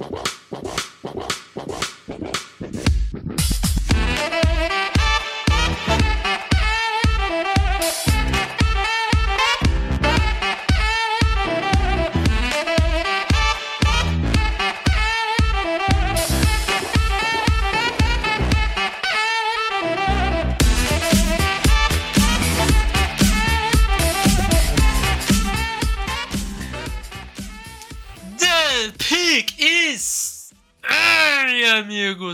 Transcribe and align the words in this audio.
The 0.00 0.39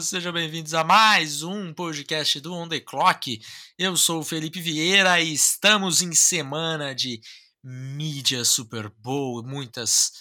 sejam 0.06 0.32
bem-vindos 0.32 0.72
a 0.72 0.84
mais 0.84 1.42
um 1.42 1.74
podcast 1.74 2.38
do 2.38 2.54
On 2.54 2.68
The 2.68 2.78
Clock. 2.78 3.42
Eu 3.76 3.96
sou 3.96 4.20
o 4.20 4.24
Felipe 4.24 4.60
Vieira 4.60 5.20
e 5.20 5.34
estamos 5.34 6.00
em 6.00 6.14
semana 6.14 6.94
de 6.94 7.20
mídia 7.60 8.44
Super 8.44 8.88
Bowl, 8.88 9.42
muitas 9.42 10.12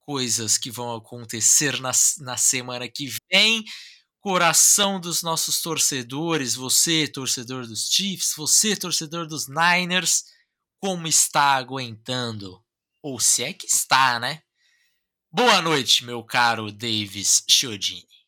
coisas 0.00 0.58
que 0.58 0.70
vão 0.70 0.94
acontecer 0.94 1.80
na, 1.80 1.90
na 2.18 2.36
semana 2.36 2.86
que 2.86 3.08
vem. 3.32 3.64
Coração 4.20 5.00
dos 5.00 5.22
nossos 5.22 5.62
torcedores, 5.62 6.54
você, 6.54 7.08
torcedor 7.08 7.66
dos 7.66 7.88
Chiefs, 7.90 8.34
você, 8.36 8.76
torcedor 8.76 9.26
dos 9.26 9.48
Niners, 9.48 10.24
como 10.78 11.06
está 11.06 11.54
aguentando? 11.54 12.62
Ou 13.02 13.18
se 13.18 13.42
é 13.42 13.54
que 13.54 13.66
está, 13.66 14.20
né? 14.20 14.42
Boa 15.32 15.62
noite, 15.62 16.04
meu 16.04 16.22
caro 16.22 16.70
Davis 16.70 17.42
Chiodini. 17.48 18.19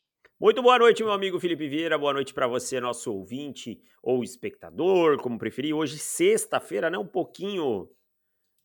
Muito 0.43 0.61
boa 0.61 0.77
noite, 0.77 1.05
meu 1.05 1.13
amigo 1.13 1.39
Felipe 1.39 1.69
Vieira. 1.69 1.97
Boa 1.97 2.13
noite 2.13 2.35
para 2.35 2.49
você, 2.49 2.81
nosso 2.81 3.13
ouvinte 3.13 3.81
ou 4.03 4.25
espectador, 4.25 5.17
como 5.19 5.39
preferir. 5.39 5.73
Hoje, 5.73 5.97
sexta-feira, 5.99 6.91
né? 6.91 6.99
Um 6.99 7.07
pouquinho 7.07 7.89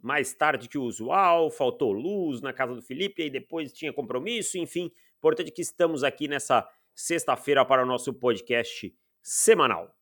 mais 0.01 0.33
tarde 0.33 0.67
que 0.67 0.79
o 0.79 0.81
usual. 0.81 1.51
Faltou 1.51 1.91
luz 1.91 2.41
na 2.41 2.51
casa 2.51 2.73
do 2.73 2.81
Felipe, 2.81 3.21
e 3.21 3.29
depois 3.29 3.71
tinha 3.71 3.93
compromisso. 3.93 4.57
Enfim, 4.57 4.91
importante 5.19 5.51
que 5.51 5.61
estamos 5.61 6.03
aqui 6.03 6.27
nessa 6.27 6.67
sexta-feira 6.95 7.63
para 7.63 7.83
o 7.83 7.85
nosso 7.85 8.11
podcast 8.11 8.91
semanal. 9.21 9.95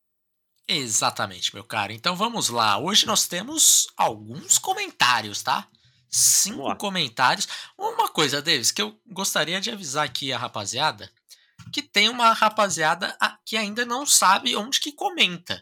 Exatamente, 0.65 1.53
meu 1.53 1.65
caro. 1.65 1.91
Então 1.91 2.15
vamos 2.15 2.47
lá. 2.47 2.77
Hoje 2.77 3.05
nós 3.05 3.27
temos 3.27 3.87
alguns 3.97 4.57
comentários, 4.57 5.43
tá? 5.43 5.67
Cinco 6.07 6.73
comentários. 6.77 7.49
Uma 7.77 8.07
coisa, 8.07 8.41
Davis, 8.41 8.71
que 8.71 8.81
eu 8.81 8.97
gostaria 9.05 9.59
de 9.59 9.69
avisar 9.69 10.05
aqui 10.05 10.31
a 10.31 10.37
rapaziada, 10.37 11.11
que 11.75 11.81
tem 11.81 12.07
uma 12.07 12.31
rapaziada 12.31 13.17
que 13.45 13.57
ainda 13.57 13.85
não 13.85 14.05
sabe 14.05 14.55
onde 14.55 14.79
que 14.79 14.93
comenta. 14.93 15.61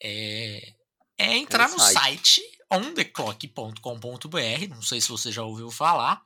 É, 0.00 0.72
é 1.18 1.36
entrar 1.36 1.68
no 1.68 1.80
site, 1.80 2.40
site 2.40 2.42
ontheclock.com.br, 2.70 4.68
não 4.68 4.82
sei 4.82 5.00
se 5.00 5.08
você 5.08 5.32
já 5.32 5.42
ouviu 5.42 5.68
falar, 5.68 6.22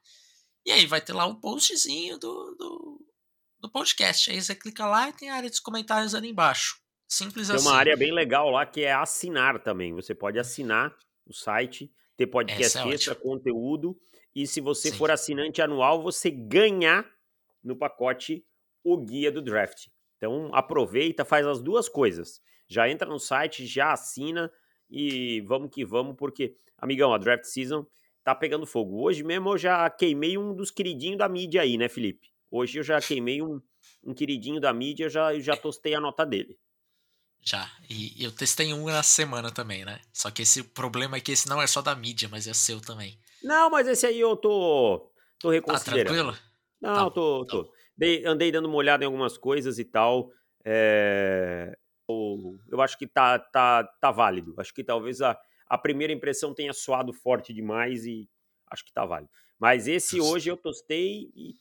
e 0.67 0.71
aí 0.71 0.85
vai 0.85 1.01
ter 1.01 1.15
lá 1.15 1.25
o 1.25 1.31
um 1.31 1.35
postzinho 1.35 2.19
do, 2.19 2.55
do, 2.59 3.07
do, 3.61 3.71
podcast. 3.71 4.31
Aí 4.31 4.43
você 4.43 4.55
clica 4.55 4.85
lá 4.85 5.09
e 5.09 5.15
tem 5.15 5.31
a 5.31 5.37
área 5.37 5.49
dos 5.49 5.61
comentários 5.61 6.15
ali 6.15 6.29
embaixo. 6.29 6.79
Simples 7.09 7.47
tem 7.47 7.57
assim. 7.57 7.65
Tem 7.65 7.73
uma 7.73 7.81
área 7.81 7.97
bem 7.97 8.13
legal 8.13 8.51
lá 8.51 8.67
que 8.67 8.83
é 8.83 8.93
assinar 8.93 9.63
também. 9.63 9.95
Você 9.95 10.15
pode 10.15 10.39
assinar 10.39 10.95
o 11.25 11.33
site 11.33 11.91
ter 12.19 12.27
podcast 12.27 12.77
é 12.77 12.89
extra, 12.89 13.15
conteúdo. 13.15 13.99
E 14.35 14.47
se 14.47 14.61
você 14.61 14.91
Sim. 14.91 14.99
for 14.99 15.11
assinante 15.11 15.63
anual, 15.63 16.03
você 16.03 16.31
ganhar 16.31 17.11
no 17.65 17.75
pacote 17.75 18.45
o 18.93 19.05
guia 19.05 19.31
do 19.33 19.43
draft. 19.43 19.87
Então 20.17 20.51
aproveita, 20.55 21.25
faz 21.25 21.47
as 21.47 21.63
duas 21.63 21.89
coisas. 21.89 22.41
Já 22.69 22.89
entra 22.89 23.09
no 23.09 23.19
site, 23.19 23.67
já 23.67 23.93
assina 23.93 24.51
e 24.91 25.41
vamos 25.43 25.71
que 25.73 25.85
vamos, 25.85 26.17
porque, 26.17 26.57
amigão, 26.77 27.13
a 27.13 27.19
draft 27.19 27.45
season 27.45 27.87
tá 28.25 28.35
pegando 28.35 28.67
fogo. 28.67 29.01
Hoje 29.03 29.23
mesmo 29.25 29.51
eu 29.51 29.59
já 29.59 29.89
queimei 29.91 30.37
um 30.37 30.55
dos 30.55 30.71
queridinhos 30.71 31.19
da 31.19 31.29
mídia 31.29 31.63
aí, 31.63 31.79
né, 31.79 31.89
Felipe? 31.89 32.29
Hoje 32.51 32.79
eu 32.79 32.83
já 32.83 33.01
queimei 33.01 33.41
um, 33.43 33.61
um 34.05 34.15
queridinho 34.15 34.61
da 34.61 34.73
mídia, 34.73 35.09
já, 35.09 35.35
eu 35.35 35.41
já 35.41 35.57
tostei 35.57 35.95
a 35.95 36.01
nota 36.01 36.25
dele. 36.27 36.59
Já. 37.41 37.71
E 37.89 38.23
eu 38.23 38.33
testei 38.33 38.73
um 38.75 38.87
na 38.87 39.03
semana 39.03 39.51
também, 39.51 39.85
né? 39.85 40.01
Só 40.13 40.31
que 40.31 40.43
esse 40.43 40.63
problema 40.63 41.17
é 41.17 41.21
que 41.21 41.33
esse 41.33 41.49
não 41.49 41.63
é 41.63 41.67
só 41.67 41.81
da 41.81 41.95
mídia, 41.95 42.29
mas 42.29 42.47
é 42.47 42.53
seu 42.53 42.81
também. 42.81 43.19
Não, 43.43 43.71
mas 43.71 43.87
esse 43.87 44.07
aí 44.07 44.19
eu 44.21 44.37
tô. 44.37 45.11
tô 45.39 45.49
Tá 45.49 45.55
reconsiderando. 45.55 46.33
tranquilo? 46.33 46.39
Não, 46.81 46.95
Tá, 46.95 47.11
tô. 47.11 47.45
tá 47.47 47.51
tô. 47.53 47.73
Dei- 47.99 48.25
andei 48.25 48.53
dando 48.53 48.67
uma 48.69 48.77
olhada 48.77 49.03
em 49.03 49.07
algumas 49.07 49.37
coisas 49.37 49.79
e 49.79 49.85
tal. 49.85 50.31
é, 50.65 51.77
Eu, 52.09 52.59
eu 52.71 52.81
acho 52.81 52.97
que 52.97 53.07
tá, 53.07 53.39
tá, 53.39 53.85
tá 54.01 54.11
válido. 54.13 54.55
Acho 54.57 54.73
que 54.73 54.85
talvez 54.85 55.21
a, 55.21 55.37
a 55.67 55.77
primeira 55.77 56.13
impressão 56.13 56.55
tenha 56.55 56.73
soado 56.73 57.13
forte 57.13 57.53
demais 57.53 58.07
e 58.07 58.29
acho 58.71 58.85
que 58.85 58.93
tá 58.93 59.05
válido. 59.05 59.31
Mas 59.59 59.89
esse 59.89 60.21
hoje 60.21 60.49
eu 60.49 60.57
tostei 60.57 61.29
e. 61.35 61.55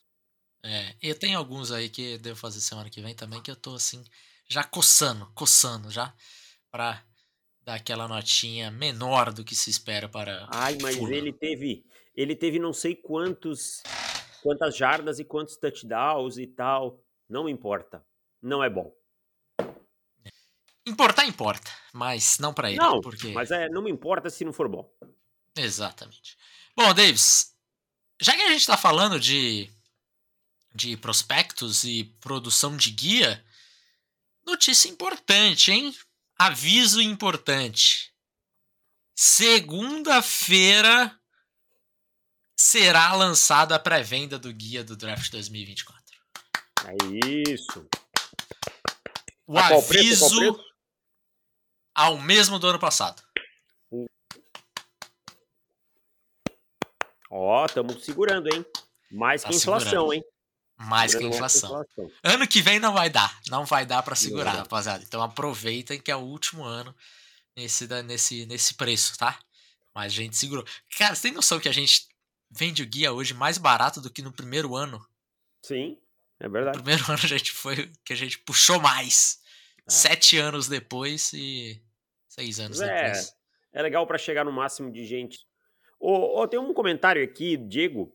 É, 0.64 0.96
e 1.02 1.14
tem 1.16 1.34
alguns 1.36 1.72
aí 1.72 1.90
que 1.90 2.14
eu 2.14 2.20
devo 2.20 2.38
fazer 2.40 2.60
semana 2.62 2.90
que 2.90 3.02
vem 3.02 3.16
também, 3.16 3.42
que 3.42 3.50
eu 3.50 3.56
tô 3.56 3.74
assim, 3.76 4.04
já 4.48 4.64
coçando, 4.64 5.26
coçando 5.34 5.90
já, 5.90 6.14
pra 6.70 7.04
dar 7.62 7.76
aquela 7.76 8.08
notinha 8.08 8.70
menor 8.72 9.34
do 9.34 9.44
que 9.44 9.56
se 9.56 9.70
espera 9.70 10.08
para. 10.08 10.48
Ai, 10.52 10.78
mas 10.82 10.96
fulano. 10.96 11.16
ele 11.16 11.34
teve. 11.34 11.84
Ele 12.16 12.36
teve 12.36 12.60
não 12.60 12.74
sei 12.74 12.96
quantos. 12.96 13.82
Quantas 14.42 14.76
jardas 14.76 15.20
e 15.20 15.26
quantos 15.26 15.58
touchdowns 15.58 16.38
e 16.38 16.48
tal. 16.48 17.04
Não 17.30 17.50
importa. 17.50 18.06
Não 18.42 18.64
é 18.64 18.70
bom. 18.70 18.96
Importar, 20.86 21.26
importa, 21.26 21.70
mas 21.92 22.40
não 22.40 22.54
pra 22.54 22.70
ele. 22.70 22.80
Não, 22.80 23.02
porque... 23.02 23.34
mas 23.34 23.52
é, 23.52 23.68
não 23.68 23.82
me 23.82 23.92
importa 23.92 24.30
se 24.30 24.46
não 24.46 24.54
for 24.54 24.70
bom. 24.70 24.90
Exatamente. 25.54 26.38
Bom, 26.76 26.94
Davis, 26.94 27.54
já 28.22 28.34
que 28.34 28.42
a 28.42 28.50
gente 28.50 28.62
está 28.62 28.78
falando 28.78 29.20
de, 29.20 29.70
de 30.74 30.96
prospectos 30.96 31.84
e 31.84 32.06
produção 32.22 32.78
de 32.78 32.92
guia, 32.92 33.44
notícia 34.46 34.88
importante, 34.88 35.74
hein? 35.74 35.94
Aviso 36.40 37.02
importante. 37.02 38.14
Segunda-feira 39.14 41.20
será 42.60 43.14
lançada 43.14 43.76
a 43.76 43.80
pré-venda 43.80 44.40
do 44.40 44.52
guia 44.52 44.84
do 44.84 44.96
Draft 44.96 45.30
2024. 45.32 46.04
É 46.86 47.50
isso. 47.52 47.88
O 49.46 49.58
A 49.58 49.68
qual 49.68 49.84
preço? 49.84 50.26
aviso 50.26 50.54
preço? 50.54 50.66
ao 51.96 52.18
mesmo 52.20 52.60
do 52.60 52.68
ano 52.68 52.80
passado. 52.80 53.22
Ó, 57.30 57.66
estamos 57.66 58.04
segurando, 58.06 58.48
hein? 58.54 58.66
Mais 59.12 59.42
Tá 59.42 59.50
que 59.50 59.56
inflação, 59.56 59.90
segurando. 59.90 60.14
hein? 60.14 60.24
Mais 60.80 61.12
que 61.14 61.18
a 61.18 61.22
Segurando 61.30 61.40
mais 61.42 61.52
que 61.54 61.58
inflação. 61.60 61.82
inflação. 61.82 62.12
Ano 62.24 62.48
que 62.48 62.62
vem 62.62 62.80
não 62.80 62.94
vai 62.94 63.10
dar. 63.10 63.40
Não 63.50 63.66
vai 63.66 63.86
dar 63.86 64.04
pra 64.04 64.16
segurar, 64.16 64.52
rapaziada. 64.54 65.04
Então 65.04 65.22
aproveitem 65.22 66.00
que 66.00 66.12
é 66.12 66.16
o 66.16 66.20
último 66.20 66.64
ano 66.64 66.96
nesse, 67.56 67.88
nesse, 68.04 68.46
nesse 68.46 68.74
preço, 68.76 69.18
tá? 69.18 69.38
Mas 69.94 70.14
a 70.14 70.16
gente 70.16 70.38
segurou. 70.38 70.64
Cara, 70.98 71.16
você 71.16 71.24
tem 71.24 71.32
noção 71.34 71.60
que 71.60 71.68
a 71.68 71.72
gente 71.72 72.08
vende 72.50 72.84
o 72.84 72.88
guia 72.88 73.12
hoje 73.14 73.34
mais 73.34 73.58
barato 73.58 74.02
do 74.02 74.10
que 74.12 74.22
no 74.22 74.32
primeiro 74.32 74.76
ano? 74.76 75.00
Sim, 75.64 75.98
é 76.40 76.46
No 76.48 76.52
verdade. 76.54 76.78
primeiro 76.78 77.04
ano 77.12 77.20
a 77.24 77.28
gente 77.28 77.52
foi 77.52 77.92
que 78.06 78.14
a 78.14 78.16
gente 78.16 78.40
puxou 78.40 78.80
mais. 78.80 79.40
É. 79.88 79.92
Sete 79.92 80.38
anos 80.38 80.68
depois 80.68 81.32
e 81.34 81.82
seis 82.28 82.60
anos 82.60 82.82
É, 82.82 83.04
depois. 83.06 83.34
é 83.74 83.82
legal 83.82 84.06
para 84.06 84.18
chegar 84.18 84.44
no 84.46 84.52
máximo 84.52 84.92
de 84.92 85.06
gente. 85.06 85.40
Ô, 86.00 86.42
ô, 86.42 86.48
tem 86.48 86.60
um 86.60 86.74
comentário 86.74 87.24
aqui, 87.24 87.58
Diego. 87.58 88.14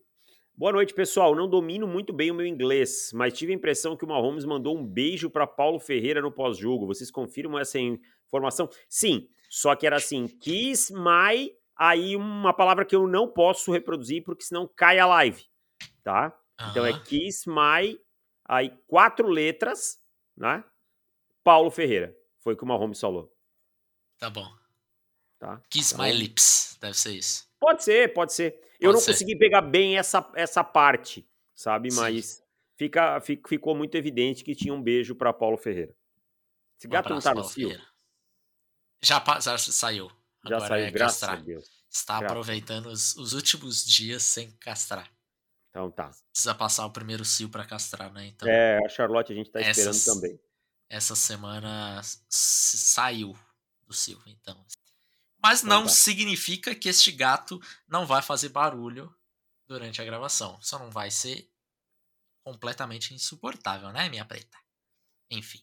Boa 0.54 0.70
noite, 0.70 0.92
pessoal. 0.94 1.34
Não 1.34 1.48
domino 1.48 1.86
muito 1.88 2.12
bem 2.12 2.30
o 2.30 2.34
meu 2.34 2.46
inglês, 2.46 3.10
mas 3.14 3.32
tive 3.32 3.52
a 3.52 3.56
impressão 3.56 3.96
que 3.96 4.04
o 4.04 4.08
Mahomes 4.08 4.44
mandou 4.44 4.76
um 4.78 4.86
beijo 4.86 5.30
para 5.30 5.46
Paulo 5.46 5.80
Ferreira 5.80 6.20
no 6.20 6.30
pós-jogo. 6.30 6.86
Vocês 6.86 7.10
confirmam 7.10 7.58
essa 7.58 7.78
informação? 7.80 8.68
Sim, 8.88 9.26
só 9.48 9.74
que 9.74 9.86
era 9.86 9.96
assim, 9.96 10.28
kiss 10.28 10.92
my, 10.92 11.50
aí 11.76 12.16
uma 12.16 12.52
palavra 12.54 12.84
que 12.84 12.94
eu 12.94 13.06
não 13.06 13.26
posso 13.28 13.72
reproduzir 13.72 14.22
porque 14.24 14.44
senão 14.44 14.66
cai 14.76 14.98
a 14.98 15.06
live, 15.06 15.44
tá? 16.02 16.36
Então 16.70 16.84
é. 16.86 16.98
Kiss 17.00 17.48
My, 17.48 17.98
aí 18.44 18.70
quatro 18.86 19.28
letras, 19.28 20.00
né? 20.36 20.64
Paulo 21.42 21.70
Ferreira. 21.70 22.16
Foi 22.40 22.54
o 22.54 22.56
que 22.56 22.64
o 22.64 22.66
Mahomes 22.66 23.00
falou, 23.00 23.32
Tá 24.18 24.28
bom. 24.30 24.46
tá? 25.38 25.60
Kiss 25.70 25.94
Então, 25.94 26.04
my 26.06 26.12
lips. 26.12 26.76
Deve 26.80 26.96
ser 26.96 27.12
isso. 27.12 27.48
Pode 27.60 27.82
ser, 27.84 28.12
pode 28.12 28.32
ser. 28.32 28.54
Eu 28.80 28.88
Pode 28.90 28.94
não 28.94 29.00
ser. 29.00 29.12
consegui 29.12 29.36
pegar 29.38 29.60
bem 29.62 29.96
essa, 29.96 30.28
essa 30.34 30.62
parte, 30.64 31.28
sabe? 31.54 31.90
Sim. 31.90 32.00
Mas 32.00 32.44
fica, 32.76 33.20
fi- 33.20 33.40
ficou 33.46 33.74
muito 33.76 33.94
evidente 33.96 34.42
que 34.42 34.54
tinha 34.56 34.74
um 34.74 34.82
beijo 34.82 35.14
para 35.14 35.32
Paulo 35.32 35.56
Ferreira. 35.56 35.94
Esse 36.78 36.88
Um 36.88 36.90
gato 36.90 37.10
não 37.10 37.18
abraço, 37.18 37.34
tá 37.36 37.42
no? 37.42 37.48
Ferreira. 37.48 37.86
Já, 39.00 39.22
já 39.40 39.58
saiu. 39.58 40.10
Já 40.46 40.56
Agora 40.56 40.68
saiu, 40.68 40.86
é 40.86 40.90
graças 40.90 41.20
castrar. 41.20 41.38
a 41.38 41.42
Deus. 41.42 41.82
Está 41.90 42.18
Graças. 42.18 42.30
aproveitando 42.30 42.86
os, 42.86 43.16
os 43.16 43.32
últimos 43.34 43.84
dias 43.84 44.22
sem 44.22 44.50
castrar. 44.52 45.10
Então 45.68 45.90
tá. 45.90 46.10
Precisa 46.32 46.54
passar 46.54 46.86
o 46.86 46.90
primeiro 46.90 47.24
cio 47.24 47.48
para 47.48 47.64
castrar, 47.64 48.12
né? 48.12 48.26
Então, 48.26 48.48
é, 48.48 48.78
a 48.84 48.88
Charlotte 48.88 49.32
a 49.32 49.36
gente 49.36 49.50
tá 49.50 49.60
esperando 49.60 49.90
essas, 49.90 50.04
também. 50.04 50.40
Essa 50.88 51.14
semana 51.14 52.00
saiu 52.28 53.36
do 53.86 53.94
cio, 53.94 54.20
então. 54.26 54.64
Mas 55.42 55.62
então, 55.62 55.80
não 55.80 55.86
tá. 55.86 55.92
significa 55.92 56.74
que 56.74 56.88
este 56.88 57.12
gato 57.12 57.60
não 57.88 58.06
vai 58.06 58.22
fazer 58.22 58.48
barulho 58.48 59.14
durante 59.66 60.00
a 60.00 60.04
gravação. 60.04 60.60
Só 60.60 60.78
não 60.78 60.90
vai 60.90 61.10
ser 61.10 61.50
completamente 62.44 63.14
insuportável, 63.14 63.90
né, 63.92 64.08
minha 64.08 64.24
preta? 64.24 64.58
Enfim. 65.30 65.62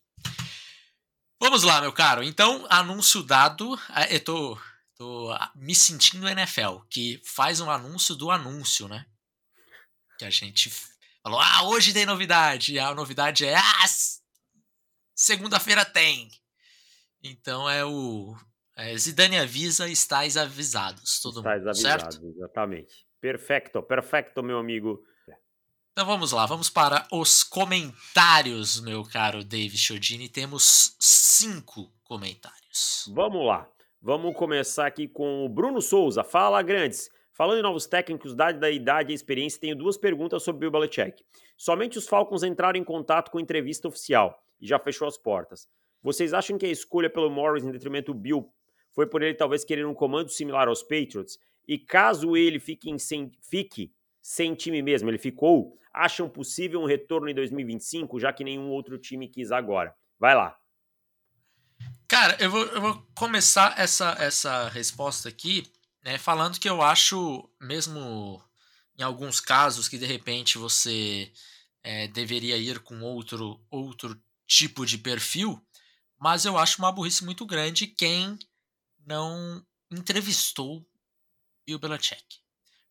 Vamos 1.39 1.63
lá, 1.63 1.79
meu 1.79 1.93
caro. 1.93 2.23
Então, 2.23 2.65
anúncio 2.69 3.23
dado. 3.23 3.79
É, 3.95 4.15
eu 4.15 4.23
tô, 4.23 4.59
tô 4.99 5.33
me 5.55 5.73
sentindo 5.73 6.27
NFL, 6.27 6.79
que 6.89 7.21
faz 7.23 7.61
um 7.61 7.71
anúncio 7.71 8.15
do 8.15 8.29
anúncio, 8.29 8.87
né? 8.89 9.05
Que 10.17 10.25
a 10.25 10.29
gente 10.29 10.69
falou, 11.23 11.39
ah, 11.39 11.63
hoje 11.63 11.93
tem 11.93 12.05
novidade. 12.05 12.73
E 12.73 12.79
a 12.79 12.93
novidade 12.93 13.45
é, 13.45 13.55
ah, 13.55 13.85
segunda-feira 15.15 15.85
tem. 15.85 16.29
Então 17.23 17.69
é 17.69 17.85
o. 17.85 18.35
É, 18.75 18.95
Zidane 18.97 19.37
avisa, 19.37 19.87
estáis 19.89 20.35
avisados. 20.35 21.21
Todo 21.21 21.39
estáis 21.39 21.59
mundo, 21.59 21.69
avisados, 21.69 22.15
certo? 22.15 22.27
exatamente. 22.35 23.07
Perfeito, 23.21 23.81
perfeito, 23.81 24.43
meu 24.43 24.59
amigo. 24.59 25.01
Então 25.93 26.05
vamos 26.05 26.31
lá, 26.31 26.45
vamos 26.45 26.69
para 26.69 27.05
os 27.11 27.43
comentários, 27.43 28.79
meu 28.79 29.03
caro 29.03 29.43
David 29.43 29.77
Chodini. 29.77 30.29
Temos 30.29 30.95
cinco 30.99 31.91
comentários. 32.03 33.09
Vamos 33.13 33.45
lá. 33.45 33.69
Vamos 34.01 34.33
começar 34.33 34.87
aqui 34.87 35.09
com 35.09 35.43
o 35.43 35.49
Bruno 35.49 35.81
Souza. 35.81 36.23
Fala, 36.23 36.61
grandes. 36.61 37.09
Falando 37.33 37.59
em 37.59 37.61
novos 37.61 37.85
técnicos, 37.85 38.33
dada 38.33 38.57
da 38.57 38.71
idade 38.71 39.11
e 39.11 39.15
experiência, 39.15 39.59
tenho 39.59 39.75
duas 39.75 39.97
perguntas 39.97 40.41
sobre 40.41 40.61
Bill 40.61 40.71
Belichick. 40.71 41.21
Somente 41.57 41.97
os 41.97 42.07
Falcons 42.07 42.41
entraram 42.41 42.79
em 42.79 42.83
contato 42.83 43.29
com 43.29 43.41
entrevista 43.41 43.89
oficial 43.89 44.41
e 44.59 44.65
já 44.65 44.79
fechou 44.79 45.05
as 45.05 45.17
portas. 45.17 45.67
Vocês 46.01 46.33
acham 46.33 46.57
que 46.57 46.65
a 46.65 46.71
escolha 46.71 47.09
pelo 47.09 47.29
Morris 47.29 47.65
em 47.65 47.71
detrimento 47.71 48.13
do 48.13 48.19
Bill 48.19 48.49
foi 48.93 49.05
por 49.05 49.21
ele 49.21 49.33
talvez 49.33 49.65
querer 49.65 49.85
um 49.85 49.93
comando 49.93 50.29
similar 50.29 50.69
aos 50.69 50.81
Patriots? 50.81 51.37
E 51.67 51.77
caso 51.77 52.37
ele 52.37 52.57
fique, 52.57 52.97
sem, 52.99 53.29
fique 53.41 53.91
sem 54.21 54.53
time 54.53 54.81
mesmo, 54.81 55.09
ele 55.09 55.17
ficou, 55.17 55.77
acham 55.93 56.29
possível 56.29 56.79
um 56.79 56.85
retorno 56.85 57.29
em 57.29 57.35
2025, 57.35 58.17
já 58.17 58.31
que 58.31 58.45
nenhum 58.45 58.69
outro 58.69 58.97
time 58.97 59.27
quis 59.27 59.51
agora? 59.51 59.93
Vai 60.17 60.35
lá. 60.35 60.58
Cara, 62.07 62.35
eu 62.39 62.49
vou, 62.49 62.65
eu 62.65 62.81
vou 62.81 63.07
começar 63.15 63.77
essa, 63.77 64.15
essa 64.19 64.67
resposta 64.69 65.29
aqui 65.29 65.71
né, 66.03 66.17
falando 66.17 66.59
que 66.59 66.69
eu 66.69 66.81
acho, 66.81 67.47
mesmo 67.61 68.41
em 68.97 69.03
alguns 69.03 69.39
casos, 69.39 69.87
que 69.87 69.97
de 69.97 70.05
repente 70.05 70.57
você 70.57 71.31
é, 71.83 72.07
deveria 72.07 72.57
ir 72.57 72.79
com 72.79 73.01
outro, 73.01 73.59
outro 73.69 74.19
tipo 74.47 74.85
de 74.85 74.97
perfil, 74.97 75.61
mas 76.17 76.45
eu 76.45 76.57
acho 76.57 76.79
uma 76.79 76.91
burrice 76.91 77.23
muito 77.23 77.45
grande 77.45 77.87
quem 77.87 78.37
não 79.05 79.65
entrevistou 79.91 80.85
Bill 81.65 81.79
Belichick. 81.79 82.39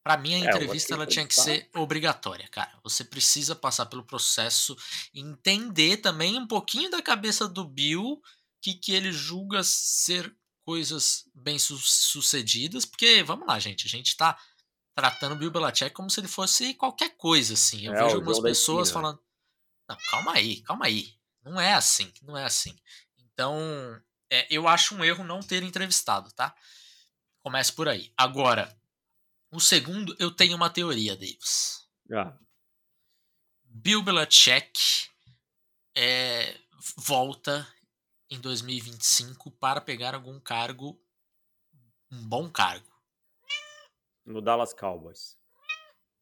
Para 0.03 0.17
mim, 0.17 0.35
a 0.35 0.39
é, 0.39 0.41
entrevista 0.49 0.95
ela 0.95 1.07
tinha 1.07 1.27
que 1.27 1.35
ser 1.35 1.69
obrigatória, 1.75 2.49
cara. 2.49 2.73
Você 2.83 3.05
precisa 3.05 3.55
passar 3.55 3.87
pelo 3.87 4.05
processo, 4.05 4.75
entender 5.13 5.99
também 5.99 6.39
um 6.39 6.47
pouquinho 6.47 6.91
da 6.91 7.03
cabeça 7.03 7.47
do 7.47 7.65
Bill, 7.65 8.23
que, 8.61 8.75
que 8.75 8.93
ele 8.93 9.13
julga 9.13 9.63
ser 9.63 10.35
coisas 10.65 11.25
bem 11.35 11.59
su 11.59 11.79
sucedidas, 11.79 12.85
porque, 12.85 13.23
vamos 13.23 13.47
lá, 13.47 13.59
gente, 13.59 13.87
a 13.87 13.89
gente 13.89 14.17
tá 14.17 14.39
tratando 14.95 15.33
o 15.33 15.39
Bill 15.39 15.51
Belichick 15.51 15.95
como 15.95 16.11
se 16.11 16.21
ele 16.21 16.29
fosse 16.29 16.75
qualquer 16.75 17.17
coisa, 17.17 17.55
assim. 17.55 17.87
Eu 17.87 17.95
é, 17.95 18.03
vejo 18.03 18.17
algumas 18.17 18.41
pessoas 18.41 18.91
falando, 18.91 19.19
não, 19.89 19.97
calma 20.11 20.35
aí, 20.35 20.61
calma 20.63 20.87
aí. 20.87 21.15
Não 21.43 21.59
é 21.61 21.73
assim, 21.73 22.13
não 22.23 22.37
é 22.37 22.45
assim. 22.45 22.77
Então, 23.19 23.57
é, 24.31 24.47
eu 24.51 24.69
acho 24.69 24.95
um 24.95 25.05
erro 25.05 25.25
não 25.25 25.41
ter 25.41 25.63
entrevistado, 25.63 26.31
tá? 26.33 26.55
Comece 27.41 27.73
por 27.73 27.89
aí. 27.89 28.13
Agora, 28.17 28.77
o 29.51 29.61
segundo, 29.61 30.15
eu 30.19 30.31
tenho 30.31 30.57
uma 30.57 30.69
teoria, 30.69 31.17
Davis. 31.17 31.89
Ah. 32.13 32.37
Bill 33.65 34.03
Belichick 34.03 34.79
é, 35.97 36.59
volta 36.97 37.67
em 38.31 38.41
2025 38.41 39.51
para 39.53 39.81
pegar 39.81 40.15
algum 40.15 40.39
cargo, 40.41 41.01
um 42.11 42.23
bom 42.29 42.51
cargo. 42.51 42.87
No 44.25 44.41
Dallas 44.41 44.75
Cowboys. 44.75 45.37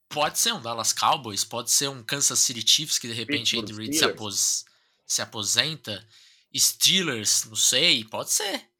Pode 0.09 0.39
ser 0.39 0.53
um 0.53 0.63
Dallas 0.63 0.93
Cowboys, 0.93 1.45
pode 1.45 1.71
ser 1.71 1.89
um 1.89 2.03
Kansas 2.03 2.39
City 2.39 2.67
Chiefs 2.67 2.99
que 2.99 3.09
de 3.09 3.15
repente 3.15 3.59
Andy 3.59 3.73
Reid 3.73 3.95
se, 3.95 4.05
apos, 4.05 4.65
se 5.05 5.21
aposenta. 5.21 6.07
Steelers, 6.57 7.45
não 7.45 7.57
sei, 7.57 8.03
pode 8.05 8.31
ser. 8.31 8.71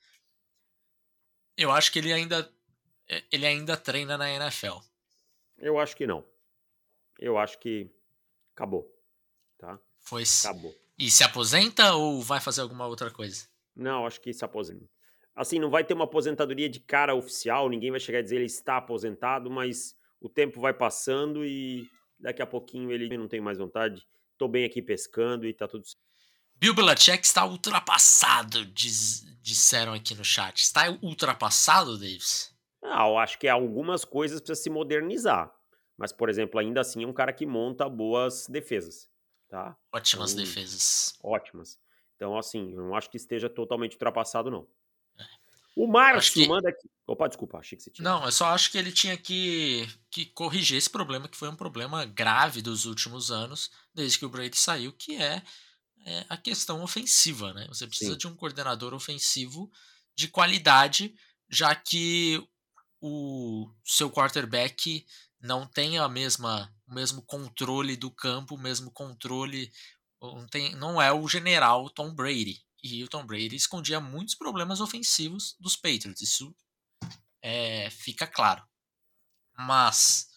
Eu 1.57 1.71
acho 1.71 1.93
que 1.93 1.99
ele 1.99 2.13
ainda 2.13 2.51
é, 3.09 3.23
ele 3.31 3.47
ainda 3.47 3.77
treina 3.77 4.19
na 4.19 4.31
NFL. 4.31 4.79
Eu 5.59 5.79
acho 5.79 5.97
que 5.97 6.07
não. 6.07 6.25
Eu 7.19 7.39
acho 7.39 7.59
que 7.59 7.91
acabou, 8.55 8.91
tá? 9.59 9.79
Foi. 10.01 10.25
Acabou. 10.41 10.75
E 10.99 11.11
se 11.11 11.23
aposenta 11.23 11.95
ou 11.95 12.23
vai 12.23 12.41
fazer 12.41 12.63
alguma 12.63 12.87
outra 12.87 13.11
coisa? 13.11 13.47
Não, 13.75 14.07
acho 14.07 14.21
que 14.21 14.33
se 14.33 14.45
aposenta. 14.45 14.89
Assim, 15.35 15.59
não 15.59 15.69
vai 15.69 15.85
ter 15.85 15.93
uma 15.93 16.05
aposentadoria 16.05 16.69
de 16.69 16.81
cara 16.81 17.15
oficial, 17.15 17.69
ninguém 17.69 17.91
vai 17.91 18.01
chegar 18.01 18.21
a 18.21 18.23
dizer 18.23 18.37
ele 18.37 18.47
está 18.47 18.79
aposentado, 18.79 19.51
mas 19.51 19.95
o 20.19 20.29
tempo 20.31 20.61
vai 20.61 20.73
passando 20.73 21.45
e 21.45 21.87
daqui 22.19 22.41
a 22.41 22.47
pouquinho 22.47 22.91
ele 22.91 23.17
não 23.19 23.29
tem 23.29 23.41
mais 23.41 23.59
vontade. 23.59 24.07
Tô 24.39 24.49
bem 24.49 24.65
aqui 24.65 24.81
pescando 24.81 25.47
e 25.47 25.53
tá 25.53 25.69
tudo 25.69 25.87
certo. 25.87 26.01
Bill 26.59 26.75
Belichick 26.75 27.23
está 27.23 27.45
ultrapassado, 27.45 28.65
diz, 28.65 29.27
disseram 29.43 29.93
aqui 29.93 30.15
no 30.15 30.25
chat. 30.25 30.63
Está 30.63 30.89
ultrapassado, 31.03 31.99
Davis? 31.99 32.55
Ah, 32.83 33.07
eu 33.07 33.19
acho 33.19 33.39
que 33.39 33.47
algumas 33.47 34.07
coisas 34.07 34.41
precisam 34.41 34.63
se 34.63 34.71
modernizar. 34.71 35.53
Mas, 35.99 36.13
por 36.13 36.31
exemplo, 36.31 36.59
ainda 36.59 36.81
assim 36.81 37.05
é 37.05 37.07
um 37.07 37.13
cara 37.13 37.33
que 37.33 37.45
monta 37.45 37.87
boas 37.89 38.47
defesas. 38.49 39.11
Tá? 39.49 39.77
Ótimas 39.93 40.33
então, 40.33 40.45
defesas. 40.45 41.15
Ótimas. 41.23 41.79
Então, 42.17 42.37
assim, 42.37 42.73
eu 42.73 42.83
não 42.83 42.95
acho 42.95 43.11
que 43.11 43.17
esteja 43.17 43.49
totalmente 43.49 43.93
ultrapassado, 43.93 44.51
não. 44.51 44.67
É. 45.19 45.25
O 45.77 45.87
Márcio 45.87 46.43
que... 46.43 46.49
manda 46.49 46.69
aqui. 46.69 46.91
Opa, 47.07 47.29
desculpa, 47.29 47.59
achei 47.59 47.77
que 47.77 47.85
você 47.85 47.91
tinha. 47.91 48.09
Não, 48.09 48.25
eu 48.25 48.33
só 48.33 48.47
acho 48.47 48.73
que 48.73 48.79
ele 48.79 48.91
tinha 48.91 49.17
que, 49.17 49.87
que 50.11 50.27
corrigir 50.27 50.77
esse 50.77 50.91
problema, 50.91 51.29
que 51.29 51.37
foi 51.37 51.49
um 51.49 51.55
problema 51.55 52.05
grave 52.05 52.63
dos 52.63 52.87
últimos 52.87 53.31
anos, 53.31 53.71
desde 53.95 54.19
que 54.19 54.27
o 54.27 54.29
Brady 54.29 54.57
saiu, 54.57 54.93
que 54.93 55.15
é, 55.17 55.43
é 56.05 56.25
a 56.29 56.37
questão 56.37 56.83
ofensiva, 56.83 57.53
né? 57.53 57.67
Você 57.69 57.87
precisa 57.87 58.13
Sim. 58.13 58.19
de 58.19 58.27
um 58.27 58.35
coordenador 58.35 58.95
ofensivo 58.95 59.71
de 60.17 60.29
qualidade, 60.29 61.15
já 61.49 61.75
que 61.75 62.43
o 63.01 63.71
seu 63.85 64.11
quarterback 64.11 65.07
não 65.47 65.67
tem 65.67 65.99
a 65.99 66.09
mesma 66.09 66.71
o 66.87 66.95
mesmo 66.95 67.23
controle 67.23 67.97
do 67.97 68.11
campo, 68.11 68.55
o 68.55 68.61
mesmo 68.61 68.91
controle 68.93 69.73
não, 70.21 70.47
tem, 70.47 70.75
não 70.77 71.01
é 71.03 71.13
o 71.13 71.27
general 71.29 71.91
Tom 71.91 72.15
Brady. 72.15 72.65
E 72.83 73.03
o 73.03 73.09
Tom 73.09 73.27
Brady 73.27 73.57
escondia 73.57 74.01
muitos 74.01 74.35
problemas 74.35 74.81
ofensivos 74.81 75.57
dos 75.59 75.75
Patriots. 75.75 76.23
Isso 76.23 76.55
é, 77.43 77.91
fica 77.91 78.27
claro. 78.27 78.63
Mas 79.59 80.31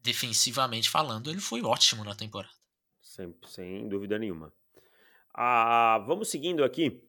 defensivamente 0.00 0.90
falando, 0.90 1.30
ele 1.30 1.40
foi 1.40 1.62
ótimo 1.62 2.02
na 2.02 2.14
temporada. 2.14 2.54
Sem, 3.00 3.34
sem 3.46 3.88
dúvida 3.88 4.18
nenhuma. 4.18 4.52
Ah, 5.32 6.02
vamos 6.06 6.28
seguindo 6.28 6.64
aqui. 6.64 7.06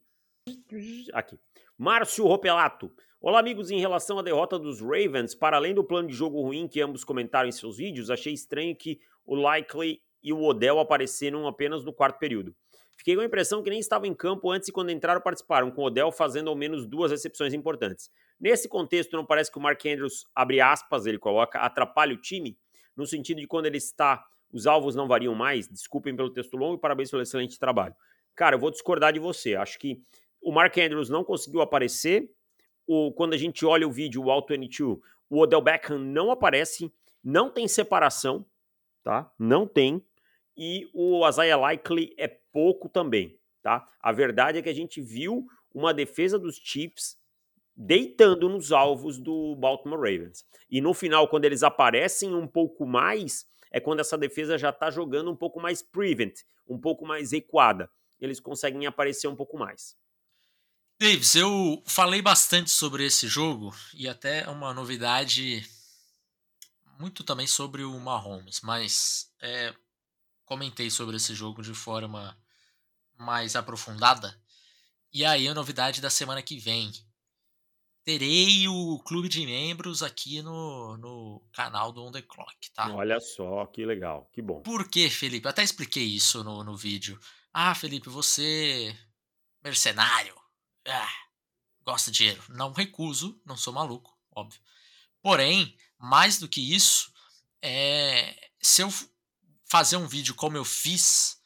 Aqui. 1.14 1.40
Márcio 1.78 2.26
Ropelato. 2.26 2.94
Olá, 3.24 3.40
amigos. 3.40 3.70
Em 3.70 3.80
relação 3.80 4.18
à 4.18 4.24
derrota 4.24 4.58
dos 4.58 4.82
Ravens, 4.82 5.36
para 5.36 5.56
além 5.56 5.76
do 5.76 5.84
plano 5.84 6.08
de 6.08 6.14
jogo 6.16 6.42
ruim 6.42 6.68
que 6.68 6.82
ambos 6.82 7.04
comentaram 7.04 7.48
em 7.48 7.52
seus 7.52 7.78
vídeos, 7.78 8.10
achei 8.10 8.34
estranho 8.34 8.76
que 8.76 9.00
o 9.24 9.36
Likely 9.36 10.02
e 10.24 10.34
o 10.34 10.42
Odell 10.42 10.80
apareceram 10.80 11.46
apenas 11.46 11.84
no 11.84 11.94
quarto 11.94 12.18
período. 12.18 12.56
Fiquei 12.98 13.14
com 13.14 13.22
a 13.22 13.26
impressão 13.26 13.62
que 13.62 13.70
nem 13.70 13.78
estavam 13.78 14.08
em 14.08 14.14
campo 14.16 14.50
antes 14.50 14.70
e 14.70 14.72
quando 14.72 14.90
entraram 14.90 15.22
participaram, 15.22 15.70
com 15.70 15.84
o 15.84 15.86
Odell 15.86 16.12
fazendo 16.12 16.50
ao 16.50 16.56
menos 16.56 16.88
duas 16.88 17.12
recepções 17.12 17.54
importantes. 17.54 18.10
Nesse 18.40 18.68
contexto, 18.68 19.16
não 19.16 19.24
parece 19.24 19.52
que 19.52 19.60
o 19.60 19.62
Mark 19.62 19.86
Andrews, 19.86 20.26
abre 20.34 20.60
aspas, 20.60 21.06
ele 21.06 21.20
coloca, 21.20 21.60
atrapalha 21.60 22.16
o 22.16 22.18
time? 22.20 22.58
No 22.98 23.06
sentido 23.06 23.40
de 23.40 23.46
quando 23.46 23.68
ele 23.68 23.78
está, 23.78 24.26
os 24.52 24.66
alvos 24.66 24.96
não 24.96 25.08
variam 25.08 25.36
mais? 25.36 25.68
Desculpem 25.68 26.16
pelo 26.16 26.34
texto 26.34 26.58
longo 26.58 26.78
e 26.78 26.80
parabéns 26.80 27.12
pelo 27.12 27.22
excelente 27.22 27.60
trabalho. 27.60 27.94
Cara, 28.34 28.56
eu 28.56 28.60
vou 28.60 28.72
discordar 28.72 29.14
de 29.14 29.20
você. 29.20 29.54
Acho 29.54 29.78
que 29.78 30.02
o 30.42 30.52
Mark 30.52 30.76
Andrews 30.76 31.08
não 31.08 31.24
conseguiu 31.24 31.62
aparecer, 31.62 32.28
o, 32.92 33.14
quando 33.14 33.34
a 33.34 33.38
gente 33.38 33.66
olha 33.66 33.88
o 33.88 33.92
vídeo, 33.92 34.22
o 34.22 34.30
All 34.30 34.46
22, 34.46 35.00
o 35.30 35.40
Odell 35.40 35.62
Beckham 35.62 35.98
não 35.98 36.30
aparece, 36.30 36.92
não 37.24 37.50
tem 37.50 37.66
separação, 37.66 38.46
tá? 39.02 39.32
Não 39.40 39.66
tem. 39.66 40.06
E 40.58 40.90
o 40.94 41.26
Isaiah 41.28 41.56
Likely 41.56 42.14
é 42.18 42.28
pouco 42.28 42.90
também, 42.90 43.40
tá? 43.62 43.88
A 44.02 44.12
verdade 44.12 44.58
é 44.58 44.62
que 44.62 44.68
a 44.68 44.76
gente 44.76 45.00
viu 45.02 45.48
uma 45.74 45.94
defesa 45.94 46.38
dos 46.38 46.58
Chiefs 46.58 47.18
deitando 47.74 48.50
nos 48.50 48.74
alvos 48.74 49.18
do 49.18 49.56
Baltimore 49.56 49.98
Ravens. 49.98 50.46
E 50.70 50.82
no 50.82 50.94
final, 50.94 51.30
quando 51.30 51.46
eles 51.46 51.64
aparecem 51.64 52.36
um 52.36 52.46
pouco 52.46 52.86
mais, 52.86 53.46
é 53.72 53.80
quando 53.80 54.02
essa 54.02 54.18
defesa 54.18 54.58
já 54.58 54.70
está 54.70 54.92
jogando 54.92 55.32
um 55.32 55.36
pouco 55.36 55.62
mais 55.62 55.82
prevent, 55.82 56.42
um 56.68 56.78
pouco 56.78 57.06
mais 57.06 57.32
recuada. 57.32 57.90
Eles 58.20 58.42
conseguem 58.42 58.86
aparecer 58.86 59.30
um 59.30 59.36
pouco 59.36 59.58
mais. 59.58 59.96
Davis, 61.02 61.34
eu 61.34 61.82
falei 61.88 62.22
bastante 62.22 62.70
sobre 62.70 63.04
esse 63.04 63.28
jogo 63.28 63.76
e 63.92 64.08
até 64.08 64.48
uma 64.48 64.72
novidade 64.72 65.68
muito 67.00 67.24
também 67.24 67.48
sobre 67.48 67.84
o 67.84 68.00
Mahomes, 68.00 68.62
mas 68.62 69.34
é, 69.42 69.74
comentei 70.46 70.92
sobre 70.92 71.18
esse 71.18 71.34
jogo 71.34 71.64
de 71.64 71.74
forma 71.74 72.38
mais 73.18 73.56
aprofundada. 73.56 74.40
E 75.12 75.26
aí 75.26 75.48
a 75.48 75.56
novidade 75.56 76.02
da 76.02 76.10
semana 76.12 76.44
que 76.44 76.60
vem. 76.60 76.92
Terei 78.04 78.68
o 78.68 79.00
clube 79.00 79.28
de 79.28 79.44
membros 79.44 80.04
aqui 80.04 80.44
no, 80.44 80.98
no 80.98 81.44
canal 81.52 81.92
do 81.92 82.04
On 82.04 82.12
The 82.12 82.22
Clock, 82.22 82.72
tá? 82.76 82.94
Olha 82.94 83.20
só, 83.20 83.66
que 83.66 83.84
legal, 83.84 84.30
que 84.32 84.40
bom. 84.40 84.62
Por 84.62 84.88
que, 84.88 85.10
Felipe? 85.10 85.48
Eu 85.48 85.50
até 85.50 85.64
expliquei 85.64 86.06
isso 86.06 86.44
no, 86.44 86.64
no 86.64 86.78
vídeo. 86.78 87.20
Ah, 87.52 87.74
Felipe, 87.74 88.08
você 88.08 88.96
mercenário. 89.64 90.41
Ah, 90.88 91.12
gosta 91.84 92.12
de 92.12 92.18
dinheiro. 92.18 92.44
Não 92.50 92.72
recuso, 92.72 93.40
não 93.46 93.58
sou 93.58 93.74
maluco, 93.74 94.18
óbvio. 94.32 94.62
Porém, 95.22 95.76
mais 96.00 96.40
do 96.40 96.48
que 96.48 96.74
isso, 96.74 97.12
é, 97.62 98.36
se 98.62 98.82
eu 98.82 98.90
fazer 99.70 99.98
um 99.98 100.08
vídeo 100.08 100.36
como 100.36 100.58
eu 100.58 100.66
fiz 100.66 101.40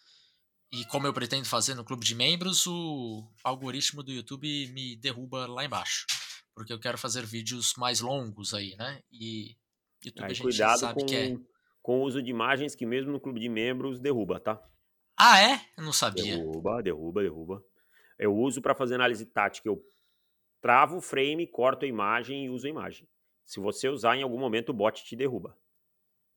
e 0.71 0.85
como 0.85 1.05
eu 1.05 1.13
pretendo 1.13 1.45
fazer 1.45 1.75
no 1.75 1.83
clube 1.83 2.05
de 2.05 2.15
membros, 2.15 2.65
o 2.65 3.23
algoritmo 3.43 4.01
do 4.01 4.11
YouTube 4.11 4.67
me 4.73 4.95
derruba 4.95 5.45
lá 5.47 5.63
embaixo. 5.63 6.05
Porque 6.53 6.71
eu 6.71 6.79
quero 6.79 6.97
fazer 6.97 7.25
vídeos 7.25 7.73
mais 7.75 7.99
longos 7.99 8.53
aí, 8.53 8.75
né? 8.77 9.01
E 9.11 9.57
YouTube 10.03 10.25
aí, 10.25 10.31
a 10.31 10.33
gente 10.33 10.41
cuidado 10.41 10.79
sabe 10.79 11.01
com, 11.01 11.05
que 11.05 11.15
é. 11.15 11.37
Com 11.81 11.99
o 11.99 12.03
uso 12.03 12.21
de 12.21 12.31
imagens 12.31 12.75
que 12.75 12.85
mesmo 12.85 13.11
no 13.11 13.19
clube 13.19 13.39
de 13.39 13.49
membros 13.49 13.99
derruba, 13.99 14.39
tá? 14.39 14.61
Ah, 15.17 15.39
é? 15.39 15.61
Eu 15.77 15.83
não 15.83 15.93
sabia. 15.93 16.37
Derruba, 16.37 16.81
derruba, 16.81 17.21
derruba. 17.21 17.63
Eu 18.17 18.35
uso 18.35 18.61
para 18.61 18.75
fazer 18.75 18.95
análise 18.95 19.25
tática. 19.25 19.67
Eu 19.67 19.83
travo 20.61 20.97
o 20.97 21.01
frame, 21.01 21.47
corto 21.47 21.85
a 21.85 21.87
imagem 21.87 22.45
e 22.45 22.49
uso 22.49 22.67
a 22.67 22.69
imagem. 22.69 23.07
Se 23.45 23.59
você 23.59 23.87
usar, 23.87 24.15
em 24.15 24.23
algum 24.23 24.39
momento 24.39 24.69
o 24.69 24.73
bot 24.73 25.03
te 25.03 25.15
derruba 25.15 25.57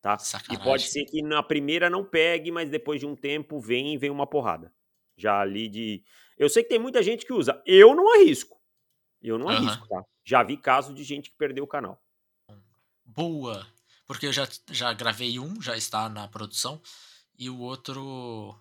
tá? 0.00 0.18
Sacanagem. 0.18 0.62
E 0.62 0.64
pode 0.64 0.84
ser 0.84 1.04
que 1.04 1.22
na 1.22 1.42
primeira 1.42 1.90
não 1.90 2.04
pegue, 2.04 2.50
mas 2.50 2.70
depois 2.70 3.00
de 3.00 3.06
um 3.06 3.16
tempo 3.16 3.60
vem 3.60 3.94
e 3.94 3.98
vem 3.98 4.10
uma 4.10 4.26
porrada. 4.26 4.72
Já 5.16 5.40
ali 5.40 5.68
de. 5.68 6.02
Eu 6.36 6.48
sei 6.48 6.62
que 6.62 6.68
tem 6.68 6.78
muita 6.78 7.02
gente 7.02 7.26
que 7.26 7.32
usa. 7.32 7.60
Eu 7.66 7.94
não 7.94 8.14
arrisco. 8.14 8.60
Eu 9.20 9.38
não 9.38 9.46
uhum. 9.46 9.52
arrisco, 9.52 9.88
tá? 9.88 10.02
Já 10.24 10.42
vi 10.42 10.56
casos 10.56 10.94
de 10.94 11.02
gente 11.02 11.30
que 11.30 11.36
perdeu 11.36 11.64
o 11.64 11.68
canal. 11.68 12.00
Boa! 13.04 13.66
Porque 14.06 14.26
eu 14.26 14.32
já, 14.32 14.48
já 14.70 14.92
gravei 14.92 15.38
um, 15.38 15.60
já 15.60 15.76
está 15.76 16.08
na 16.08 16.28
produção, 16.28 16.80
e 17.36 17.50
o 17.50 17.58
outro. 17.58 18.58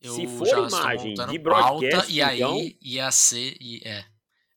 Eu 0.00 0.14
Se 0.14 0.26
for 0.28 0.46
imagem 0.46 1.14
de 1.14 1.38
broadcast, 1.38 1.96
pauta, 1.96 2.10
e 2.10 2.22
aí 2.22 2.38
então... 2.38 2.56
ia 2.80 3.10
ser. 3.10 3.56
E, 3.60 3.80
é, 3.84 4.04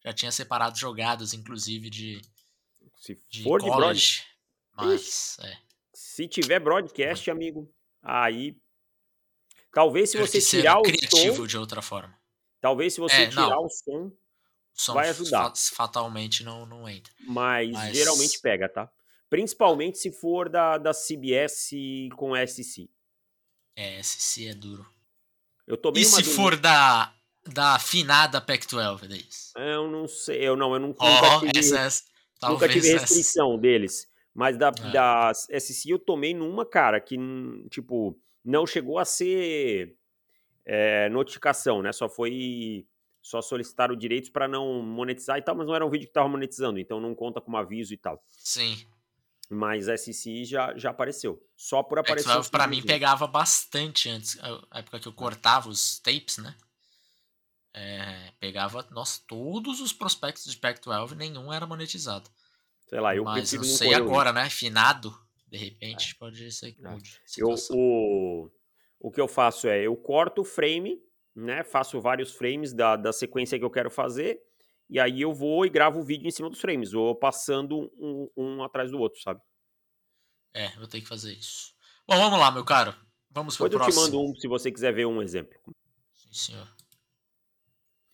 já 0.05 0.13
tinha 0.13 0.31
separado 0.31 0.77
jogadas, 0.77 1.33
inclusive, 1.33 1.89
de. 1.89 2.21
Se 2.97 3.15
for 3.41 3.59
de, 3.59 3.67
college, 3.67 4.17
de 4.17 4.25
broadcast. 4.75 5.37
Mas, 5.37 5.37
é. 5.41 5.57
Se 5.93 6.27
tiver 6.27 6.59
broadcast, 6.59 7.29
amigo, 7.31 7.71
aí. 8.03 8.55
Talvez 9.73 10.11
se 10.11 10.17
você 10.17 10.39
tirar 10.41 10.77
o 10.77 10.83
criativo 10.83 11.37
som. 11.37 11.47
de 11.47 11.57
outra 11.57 11.81
forma. 11.81 12.15
Talvez 12.59 12.93
se 12.93 12.99
você 12.99 13.23
é, 13.23 13.27
tirar 13.27 13.49
não. 13.49 13.65
o 13.65 13.69
som, 13.69 14.07
o 14.07 14.13
som, 14.73 14.93
vai 14.93 15.09
ajudar. 15.09 15.53
Fatalmente 15.73 16.43
não, 16.43 16.65
não 16.65 16.87
entra. 16.87 17.11
Mas, 17.21 17.71
Mas, 17.71 17.97
geralmente 17.97 18.39
pega, 18.39 18.69
tá? 18.69 18.91
Principalmente 19.29 19.97
se 19.97 20.11
for 20.11 20.49
da, 20.49 20.77
da 20.77 20.91
CBS 20.93 21.71
com 22.17 22.33
SC. 22.35 22.89
É, 23.75 24.03
SC 24.03 24.47
é 24.47 24.53
duro. 24.53 24.85
Eu 25.67 25.79
E 25.95 26.05
se 26.05 26.23
for 26.23 26.55
da, 26.57 27.13
da 27.45 27.75
afinada 27.75 28.41
Pac-12, 28.41 29.11
é 29.11 29.17
isso? 29.17 29.57
Eu 29.57 29.89
não 29.89 30.07
sei, 30.07 30.47
eu 30.47 30.55
não, 30.55 30.73
eu 30.73 30.79
não, 30.79 30.95
oh, 30.97 31.39
nunca 31.39 31.51
tive, 31.51 31.75
essa, 31.75 32.03
nunca 32.43 32.69
tive 32.69 32.91
restrição 32.91 33.57
deles. 33.57 34.07
Mas 34.33 34.57
da, 34.57 34.69
é. 34.69 34.91
da 34.91 35.31
SC 35.33 35.89
eu 35.89 35.99
tomei 35.99 36.33
numa, 36.33 36.65
cara, 36.65 36.99
que, 36.99 37.17
tipo, 37.69 38.17
não 38.43 38.65
chegou 38.65 38.97
a 38.97 39.05
ser 39.05 39.95
é, 40.65 41.09
notificação, 41.09 41.81
né? 41.81 41.91
Só 41.91 42.09
foi. 42.09 42.85
Só 43.23 43.39
solicitaram 43.39 43.95
direitos 43.95 44.31
para 44.31 44.47
não 44.47 44.81
monetizar 44.81 45.37
e 45.37 45.43
tal, 45.43 45.55
mas 45.55 45.67
não 45.67 45.75
era 45.75 45.85
um 45.85 45.91
vídeo 45.91 46.07
que 46.07 46.13
tava 46.13 46.27
monetizando, 46.27 46.79
então 46.79 46.99
não 46.99 47.13
conta 47.13 47.39
como 47.39 47.55
aviso 47.55 47.93
e 47.93 47.97
tal. 47.97 48.23
Sim. 48.31 48.75
Mas 49.53 49.87
SC 49.87 50.45
já, 50.45 50.73
já 50.77 50.91
apareceu. 50.91 51.45
Só 51.57 51.83
por 51.83 51.99
aparecer. 51.99 52.29
É, 52.29 52.41
para 52.49 52.67
mim 52.67 52.81
pegava 52.81 53.27
bastante 53.27 54.07
antes, 54.07 54.39
a 54.71 54.79
época 54.79 54.97
que 54.97 55.09
eu 55.09 55.11
cortava 55.11 55.67
os 55.67 55.99
tapes, 55.99 56.37
né? 56.37 56.55
É, 57.73 58.31
pegava, 58.39 58.87
nossa, 58.91 59.19
todos 59.27 59.81
os 59.81 59.91
prospectos 59.91 60.49
de 60.49 60.57
Pac-12, 60.57 61.15
nenhum 61.15 61.51
era 61.51 61.67
monetizado. 61.67 62.29
Sei 62.87 63.01
lá, 63.01 63.13
eu 63.13 63.25
Mas 63.25 63.51
não 63.51 63.63
sei 63.65 63.93
agora, 63.93 64.31
né? 64.31 64.49
Finado, 64.49 65.13
de 65.49 65.57
repente, 65.57 66.13
é. 66.15 66.19
pode 66.19 66.49
ser 66.53 66.71
que 66.71 66.85
é. 66.85 66.89
mude. 66.89 67.21
Eu, 67.37 67.53
o, 67.71 68.49
o 69.01 69.11
que 69.11 69.19
eu 69.19 69.27
faço 69.27 69.67
é, 69.67 69.85
eu 69.85 69.97
corto 69.97 70.43
o 70.43 70.45
frame, 70.45 70.97
né? 71.35 71.61
Faço 71.61 71.99
vários 71.99 72.33
frames 72.33 72.71
da, 72.71 72.95
da 72.95 73.11
sequência 73.11 73.59
que 73.59 73.65
eu 73.65 73.69
quero 73.69 73.91
fazer, 73.91 74.41
e 74.91 74.99
aí 74.99 75.21
eu 75.21 75.33
vou 75.33 75.65
e 75.65 75.69
gravo 75.69 76.01
o 76.01 76.03
vídeo 76.03 76.27
em 76.27 76.31
cima 76.31 76.49
dos 76.49 76.59
frames, 76.59 76.91
vou 76.91 77.15
passando 77.15 77.89
um, 77.97 78.29
um 78.35 78.63
atrás 78.63 78.91
do 78.91 78.99
outro, 78.99 79.21
sabe? 79.21 79.39
É, 80.53 80.67
vou 80.77 80.85
ter 80.85 80.99
que 80.99 81.07
fazer 81.07 81.31
isso. 81.31 81.73
Bom, 82.05 82.17
vamos 82.17 82.37
lá, 82.37 82.51
meu 82.51 82.65
caro. 82.65 82.93
Vamos 83.29 83.55
pro 83.55 83.69
Depois 83.69 83.85
próximo. 83.85 84.05
eu 84.05 84.09
te 84.09 84.11
mando 84.17 84.31
um, 84.31 84.35
se 84.35 84.47
você 84.49 84.69
quiser 84.69 84.93
ver 84.93 85.07
um 85.07 85.21
exemplo. 85.21 85.57
Sim, 86.13 86.33
senhor. 86.33 86.67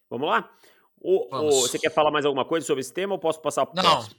Vamos 0.08 0.30
lá? 0.30 0.54
O, 1.02 1.28
Vamos. 1.32 1.56
O, 1.56 1.62
você 1.62 1.80
quer 1.80 1.92
falar 1.92 2.12
mais 2.12 2.26
alguma 2.26 2.46
coisa 2.46 2.66
sobre 2.66 2.82
esse 2.82 2.94
tema 2.94 3.16
ou 3.16 3.20
posso 3.20 3.42
passar 3.42 3.66
pro 3.66 3.76
Não, 3.76 3.84
próximo? 3.84 4.16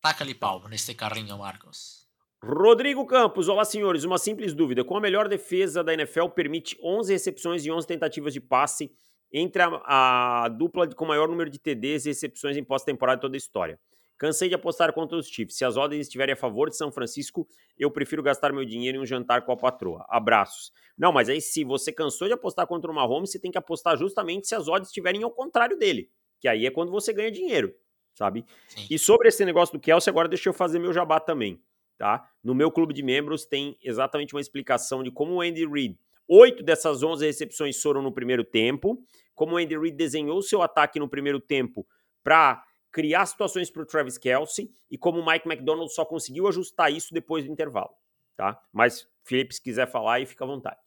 Taca-lhe 0.00 0.34
pau 0.34 0.68
neste 0.68 0.94
carrinho, 0.94 1.36
Marcos. 1.38 2.08
Rodrigo 2.42 3.04
Campos, 3.04 3.48
olá 3.48 3.64
senhores, 3.64 4.04
uma 4.04 4.16
simples 4.16 4.54
dúvida. 4.54 4.84
Com 4.84 4.96
a 4.96 5.00
melhor 5.00 5.28
defesa 5.28 5.82
da 5.82 5.92
NFL 5.92 6.28
permite 6.28 6.78
11 6.82 7.12
recepções 7.12 7.64
e 7.64 7.70
11 7.70 7.86
tentativas 7.86 8.32
de 8.32 8.40
passe 8.40 8.96
entre 9.32 9.62
a, 9.62 10.44
a 10.44 10.48
dupla 10.48 10.88
com 10.94 11.04
maior 11.04 11.28
número 11.28 11.50
de 11.50 11.58
TDs 11.58 12.06
e 12.06 12.08
recepções 12.08 12.56
em 12.56 12.64
pós-temporada 12.64 13.18
de 13.18 13.22
toda 13.22 13.36
a 13.36 13.38
história. 13.38 13.78
Cansei 14.18 14.48
de 14.48 14.54
apostar 14.54 14.92
contra 14.92 15.16
os 15.16 15.28
Chiefs. 15.28 15.56
Se 15.56 15.64
as 15.64 15.76
ordens 15.76 16.02
estiverem 16.02 16.34
a 16.34 16.36
favor 16.36 16.68
de 16.68 16.76
São 16.76 16.92
Francisco, 16.92 17.48
eu 17.78 17.90
prefiro 17.90 18.22
gastar 18.22 18.52
meu 18.52 18.64
dinheiro 18.64 18.98
em 18.98 19.00
um 19.00 19.06
jantar 19.06 19.46
com 19.46 19.52
a 19.52 19.56
patroa. 19.56 20.04
Abraços. 20.10 20.72
Não, 20.96 21.10
mas 21.10 21.30
aí 21.30 21.40
se 21.40 21.64
você 21.64 21.90
cansou 21.90 22.28
de 22.28 22.34
apostar 22.34 22.66
contra 22.66 22.90
o 22.90 22.94
Mahomes, 22.94 23.30
você 23.30 23.38
tem 23.38 23.50
que 23.50 23.56
apostar 23.56 23.96
justamente 23.96 24.46
se 24.46 24.54
as 24.54 24.68
odds 24.68 24.88
estiverem 24.88 25.22
ao 25.22 25.30
contrário 25.30 25.78
dele. 25.78 26.10
Que 26.38 26.48
aí 26.48 26.66
é 26.66 26.70
quando 26.70 26.90
você 26.90 27.12
ganha 27.12 27.30
dinheiro 27.30 27.74
sabe? 28.20 28.44
Sim. 28.68 28.86
E 28.90 28.98
sobre 28.98 29.28
esse 29.28 29.44
negócio 29.46 29.72
do 29.72 29.80
Kelsey, 29.80 30.10
agora 30.10 30.28
deixa 30.28 30.48
eu 30.48 30.52
fazer 30.52 30.78
meu 30.78 30.92
jabá 30.92 31.18
também, 31.18 31.58
tá? 31.96 32.28
No 32.44 32.54
meu 32.54 32.70
clube 32.70 32.92
de 32.92 33.02
membros 33.02 33.46
tem 33.46 33.78
exatamente 33.82 34.34
uma 34.34 34.40
explicação 34.40 35.02
de 35.02 35.10
como 35.10 35.34
o 35.34 35.40
Andy 35.40 35.66
Reid, 35.66 35.98
oito 36.30 36.62
dessas 36.62 37.02
onze 37.02 37.26
recepções 37.26 37.80
foram 37.80 38.00
no 38.00 38.12
primeiro 38.12 38.44
tempo, 38.44 39.02
como 39.34 39.54
o 39.54 39.56
Andy 39.58 39.76
Reid 39.76 39.96
desenhou 39.96 40.40
seu 40.42 40.62
ataque 40.62 40.98
no 40.98 41.08
primeiro 41.08 41.40
tempo 41.40 41.86
para 42.22 42.64
criar 42.92 43.26
situações 43.26 43.70
para 43.70 43.82
o 43.82 43.86
Travis 43.86 44.16
Kelsey 44.16 44.70
e 44.90 44.96
como 44.96 45.20
o 45.20 45.26
Mike 45.26 45.48
McDonald 45.48 45.92
só 45.92 46.04
conseguiu 46.04 46.48
ajustar 46.48 46.92
isso 46.92 47.12
depois 47.12 47.44
do 47.44 47.52
intervalo, 47.52 47.90
tá? 48.36 48.60
Mas 48.72 49.06
Felipe, 49.24 49.54
se 49.54 49.62
quiser 49.62 49.90
falar 49.90 50.14
aí, 50.14 50.26
fica 50.26 50.44
à 50.44 50.46
vontade. 50.46 50.80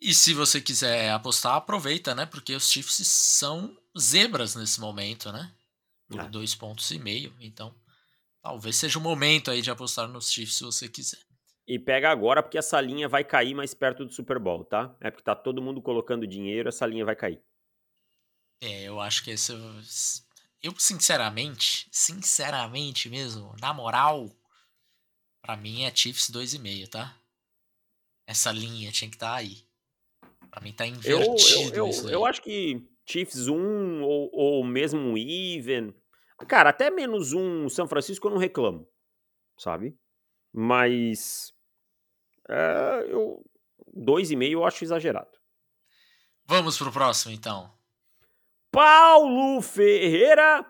E 0.00 0.14
se 0.14 0.32
você 0.32 0.60
quiser 0.60 1.10
apostar, 1.10 1.56
aproveita, 1.56 2.14
né? 2.14 2.24
Porque 2.24 2.54
os 2.54 2.70
Chiefs 2.70 3.06
são 3.06 3.76
zebras 3.98 4.54
nesse 4.54 4.80
momento, 4.80 5.32
né? 5.32 5.52
por 6.08 6.20
é. 6.20 6.28
dois 6.28 6.54
pontos 6.54 6.90
e 6.90 6.98
meio. 6.98 7.34
Então, 7.38 7.74
talvez 8.40 8.76
seja 8.76 8.98
o 8.98 9.02
momento 9.02 9.50
aí 9.50 9.60
de 9.60 9.70
apostar 9.70 10.08
nos 10.08 10.30
Chiefs 10.32 10.56
se 10.56 10.64
você 10.64 10.88
quiser. 10.88 11.20
E 11.68 11.78
pega 11.78 12.10
agora 12.10 12.42
porque 12.42 12.56
essa 12.56 12.80
linha 12.80 13.06
vai 13.08 13.22
cair 13.22 13.54
mais 13.54 13.74
perto 13.74 14.04
do 14.04 14.12
Super 14.12 14.38
Bowl, 14.38 14.64
tá? 14.64 14.96
É 15.00 15.10
porque 15.10 15.22
tá 15.22 15.36
todo 15.36 15.60
mundo 15.60 15.82
colocando 15.82 16.26
dinheiro, 16.26 16.70
essa 16.70 16.86
linha 16.86 17.04
vai 17.04 17.14
cair. 17.14 17.42
É, 18.62 18.84
eu 18.84 18.98
acho 18.98 19.22
que 19.22 19.30
esse 19.30 19.52
eu 20.62 20.74
sinceramente, 20.78 21.88
sinceramente 21.92 23.08
mesmo, 23.08 23.54
na 23.60 23.72
moral, 23.72 24.28
para 25.40 25.56
mim 25.56 25.84
é 25.84 25.94
Chiefs 25.94 26.30
2,5, 26.30 26.88
tá? 26.88 27.16
Essa 28.26 28.50
linha 28.50 28.90
tinha 28.90 29.08
que 29.08 29.16
estar 29.16 29.32
tá 29.32 29.36
aí. 29.36 29.58
Para 30.50 30.62
mim 30.62 30.72
tá 30.72 30.86
invertido 30.86 31.76
eu, 31.76 31.86
eu, 31.86 31.92
eu, 32.02 32.10
eu 32.10 32.26
acho 32.26 32.42
que 32.42 32.82
Chiefs 33.06 33.46
1 33.46 34.02
ou, 34.02 34.30
ou 34.32 34.64
mesmo 34.64 34.98
um 34.98 35.16
even. 35.16 35.94
Cara, 36.46 36.70
até 36.70 36.90
menos 36.90 37.32
um 37.32 37.68
São 37.68 37.86
Francisco 37.86 38.26
eu 38.26 38.32
não 38.32 38.38
reclamo, 38.38 38.88
sabe? 39.58 39.96
Mas. 40.52 41.54
É, 42.48 43.06
eu, 43.08 43.44
dois 43.92 44.30
e 44.30 44.36
meio 44.36 44.60
eu 44.60 44.64
acho 44.64 44.84
exagerado. 44.84 45.38
Vamos 46.46 46.78
pro 46.78 46.90
próximo, 46.90 47.34
então. 47.34 47.70
Paulo 48.70 49.60
Ferreira. 49.60 50.64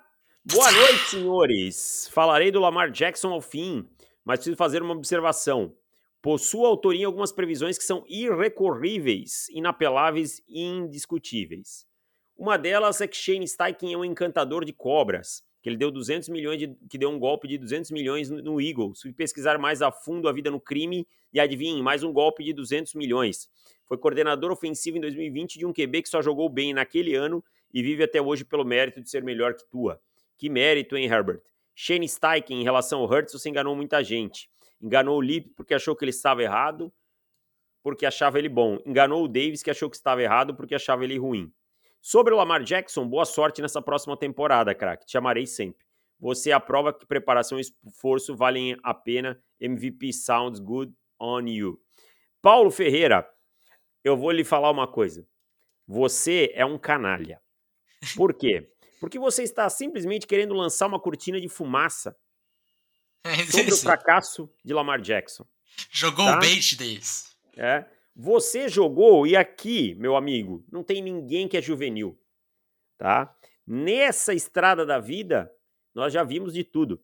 Boa 0.44 0.72
noite, 0.72 1.10
senhores. 1.10 2.08
Falarei 2.10 2.50
do 2.50 2.60
Lamar 2.60 2.90
Jackson 2.90 3.32
ao 3.32 3.40
fim, 3.40 3.88
mas 4.24 4.38
preciso 4.38 4.56
fazer 4.56 4.82
uma 4.82 4.94
observação. 4.94 5.76
Possui 6.20 6.64
autoria 6.64 7.02
em 7.02 7.04
algumas 7.04 7.30
previsões 7.30 7.78
que 7.78 7.84
são 7.84 8.04
irrecorríveis, 8.08 9.48
inapeláveis 9.50 10.42
e 10.48 10.62
indiscutíveis. 10.62 11.86
Uma 12.36 12.56
delas 12.56 13.00
é 13.00 13.06
que 13.06 13.16
Shane 13.16 13.46
Steichen 13.46 13.92
é 13.92 13.96
um 13.96 14.04
encantador 14.04 14.64
de 14.64 14.72
cobras, 14.72 15.42
que 15.60 15.68
ele 15.68 15.76
deu 15.76 15.90
200 15.90 16.28
milhões 16.28 16.58
de, 16.58 16.74
que 16.88 16.96
deu 16.96 17.10
um 17.10 17.18
golpe 17.18 17.48
de 17.48 17.58
200 17.58 17.90
milhões 17.90 18.30
no 18.30 18.60
Eagles. 18.60 19.02
Fui 19.02 19.12
pesquisar 19.12 19.58
mais 19.58 19.82
a 19.82 19.90
fundo 19.90 20.28
a 20.28 20.32
vida 20.32 20.50
no 20.50 20.60
crime 20.60 21.06
e 21.32 21.40
adivinhe, 21.40 21.82
mais 21.82 22.02
um 22.02 22.12
golpe 22.12 22.44
de 22.44 22.52
200 22.52 22.94
milhões. 22.94 23.48
Foi 23.86 23.96
coordenador 23.96 24.50
ofensivo 24.52 24.98
em 24.98 25.00
2020 25.00 25.58
de 25.58 25.66
um 25.66 25.72
QB 25.72 26.02
que 26.02 26.08
só 26.08 26.22
jogou 26.22 26.48
bem 26.48 26.72
naquele 26.72 27.14
ano 27.14 27.42
e 27.72 27.82
vive 27.82 28.04
até 28.04 28.20
hoje 28.20 28.44
pelo 28.44 28.64
mérito 28.64 29.00
de 29.00 29.10
ser 29.10 29.22
melhor 29.22 29.54
que 29.54 29.64
tua. 29.68 30.00
Que 30.36 30.48
mérito, 30.48 30.96
hein, 30.96 31.06
Herbert? 31.06 31.42
Shane 31.74 32.08
Steichen, 32.08 32.60
em 32.60 32.64
relação 32.64 33.00
ao 33.00 33.08
Hurts, 33.08 33.32
você 33.32 33.48
enganou 33.48 33.74
muita 33.74 34.02
gente. 34.02 34.48
Enganou 34.80 35.18
o 35.18 35.22
Lip 35.22 35.50
porque 35.56 35.74
achou 35.74 35.96
que 35.96 36.04
ele 36.04 36.10
estava 36.10 36.42
errado, 36.42 36.92
porque 37.82 38.06
achava 38.06 38.38
ele 38.38 38.48
bom. 38.48 38.78
Enganou 38.86 39.24
o 39.24 39.28
Davis, 39.28 39.62
que 39.62 39.70
achou 39.70 39.88
que 39.88 39.96
estava 39.96 40.22
errado 40.22 40.54
porque 40.54 40.74
achava 40.74 41.04
ele 41.04 41.18
ruim. 41.18 41.52
Sobre 42.00 42.32
o 42.32 42.36
Lamar 42.36 42.62
Jackson, 42.62 43.06
boa 43.06 43.24
sorte 43.24 43.60
nessa 43.60 43.82
próxima 43.82 44.16
temporada, 44.16 44.74
craque. 44.74 45.06
Te 45.06 45.18
amarei 45.18 45.46
sempre. 45.46 45.84
Você 46.20 46.50
é 46.50 46.52
a 46.52 46.60
prova 46.60 46.92
que 46.92 47.06
preparação 47.06 47.58
e 47.58 47.62
esforço 47.62 48.34
valem 48.36 48.76
a 48.82 48.94
pena. 48.94 49.40
MVP 49.60 50.12
sounds 50.12 50.58
good 50.58 50.92
on 51.20 51.46
you. 51.46 51.80
Paulo 52.40 52.70
Ferreira, 52.70 53.28
eu 54.02 54.16
vou 54.16 54.30
lhe 54.30 54.44
falar 54.44 54.70
uma 54.70 54.86
coisa. 54.86 55.26
Você 55.86 56.50
é 56.54 56.64
um 56.64 56.78
canalha. 56.78 57.40
Por 58.16 58.34
quê? 58.34 58.70
Porque 59.00 59.18
você 59.18 59.42
está 59.42 59.68
simplesmente 59.68 60.26
querendo 60.26 60.54
lançar 60.54 60.86
uma 60.86 61.00
cortina 61.00 61.40
de 61.40 61.48
fumaça 61.48 62.16
é, 63.24 63.36
sobre 63.46 63.72
o 63.72 63.76
fracasso 63.76 64.52
de 64.64 64.72
Lamar 64.72 65.00
Jackson. 65.00 65.46
Jogou 65.90 66.26
tá? 66.26 66.36
o 66.36 66.40
bait 66.40 66.76
desse. 66.76 67.28
É. 67.56 67.84
Você 68.20 68.68
jogou, 68.68 69.28
e 69.28 69.36
aqui, 69.36 69.94
meu 69.94 70.16
amigo, 70.16 70.64
não 70.72 70.82
tem 70.82 71.00
ninguém 71.00 71.46
que 71.46 71.56
é 71.56 71.62
juvenil. 71.62 72.20
Tá? 72.98 73.32
Nessa 73.64 74.34
estrada 74.34 74.84
da 74.84 74.98
vida, 74.98 75.48
nós 75.94 76.12
já 76.12 76.24
vimos 76.24 76.52
de 76.52 76.64
tudo. 76.64 77.00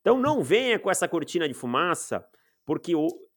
Então 0.00 0.18
não 0.18 0.42
venha 0.42 0.76
com 0.76 0.90
essa 0.90 1.06
cortina 1.06 1.46
de 1.46 1.54
fumaça, 1.54 2.28
porque 2.64 2.94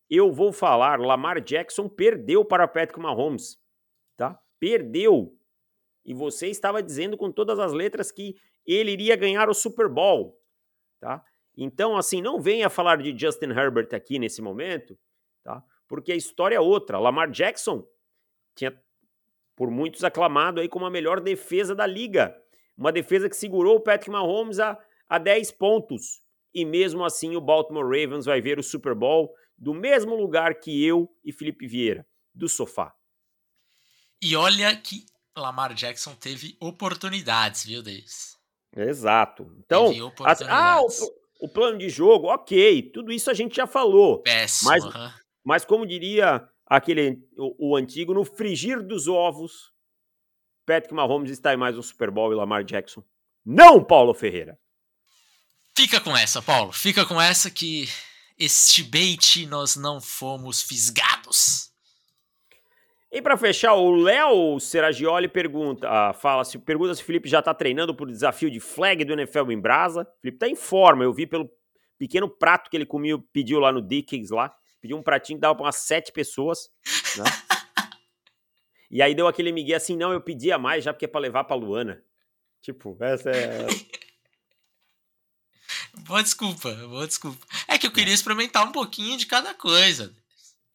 eu 0.10 0.32
vou 0.32 0.52
falar, 0.52 1.00
Lamar 1.00 1.40
Jackson 1.40 1.88
perdeu 1.88 2.44
para 2.44 2.68
Patrick 2.68 3.00
Mahomes. 3.00 3.62
Tá? 4.18 4.40
Perdeu. 4.60 5.32
E 6.04 6.16
você 6.16 6.48
estava 6.48 6.82
dizendo 6.82 7.16
com 7.16 7.32
todas 7.32 7.60
as 7.60 7.72
letras 7.72 8.12
que 8.12 8.36
ele 8.66 8.92
iria 8.92 9.16
ganhar 9.16 9.50
o 9.50 9.54
Super 9.54 9.88
Bowl, 9.88 10.36
tá? 11.00 11.24
Então, 11.56 11.96
assim, 11.96 12.22
não 12.22 12.42
venha 12.42 12.70
falar 12.70 12.98
de 12.98 13.16
Justin 13.16 13.50
Herbert 13.52 13.90
aqui 13.94 14.18
nesse 14.18 14.42
momento, 14.42 14.98
tá? 15.44 15.64
Porque 15.90 16.14
a 16.14 16.16
história 16.16 16.56
é 16.56 16.60
outra. 16.60 17.00
Lamar 17.00 17.30
Jackson 17.30 17.86
tinha 18.56 18.80
por 19.56 19.70
muitos 19.70 20.06
aclamado 20.06 20.62
aí 20.62 20.70
como 20.70 20.86
a 20.86 20.90
melhor 20.90 21.20
defesa 21.20 21.76
da 21.76 21.86
liga. 21.86 22.34
Uma 22.78 22.94
defesa 22.94 23.28
que 23.28 23.36
segurou 23.36 23.76
o 23.76 23.82
Patrick 23.82 24.10
Mahomes 24.10 24.60
a, 24.60 24.80
a 25.10 25.18
10 25.18 25.52
pontos. 25.52 26.22
E 26.54 26.64
mesmo 26.64 27.04
assim 27.04 27.36
o 27.36 27.42
Baltimore 27.42 27.84
Ravens 27.84 28.26
vai 28.26 28.40
ver 28.40 28.58
o 28.58 28.64
Super 28.64 28.96
Bowl 28.96 29.34
do 29.58 29.74
mesmo 29.74 30.16
lugar 30.16 30.56
que 30.56 30.86
eu 30.86 31.14
e 31.26 31.34
Felipe 31.34 31.68
Vieira, 31.68 32.08
do 32.34 32.48
sofá. 32.48 32.94
E 34.22 34.36
olha 34.36 34.74
que 34.78 35.06
Lamar 35.36 35.74
Jackson 35.74 36.16
teve 36.16 36.56
oportunidades, 36.62 37.66
viu, 37.66 37.82
Davis? 37.82 38.38
Exato. 38.76 39.52
Então, 39.58 39.92
as, 40.24 40.42
ah, 40.44 40.80
o, 40.82 41.46
o, 41.46 41.50
plano 41.50 41.78
de 41.78 41.90
jogo, 41.90 42.28
ok, 42.28 42.92
tudo 42.92 43.12
isso 43.12 43.30
a 43.30 43.34
gente 43.34 43.56
já 43.56 43.66
falou. 43.66 44.22
Péssimo. 44.22 44.70
Mas, 44.70 44.84
mas 45.50 45.66
como 45.66 45.84
diria 45.84 46.48
aquele 46.64 47.28
o, 47.36 47.72
o, 47.72 47.76
antigo, 47.76 48.14
no 48.14 48.24
frigir 48.24 48.84
dos 48.86 49.08
ovos, 49.08 49.74
Patrick 50.64 50.94
Mahomes 50.94 51.32
está 51.32 51.52
em 51.52 51.58
mais 51.58 51.76
um 51.76 51.82
Super 51.82 52.12
Bowl 52.12 52.32
e 52.32 52.36
Lamar 52.36 52.64
Jackson. 52.64 53.04
Não, 53.44 53.84
Paulo 53.84 54.14
Ferreira. 54.14 54.60
Fica 55.76 56.00
com 56.00 56.16
essa, 56.16 56.40
Paulo. 56.40 56.72
Fica 56.72 57.04
com 57.04 57.20
essa 57.20 57.50
que 57.50 57.90
este 58.38 58.84
bait 58.84 59.48
nós 59.48 59.76
não 59.76 60.00
fomos 60.00 60.62
fisgados. 60.62 61.72
E 63.12 63.20
para 63.20 63.36
fechar, 63.36 63.74
o 63.74 63.96
Léo 63.96 64.60
Seragioli 64.60 65.28
pergunta, 65.28 65.90
ah, 65.90 66.14
fala 66.14 66.46
se 66.46 66.60
pergunta 66.60 66.94
se 66.94 67.02
o 67.02 67.06
Felipe 67.06 67.28
já 67.28 67.42
tá 67.42 67.56
treinando 67.56 67.96
pro 67.96 68.06
desafio 68.06 68.52
de 68.52 68.60
flag 68.60 69.04
do 69.04 69.14
NFL 69.14 69.50
em 69.50 69.60
Brasa. 69.60 70.02
O 70.02 70.22
Felipe 70.22 70.38
tá 70.38 70.48
em 70.48 70.56
forma, 70.56 71.04
eu 71.04 71.12
vi 71.12 71.26
pelo 71.26 71.50
pequeno 71.98 72.30
prato 72.30 72.70
que 72.70 72.78
ele 72.78 72.86
comia, 72.86 73.18
pediu 73.34 73.60
lá 73.60 73.72
no 73.72 73.82
Dickens 73.82 74.30
lá, 74.30 74.56
pediu 74.82 74.98
um 74.98 75.04
pratinho 75.04 75.38
que 75.38 75.42
dava 75.42 75.56
para 75.56 75.66
umas 75.66 75.78
sete 75.78 76.12
pessoas, 76.12 76.70
né? 77.18 77.24
e 78.90 79.02
aí 79.02 79.14
deu 79.14 79.28
aquele 79.28 79.52
migué 79.52 79.76
assim, 79.76 79.96
não, 79.96 80.14
eu 80.14 80.22
pedia 80.22 80.58
mais 80.58 80.84
já 80.84 80.94
porque 80.94 81.06
é 81.06 81.08
para 81.08 81.22
levar 81.22 81.44
para 81.44 81.56
Luana. 81.56 82.04
Tipo, 82.62 82.98
essa 83.00 83.30
é 83.30 83.68
Boa 86.06 86.24
desculpa, 86.24 86.74
boa 86.74 87.08
desculpa. 87.08 87.46
É 87.68 87.78
que 87.78 87.86
eu 87.86 87.92
queria 87.92 88.14
experimentar 88.14 88.68
um 88.68 88.72
pouquinho 88.72 89.18
de 89.18 89.26
cada 89.26 89.54
coisa. 89.54 90.16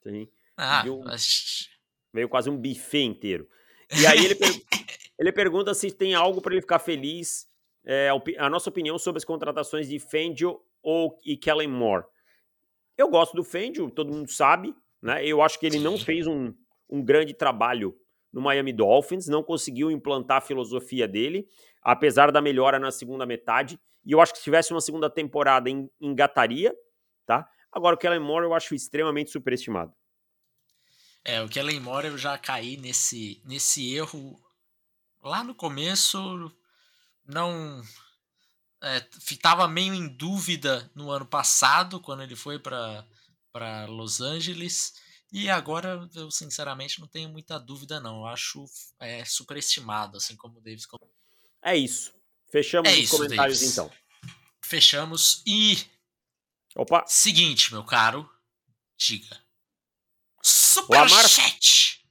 Sim. 0.02 0.28
Ah, 0.56 0.84
mas 1.04 1.68
Veio 2.12 2.28
quase 2.28 2.48
um 2.48 2.56
buffet 2.56 3.02
inteiro. 3.02 3.48
E 3.90 4.06
aí 4.06 4.24
ele, 4.24 4.34
per 4.34 4.50
ele 5.18 5.32
pergunta 5.32 5.74
se 5.74 5.90
tem 5.90 6.14
algo 6.14 6.40
para 6.40 6.52
ele 6.52 6.60
ficar 6.60 6.78
feliz. 6.78 7.48
É, 7.84 8.08
a 8.38 8.48
nossa 8.48 8.70
opinião 8.70 8.98
sobre 8.98 9.18
as 9.18 9.24
contratações 9.24 9.88
de 9.88 9.98
Fangio 9.98 10.60
ou 10.82 11.20
e 11.24 11.36
Kellen 11.36 11.68
Moore. 11.68 12.04
Eu 12.96 13.08
gosto 13.08 13.34
do 13.34 13.44
Fangio, 13.44 13.90
todo 13.90 14.12
mundo 14.12 14.30
sabe. 14.30 14.74
Né? 15.02 15.26
Eu 15.26 15.42
acho 15.42 15.58
que 15.58 15.66
ele 15.66 15.78
não 15.78 15.98
fez 15.98 16.26
um, 16.26 16.52
um 16.88 17.02
grande 17.02 17.34
trabalho 17.34 17.94
no 18.32 18.40
Miami 18.40 18.72
Dolphins, 18.72 19.28
não 19.28 19.42
conseguiu 19.42 19.90
implantar 19.90 20.38
a 20.38 20.40
filosofia 20.40 21.06
dele, 21.06 21.46
apesar 21.82 22.32
da 22.32 22.40
melhora 22.40 22.78
na 22.78 22.90
segunda 22.90 23.24
metade. 23.24 23.78
E 24.04 24.12
eu 24.12 24.20
acho 24.20 24.32
que 24.32 24.38
se 24.38 24.44
tivesse 24.44 24.72
uma 24.72 24.80
segunda 24.80 25.08
temporada, 25.08 25.70
engataria, 26.00 26.74
tá? 27.26 27.48
Agora, 27.70 27.94
o 27.94 27.98
Kellen 27.98 28.20
Moore 28.20 28.44
eu 28.44 28.54
acho 28.54 28.74
extremamente 28.74 29.30
superestimado. 29.30 29.92
É, 31.24 31.42
o 31.42 31.48
Kellen 31.48 31.80
Moore 31.80 32.08
eu 32.08 32.18
já 32.18 32.36
caí 32.36 32.76
nesse, 32.76 33.40
nesse 33.44 33.94
erro 33.94 34.38
lá 35.22 35.42
no 35.42 35.54
começo, 35.54 36.52
não 37.24 37.82
estava 39.30 39.64
é, 39.64 39.68
meio 39.68 39.94
em 39.94 40.08
dúvida 40.08 40.90
no 40.94 41.10
ano 41.10 41.26
passado 41.26 42.00
quando 42.00 42.22
ele 42.22 42.36
foi 42.36 42.58
para 42.58 43.06
para 43.52 43.86
Los 43.86 44.20
Angeles 44.20 44.94
e 45.32 45.48
agora 45.48 46.08
eu 46.14 46.30
sinceramente 46.30 47.00
não 47.00 47.06
tenho 47.06 47.28
muita 47.28 47.58
dúvida 47.58 48.00
não, 48.00 48.20
eu 48.20 48.26
acho 48.26 48.64
é, 48.98 49.24
superestimado 49.24 50.16
assim 50.16 50.36
como 50.36 50.58
o 50.58 50.60
Davis. 50.60 50.86
É 51.62 51.76
isso. 51.76 52.12
Fechamos 52.50 52.90
é 52.90 52.94
os 52.94 52.98
isso, 52.98 53.16
comentários 53.16 53.60
Davis. 53.60 53.72
então. 53.72 53.90
Fechamos 54.64 55.42
e 55.46 55.86
Opa. 56.76 57.04
Seguinte, 57.06 57.72
meu 57.72 57.84
caro, 57.84 58.28
diga. 58.98 59.38
Superchat! 60.42 62.04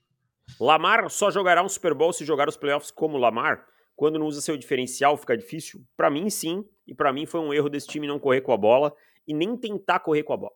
Lamar, 0.57 1.01
Lamar 1.01 1.09
só 1.11 1.29
jogará 1.29 1.61
um 1.61 1.67
Super 1.67 1.93
Bowl 1.93 2.13
se 2.13 2.23
jogar 2.23 2.47
os 2.47 2.55
playoffs 2.55 2.89
como 2.89 3.17
Lamar? 3.17 3.67
Quando 3.95 4.19
não 4.19 4.25
usa 4.25 4.41
seu 4.41 4.57
diferencial 4.57 5.17
fica 5.17 5.37
difícil? 5.37 5.85
Para 5.95 6.09
mim, 6.09 6.29
sim. 6.29 6.65
E 6.87 6.93
para 6.93 7.13
mim 7.13 7.25
foi 7.25 7.39
um 7.39 7.53
erro 7.53 7.69
desse 7.69 7.87
time 7.87 8.07
não 8.07 8.19
correr 8.19 8.41
com 8.41 8.51
a 8.51 8.57
bola 8.57 8.93
e 9.27 9.33
nem 9.33 9.55
tentar 9.55 9.99
correr 9.99 10.23
com 10.23 10.33
a 10.33 10.37
bola. 10.37 10.53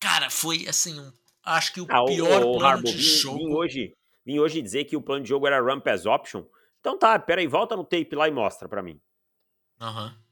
Cara, 0.00 0.30
foi 0.30 0.66
assim, 0.68 0.98
um, 0.98 1.12
acho 1.44 1.72
que 1.72 1.80
o 1.80 1.86
ah, 1.90 2.04
pior 2.04 2.42
o, 2.42 2.50
o 2.50 2.58
plano 2.58 2.66
Harbour, 2.66 2.90
de 2.90 2.96
vim, 2.96 3.02
jogo. 3.02 3.38
Vim 3.38 3.52
hoje, 3.52 3.96
vim 4.24 4.38
hoje 4.38 4.62
dizer 4.62 4.84
que 4.84 4.96
o 4.96 5.02
plano 5.02 5.22
de 5.22 5.28
jogo 5.28 5.46
era 5.46 5.60
run 5.60 5.80
pass 5.80 6.06
option. 6.06 6.44
Então 6.80 6.98
tá, 6.98 7.18
peraí, 7.18 7.46
volta 7.46 7.76
no 7.76 7.84
tape 7.84 8.14
lá 8.14 8.28
e 8.28 8.30
mostra 8.30 8.68
para 8.68 8.82
mim. 8.82 9.00
Aham. 9.80 10.06
Uhum. 10.06 10.28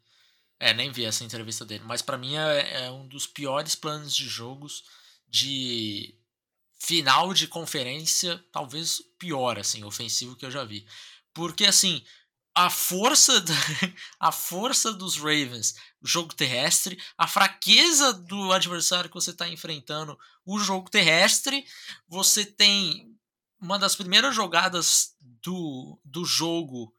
É, 0.59 0.73
nem 0.73 0.91
vi 0.91 1.05
essa 1.05 1.23
entrevista 1.23 1.67
dele, 1.67 1.85
mas 1.85 2.01
para 2.01 2.17
mim 2.17 2.35
é, 2.35 2.87
é, 2.87 2.91
um 2.91 3.07
dos 3.07 3.27
piores 3.27 3.75
planos 3.75 4.17
de 4.17 4.27
jogos 4.27 4.85
de 5.29 6.19
final 6.79 7.35
de 7.35 7.47
conferência, 7.47 8.43
talvez 8.51 9.03
pior, 9.19 9.59
assim, 9.59 9.85
ofensivo 9.85 10.35
que 10.35 10.47
eu 10.47 10.51
já 10.51 10.65
vi. 10.65 10.87
Porque, 11.37 11.67
assim, 11.67 12.03
a 12.55 12.71
força, 12.71 13.43
da, 13.43 13.53
a 14.19 14.33
força 14.33 14.91
dos 14.91 15.19
Ravens, 15.19 15.75
o 16.01 16.07
jogo 16.09 16.35
terrestre, 16.35 16.99
a 17.19 17.29
fraqueza 17.29 18.15
do 18.15 18.51
adversário 18.53 19.11
que 19.11 19.15
você 19.15 19.33
está 19.33 19.47
enfrentando, 19.47 20.19
o 20.47 20.59
jogo 20.59 20.91
terrestre, 20.91 21.63
você 22.09 22.47
tem 22.47 23.15
uma 23.61 23.79
das 23.79 23.95
primeiras 23.95 24.35
jogadas 24.35 25.15
do, 25.21 26.01
do 26.03 26.25
jogo, 26.25 26.91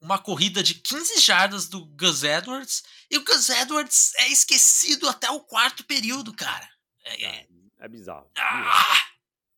uma 0.00 0.20
corrida 0.20 0.62
de 0.62 0.74
15 0.74 1.18
jardas 1.18 1.68
do 1.68 1.84
Gus 1.84 2.22
Edwards, 2.22 2.84
e 3.10 3.18
o 3.18 3.24
Gus 3.24 3.48
Edwards 3.48 4.14
é 4.14 4.28
esquecido 4.28 5.08
até 5.08 5.28
o 5.28 5.40
quarto 5.40 5.82
período, 5.82 6.32
cara. 6.32 6.70
É, 7.04 7.24
é, 7.24 7.48
é 7.80 7.88
bizarro. 7.88 8.30
Ah! 8.38 9.10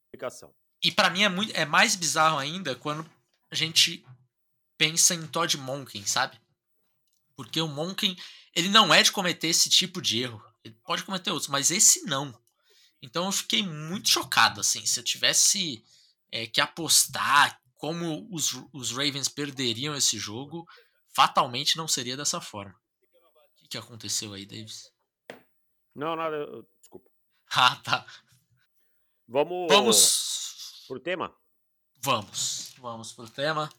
explicação. 0.07 0.55
E 0.83 0.91
para 0.91 1.11
mim 1.11 1.23
é, 1.23 1.29
muito, 1.29 1.55
é 1.55 1.67
mais 1.67 1.95
bizarro 1.95 2.39
ainda 2.39 2.75
quando 2.75 3.09
a 3.51 3.55
gente 3.55 4.03
pensa 4.83 5.15
em 5.15 5.25
Todd 5.29 5.57
Monken, 5.59 6.05
sabe? 6.05 6.37
Porque 7.37 7.61
o 7.61 7.69
Monken, 7.69 8.17
ele 8.53 8.69
não 8.69 8.93
é 8.93 9.01
de 9.01 9.13
cometer 9.13 9.47
esse 9.47 9.71
tipo 9.71 10.03
de 10.03 10.23
erro. 10.23 10.43
Ele 10.65 10.75
pode 10.85 11.05
cometer 11.05 11.31
outros, 11.31 11.49
mas 11.49 11.71
esse 11.71 12.05
não. 12.05 12.37
Então 13.01 13.27
eu 13.27 13.33
fiquei 13.33 13.63
muito 13.63 14.09
chocado, 14.09 14.61
assim. 14.61 14.85
Se 14.85 14.99
eu 14.99 15.05
tivesse 15.05 15.85
é, 16.33 16.49
que 16.49 16.61
apostar 16.61 17.63
como 17.77 18.29
os, 18.33 18.61
os 18.73 18.91
Ravens 18.91 19.29
perderiam 19.29 19.95
esse 19.95 20.19
jogo, 20.19 20.67
fatalmente 21.15 21.77
não 21.77 21.87
seria 21.87 22.17
dessa 22.17 22.41
forma. 22.41 22.75
O 22.75 23.61
que, 23.61 23.69
que 23.69 23.79
aconteceu 23.79 24.33
aí, 24.33 24.45
Davis? 24.45 24.91
Não, 25.95 26.17
nada. 26.17 26.45
Desculpa. 26.81 27.09
Ah, 27.55 27.77
tá. 27.77 28.07
Vamos. 29.29 29.69
Vamos. 29.71 30.85
Pro 30.89 30.99
tema? 30.99 31.33
Vamos. 32.01 32.75
Vamos 32.79 33.13
pro 33.13 33.29
tema. 33.29 33.71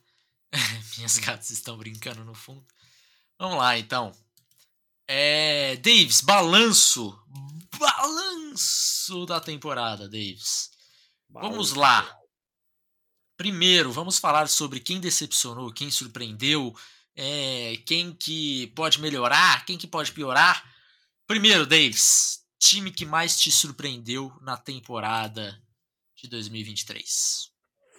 Minhas 0.96 1.18
gatas 1.18 1.50
estão 1.50 1.76
brincando 1.76 2.24
no 2.24 2.34
fundo. 2.34 2.64
Vamos 3.38 3.58
lá, 3.58 3.78
então. 3.78 4.12
É, 5.06 5.76
Davis, 5.76 6.20
balanço. 6.20 7.18
Balanço 7.78 9.26
da 9.26 9.40
temporada, 9.40 10.08
Davis. 10.08 10.70
Balanço. 11.28 11.50
Vamos 11.50 11.72
lá. 11.72 12.18
Primeiro, 13.36 13.92
vamos 13.92 14.18
falar 14.18 14.48
sobre 14.48 14.78
quem 14.78 15.00
decepcionou, 15.00 15.72
quem 15.72 15.90
surpreendeu, 15.90 16.74
é, 17.16 17.76
quem 17.84 18.12
que 18.14 18.68
pode 18.68 19.00
melhorar, 19.00 19.64
quem 19.66 19.76
que 19.76 19.88
pode 19.88 20.12
piorar. 20.12 20.64
Primeiro, 21.26 21.66
Davis, 21.66 22.44
time 22.58 22.92
que 22.92 23.04
mais 23.04 23.38
te 23.38 23.50
surpreendeu 23.50 24.32
na 24.40 24.56
temporada 24.56 25.60
de 26.14 26.28
2023? 26.28 27.50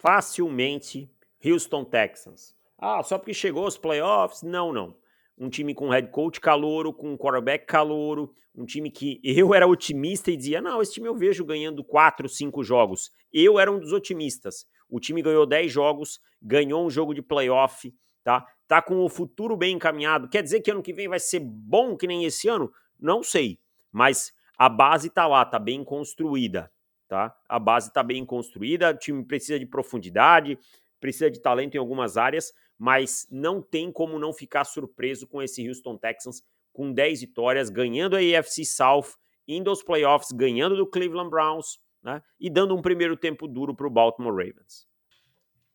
Facilmente, 0.01 1.09
Houston 1.45 1.86
Texans. 1.86 2.55
Ah, 2.77 3.01
só 3.03 3.17
porque 3.17 3.34
chegou 3.34 3.65
aos 3.65 3.77
playoffs? 3.77 4.41
Não, 4.41 4.73
não 4.73 4.95
um 5.38 5.49
time 5.49 5.73
com 5.73 5.89
head 5.89 6.10
coach 6.10 6.39
calouro, 6.39 6.93
com 6.93 7.17
quarterback 7.17 7.65
calouro, 7.65 8.31
um 8.55 8.65
time 8.65 8.89
que 8.89 9.19
eu 9.23 9.53
era 9.53 9.67
otimista 9.67 10.31
e 10.31 10.38
dizia: 10.38 10.62
não, 10.62 10.81
esse 10.81 10.93
time 10.93 11.08
eu 11.08 11.15
vejo 11.15 11.43
ganhando 11.43 11.84
4, 11.84 12.27
5 12.27 12.63
jogos. 12.63 13.12
Eu 13.34 13.60
era 13.60 13.71
um 13.71 13.79
dos 13.79 13.91
otimistas. 13.91 14.65
O 14.89 14.99
time 14.99 15.21
ganhou 15.21 15.45
10 15.45 15.71
jogos, 15.71 16.19
ganhou 16.41 16.86
um 16.86 16.89
jogo 16.89 17.13
de 17.13 17.21
playoff, 17.21 17.93
tá? 18.23 18.45
Tá 18.67 18.81
com 18.81 19.03
o 19.03 19.10
futuro 19.10 19.58
bem 19.58 19.75
encaminhado. 19.75 20.29
Quer 20.29 20.41
dizer 20.41 20.62
que 20.62 20.71
ano 20.71 20.81
que 20.81 20.93
vem 20.93 21.08
vai 21.08 21.19
ser 21.19 21.39
bom 21.39 21.97
que 21.97 22.08
nem 22.08 22.23
esse 22.23 22.47
ano? 22.47 22.71
Não 22.99 23.21
sei. 23.21 23.60
Mas 23.91 24.31
a 24.58 24.69
base 24.69 25.10
tá 25.10 25.27
lá, 25.27 25.43
tá 25.43 25.60
bem 25.60 25.84
construída, 25.84 26.71
tá? 27.08 27.36
A 27.49 27.60
base 27.60 27.91
tá 27.91 28.01
bem 28.01 28.25
construída, 28.25 28.91
o 28.91 28.97
time 28.97 29.23
precisa 29.23 29.60
de 29.60 29.65
profundidade, 29.65 30.58
precisa 31.05 31.29
de 31.29 31.39
talento 31.39 31.75
em 31.75 31.77
algumas 31.77 32.17
áreas, 32.17 32.51
mas 32.79 33.27
não 33.29 33.61
tem 33.61 33.91
como 33.91 34.17
não 34.17 34.33
ficar 34.33 34.63
surpreso 34.63 35.27
com 35.27 35.39
esse 35.39 35.67
Houston 35.67 35.97
Texans 35.97 36.41
com 36.73 36.91
10 36.91 37.21
vitórias, 37.21 37.69
ganhando 37.69 38.15
a 38.15 38.19
AFC 38.19 38.65
South, 38.65 39.13
indo 39.47 39.69
aos 39.69 39.83
playoffs, 39.83 40.31
ganhando 40.31 40.75
do 40.75 40.87
Cleveland 40.87 41.29
Browns, 41.29 41.77
né? 42.01 42.23
E 42.39 42.49
dando 42.49 42.75
um 42.75 42.81
primeiro 42.81 43.15
tempo 43.15 43.47
duro 43.47 43.75
para 43.75 43.85
o 43.85 43.89
Baltimore 43.89 44.33
Ravens. 44.33 44.87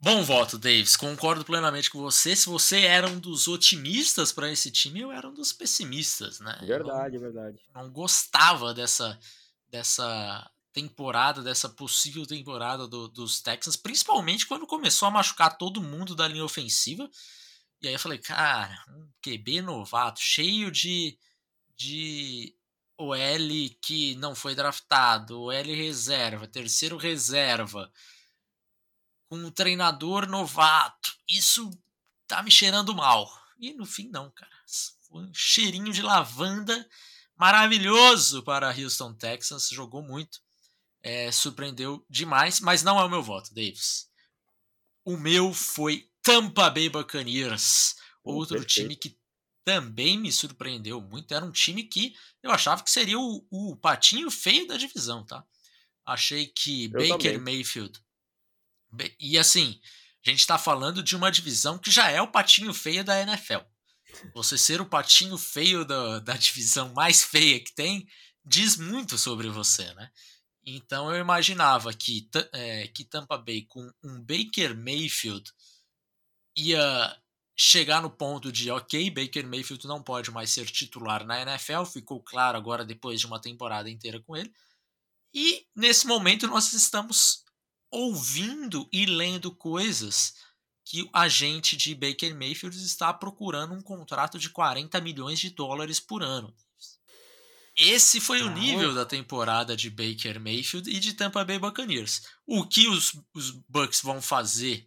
Bom 0.03 0.23
voto, 0.25 0.59
Davis. 0.59 0.97
Concordo 0.97 1.45
plenamente 1.45 1.91
com 1.91 2.01
você. 2.01 2.35
Se 2.35 2.47
você 2.47 2.81
era 2.81 3.07
um 3.07 3.21
dos 3.21 3.47
otimistas 3.47 4.33
para 4.33 4.51
esse 4.51 4.71
time, 4.71 5.01
eu 5.01 5.13
era 5.13 5.29
um 5.29 5.35
dos 5.35 5.53
pessimistas, 5.53 6.41
né? 6.41 6.59
Verdade, 6.63 7.15
não, 7.15 7.21
verdade. 7.21 7.59
Não 7.73 7.91
gostava 7.91 8.75
dessa, 8.75 9.19
dessa 9.69 10.51
temporada, 10.73 11.43
dessa 11.43 11.69
possível 11.69 12.27
temporada 12.27 12.87
do, 12.87 13.09
dos 13.09 13.41
Texans, 13.41 13.77
principalmente 13.77 14.47
quando 14.47 14.67
começou 14.67 15.09
a 15.09 15.11
machucar 15.11 15.57
todo 15.59 15.83
mundo 15.83 16.15
da 16.15 16.29
linha 16.29 16.45
ofensiva. 16.45 17.11
E 17.83 17.89
aí 17.89 17.95
eu 17.95 17.99
falei, 17.99 18.19
cara, 18.19 18.85
um 18.89 19.09
QB 19.23 19.63
novato, 19.63 20.21
cheio 20.21 20.71
de, 20.71 21.19
de 21.77 22.55
OL 22.97 23.17
que 23.81 24.15
não 24.17 24.35
foi 24.35 24.55
draftado, 24.55 25.41
OL 25.41 25.53
reserva, 25.53 26.47
terceiro 26.47 26.97
reserva, 26.97 27.91
com 29.29 29.37
um 29.37 29.51
treinador 29.51 30.29
novato. 30.29 31.17
Isso 31.29 31.71
tá 32.27 32.43
me 32.43 32.51
cheirando 32.51 32.95
mal. 32.95 33.31
E 33.59 33.73
no 33.73 33.87
fim, 33.87 34.09
não, 34.09 34.31
cara. 34.31 34.51
Um 35.11 35.33
cheirinho 35.35 35.93
de 35.93 36.03
lavanda 36.03 36.89
maravilhoso 37.37 38.43
para 38.43 38.71
Houston 38.71 39.15
Texans. 39.15 39.69
Jogou 39.71 40.03
muito 40.03 40.41
é, 41.03 41.31
surpreendeu 41.33 42.05
demais, 42.09 42.61
mas 42.61 42.83
não 42.83 42.99
é 42.99 43.05
o 43.05 43.09
meu 43.09 43.23
voto, 43.23 43.55
Davis. 43.55 44.09
O 45.05 45.17
meu 45.17 45.53
foi 45.53 46.11
Tampa 46.23 46.69
Bay 46.71 46.89
Buccaneers, 46.89 47.97
outro 48.23 48.59
Perfeito. 48.59 48.83
time 48.83 48.97
que 48.97 49.19
também 49.65 50.19
me 50.19 50.33
surpreendeu 50.33 51.01
muito. 51.01 51.33
Era 51.33 51.45
um 51.45 51.53
time 51.53 51.85
que 51.85 52.15
eu 52.43 52.51
achava 52.51 52.83
que 52.83 52.91
seria 52.91 53.19
o, 53.19 53.47
o 53.51 53.77
patinho 53.77 54.31
feio 54.31 54.67
da 54.67 54.77
divisão, 54.77 55.25
tá? 55.25 55.45
Achei 56.05 56.47
que 56.47 56.85
eu 56.85 56.91
Baker 56.91 57.35
também. 57.35 57.57
Mayfield. 57.57 58.01
E 59.19 59.39
assim, 59.39 59.81
a 60.27 60.31
gente 60.31 60.41
está 60.41 60.59
falando 60.59 61.03
de 61.03 61.15
uma 61.15 61.31
divisão 61.31 61.79
que 61.79 61.91
já 61.91 62.11
é 62.11 62.21
o 62.21 62.31
patinho 62.31 62.75
feio 62.75 63.05
da 63.05 63.21
NFL. 63.21 63.61
Você 64.35 64.59
ser 64.59 64.81
o 64.81 64.87
patinho 64.87 65.39
feio 65.39 65.85
da, 65.85 66.19
da 66.19 66.37
divisão 66.37 66.93
mais 66.93 67.23
feia 67.23 67.61
que 67.61 67.73
tem 67.73 68.09
diz 68.45 68.77
muito 68.77 69.17
sobre 69.17 69.49
você, 69.49 69.95
né? 69.95 70.11
Então 70.65 71.11
eu 71.11 71.21
imaginava 71.21 71.93
que, 71.93 72.29
é, 72.53 72.89
que 72.89 73.05
Tampa 73.05 73.39
Bay 73.39 73.63
com 73.63 73.91
um 74.05 74.21
Baker 74.21 74.77
Mayfield 74.77 75.51
ia 76.57 77.17
chegar 77.57 78.01
no 78.01 78.11
ponto 78.11 78.51
de 78.51 78.71
ok, 78.71 79.11
Baker 79.11 79.47
Mayfield 79.47 79.87
não 79.87 80.03
pode 80.03 80.31
mais 80.31 80.51
ser 80.51 80.67
titular 80.67 81.25
na 81.25 81.43
NFL, 81.43 81.85
ficou 81.85 82.23
claro 82.23 82.57
agora 82.57 82.85
depois 82.85 83.21
de 83.21 83.27
uma 83.27 83.41
temporada 83.41 83.91
inteira 83.91 84.21
com 84.21 84.37
ele. 84.37 84.53
E 85.33 85.67
nesse 85.75 86.07
momento 86.07 86.47
nós 86.47 86.73
estamos 86.73 87.45
ouvindo 87.91 88.89
e 88.93 89.05
lendo 89.07 89.55
coisas 89.55 90.35
que 90.85 91.03
o 91.03 91.11
agente 91.13 91.77
de 91.77 91.95
Baker 91.95 92.35
Mayfield 92.35 92.77
está 92.77 93.13
procurando 93.13 93.75
um 93.75 93.83
contrato 93.83 94.39
de 94.39 94.51
40 94.51 95.01
milhões 95.01 95.39
de 95.39 95.51
dólares 95.51 96.01
por 96.01 96.23
ano. 96.23 96.55
Esse 97.81 98.21
foi 98.21 98.43
o 98.43 98.51
nível 98.51 98.95
da 98.95 99.07
temporada 99.07 99.77
de 99.77 99.89
Baker 99.89 100.39
Mayfield 100.39 100.91
e 100.91 101.01
de 101.01 101.15
Tampa 101.15 101.45
Bay 101.45 101.59
Buccaneers. 101.59 102.23
O 102.47 102.67
que 102.67 102.87
os, 102.87 103.19
os 103.35 103.51
Bucks 103.69 104.03
vão 104.03 104.21
fazer 104.21 104.87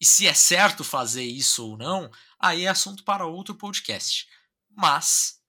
e 0.00 0.06
se 0.06 0.26
é 0.26 0.34
certo 0.34 0.84
fazer 0.84 1.22
isso 1.22 1.66
ou 1.66 1.78
não, 1.78 2.10
aí 2.38 2.64
é 2.64 2.68
assunto 2.68 3.04
para 3.04 3.26
outro 3.26 3.54
podcast. 3.54 4.28
Mas, 4.68 5.40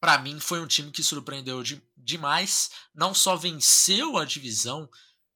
para 0.00 0.16
mim, 0.18 0.40
foi 0.40 0.60
um 0.60 0.66
time 0.66 0.90
que 0.90 1.02
surpreendeu 1.02 1.62
de, 1.62 1.82
demais. 1.96 2.70
Não 2.94 3.12
só 3.12 3.36
venceu 3.36 4.16
a 4.16 4.24
divisão, 4.24 4.88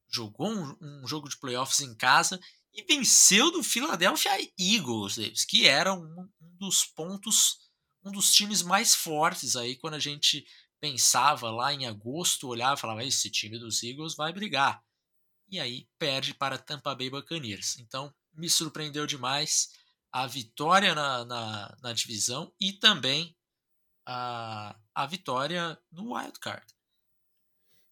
jogou 0.09 0.49
um, 0.51 0.77
um, 0.81 1.07
jogo 1.07 1.29
de 1.29 1.37
playoffs 1.37 1.81
em 1.81 1.95
casa 1.95 2.41
e 2.73 2.83
venceu 2.85 3.51
do 3.51 3.63
Philadelphia 3.63 4.31
Eagles, 4.59 5.45
que 5.45 5.67
era 5.67 5.93
um, 5.93 6.29
um 6.41 6.57
dos 6.57 6.85
pontos, 6.85 7.59
um 8.03 8.13
dos 8.13 8.33
times 8.33 8.63
mais 8.63 8.95
fortes 8.95 9.57
aí 9.57 9.77
quando 9.77 9.95
a 9.95 9.99
gente 9.99 10.47
pensava 10.81 11.51
lá 11.51 11.73
em 11.73 11.87
agosto, 11.87 12.49
olhava 12.49 12.75
e 12.75 12.81
falava: 12.81 13.05
esse 13.05 13.31
time 13.31 13.59
dos 13.59 13.83
Eagles 13.83 14.15
vai 14.15 14.33
brigar. 14.33 14.83
E 15.51 15.59
aí 15.59 15.89
perde 15.99 16.35
para 16.35 16.59
Tampa 16.59 16.95
Bay 16.95 17.11
Buccaneers. 17.11 17.79
Então 17.79 18.13
me 18.33 18.49
surpreendeu 18.49 19.07
demais 19.07 19.73
a 20.13 20.27
vitória 20.27 20.95
na, 20.95 21.25
na, 21.25 21.77
na 21.83 21.93
divisão 21.93 22.53
e 22.61 22.73
também 22.73 23.37
a, 24.07 24.79
a 24.95 25.07
vitória 25.07 25.79
no 25.91 26.15
wild 26.15 26.39
card. 26.41 26.67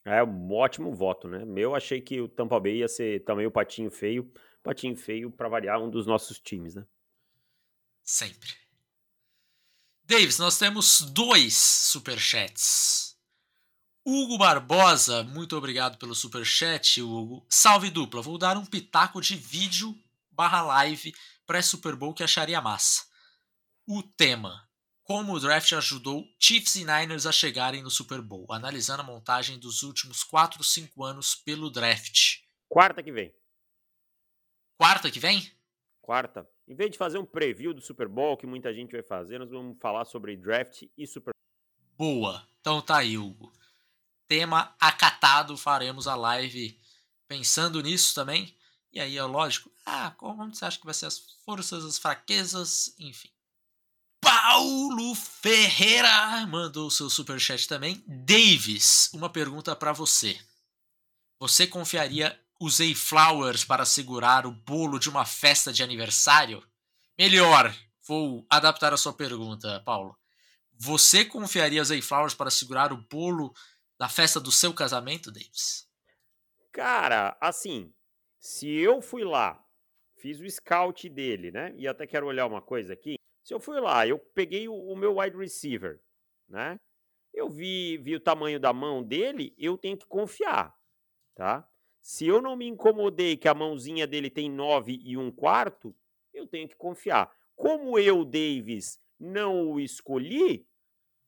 É 0.04 0.22
um 0.22 0.52
ótimo 0.52 0.94
voto, 0.94 1.28
né? 1.28 1.44
Meu, 1.44 1.74
achei 1.74 2.00
que 2.00 2.20
o 2.20 2.28
Tampa 2.28 2.60
Bay 2.60 2.76
ia 2.76 2.88
ser 2.88 3.24
também 3.24 3.44
o 3.44 3.50
patinho 3.50 3.90
feio. 3.90 4.32
Patinho 4.62 4.96
feio, 4.96 5.30
para 5.30 5.48
variar, 5.48 5.80
um 5.80 5.90
dos 5.90 6.06
nossos 6.06 6.38
times, 6.38 6.76
né? 6.76 6.86
Sempre. 8.02 8.65
Davis, 10.06 10.38
nós 10.38 10.56
temos 10.56 11.00
dois 11.00 11.56
superchats. 11.56 13.18
Hugo 14.04 14.38
Barbosa, 14.38 15.24
muito 15.24 15.56
obrigado 15.56 15.98
pelo 15.98 16.14
superchat, 16.14 17.02
Hugo. 17.02 17.44
Salve 17.50 17.90
dupla, 17.90 18.22
vou 18.22 18.38
dar 18.38 18.56
um 18.56 18.64
pitaco 18.64 19.20
de 19.20 19.34
vídeo 19.34 20.00
barra 20.30 20.62
live 20.62 21.12
pré-Super 21.44 21.96
Bowl 21.96 22.14
que 22.14 22.22
acharia 22.22 22.60
massa. 22.60 23.04
O 23.84 24.00
tema, 24.00 24.68
como 25.02 25.32
o 25.32 25.40
draft 25.40 25.72
ajudou 25.72 26.24
Chiefs 26.38 26.76
e 26.76 26.84
Niners 26.84 27.26
a 27.26 27.32
chegarem 27.32 27.82
no 27.82 27.90
Super 27.90 28.22
Bowl, 28.22 28.46
analisando 28.52 29.02
a 29.02 29.06
montagem 29.06 29.58
dos 29.58 29.82
últimos 29.82 30.22
4 30.22 30.60
ou 30.60 30.64
5 30.64 31.02
anos 31.02 31.34
pelo 31.34 31.68
draft. 31.68 32.42
Quarta 32.68 33.02
que 33.02 33.10
vem. 33.10 33.34
Quarta 34.78 35.10
que 35.10 35.18
vem? 35.18 35.50
Quarta. 36.00 36.48
Em 36.68 36.74
vez 36.74 36.90
de 36.90 36.98
fazer 36.98 37.18
um 37.18 37.24
preview 37.24 37.72
do 37.72 37.80
Super 37.80 38.08
Bowl, 38.08 38.36
que 38.36 38.46
muita 38.46 38.74
gente 38.74 38.92
vai 38.92 39.02
fazer, 39.02 39.38
nós 39.38 39.50
vamos 39.50 39.78
falar 39.78 40.04
sobre 40.04 40.36
draft 40.36 40.82
e 40.96 41.06
Super 41.06 41.32
Bowl. 41.32 42.22
Boa. 42.22 42.46
Então 42.60 42.82
tá 42.82 42.98
aí, 42.98 43.16
Hugo. 43.16 43.52
Tema 44.26 44.74
acatado, 44.80 45.56
faremos 45.56 46.08
a 46.08 46.16
live 46.16 46.78
pensando 47.28 47.80
nisso 47.80 48.14
também. 48.14 48.56
E 48.92 48.98
aí 48.98 49.16
é 49.16 49.22
lógico, 49.22 49.70
ah, 49.84 50.10
como 50.16 50.52
você 50.52 50.64
acha 50.64 50.78
que 50.78 50.84
vai 50.84 50.94
ser 50.94 51.06
as 51.06 51.18
forças, 51.44 51.84
as 51.84 51.98
fraquezas, 51.98 52.94
enfim. 52.98 53.30
Paulo 54.20 55.14
Ferreira 55.14 56.46
mandou 56.46 56.90
seu 56.90 57.08
superchat 57.08 57.68
também. 57.68 58.02
Davis, 58.06 59.10
uma 59.12 59.30
pergunta 59.30 59.76
para 59.76 59.92
você. 59.92 60.36
Você 61.38 61.66
confiaria 61.66 62.40
usei 62.60 62.94
flowers 62.94 63.64
para 63.64 63.84
segurar 63.84 64.46
o 64.46 64.52
bolo 64.52 64.98
de 64.98 65.08
uma 65.08 65.24
festa 65.24 65.72
de 65.72 65.82
aniversário? 65.82 66.62
Melhor, 67.18 67.74
vou 68.06 68.46
adaptar 68.50 68.92
a 68.92 68.96
sua 68.96 69.12
pergunta, 69.12 69.80
Paulo. 69.84 70.16
Você 70.78 71.24
confiaria 71.24 71.82
Zay 71.84 72.02
Flowers 72.02 72.34
para 72.34 72.50
segurar 72.50 72.92
o 72.92 72.96
bolo 72.96 73.52
da 73.98 74.08
festa 74.08 74.38
do 74.38 74.52
seu 74.52 74.74
casamento, 74.74 75.32
Davis? 75.32 75.88
Cara, 76.72 77.36
assim, 77.40 77.94
se 78.38 78.68
eu 78.68 79.00
fui 79.00 79.24
lá, 79.24 79.64
fiz 80.20 80.38
o 80.38 80.50
scout 80.50 81.08
dele, 81.08 81.50
né? 81.50 81.72
E 81.76 81.88
até 81.88 82.06
quero 82.06 82.26
olhar 82.26 82.46
uma 82.46 82.60
coisa 82.60 82.92
aqui. 82.92 83.16
Se 83.42 83.54
eu 83.54 83.60
fui 83.60 83.80
lá, 83.80 84.06
eu 84.06 84.18
peguei 84.18 84.68
o, 84.68 84.74
o 84.74 84.96
meu 84.96 85.16
wide 85.18 85.36
receiver, 85.36 86.02
né? 86.48 86.78
Eu 87.32 87.48
vi, 87.48 87.96
vi 87.98 88.16
o 88.16 88.20
tamanho 88.20 88.60
da 88.60 88.72
mão 88.72 89.02
dele, 89.02 89.54
eu 89.58 89.78
tenho 89.78 89.96
que 89.96 90.06
confiar, 90.06 90.74
tá? 91.34 91.66
Se 92.06 92.24
eu 92.24 92.40
não 92.40 92.54
me 92.54 92.68
incomodei 92.68 93.36
que 93.36 93.48
a 93.48 93.52
mãozinha 93.52 94.06
dele 94.06 94.30
tem 94.30 94.48
9 94.48 95.00
e 95.02 95.16
um 95.16 95.28
quarto, 95.28 95.92
eu 96.32 96.46
tenho 96.46 96.68
que 96.68 96.76
confiar. 96.76 97.28
Como 97.56 97.98
eu, 97.98 98.24
Davis, 98.24 99.00
não 99.18 99.72
o 99.72 99.80
escolhi, 99.80 100.68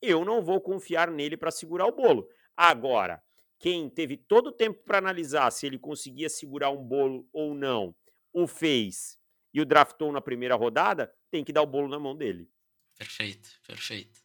eu 0.00 0.24
não 0.24 0.40
vou 0.40 0.60
confiar 0.60 1.10
nele 1.10 1.36
para 1.36 1.50
segurar 1.50 1.86
o 1.86 1.96
bolo. 1.96 2.28
Agora, 2.56 3.20
quem 3.58 3.90
teve 3.90 4.16
todo 4.16 4.50
o 4.50 4.52
tempo 4.52 4.80
para 4.84 4.98
analisar 4.98 5.50
se 5.50 5.66
ele 5.66 5.80
conseguia 5.80 6.28
segurar 6.28 6.70
um 6.70 6.84
bolo 6.84 7.28
ou 7.32 7.56
não, 7.56 7.92
o 8.32 8.46
fez 8.46 9.18
e 9.52 9.60
o 9.60 9.66
draftou 9.66 10.12
na 10.12 10.20
primeira 10.20 10.54
rodada, 10.54 11.12
tem 11.28 11.42
que 11.42 11.52
dar 11.52 11.62
o 11.62 11.66
bolo 11.66 11.88
na 11.88 11.98
mão 11.98 12.16
dele. 12.16 12.48
Perfeito, 12.96 13.50
perfeito. 13.66 14.20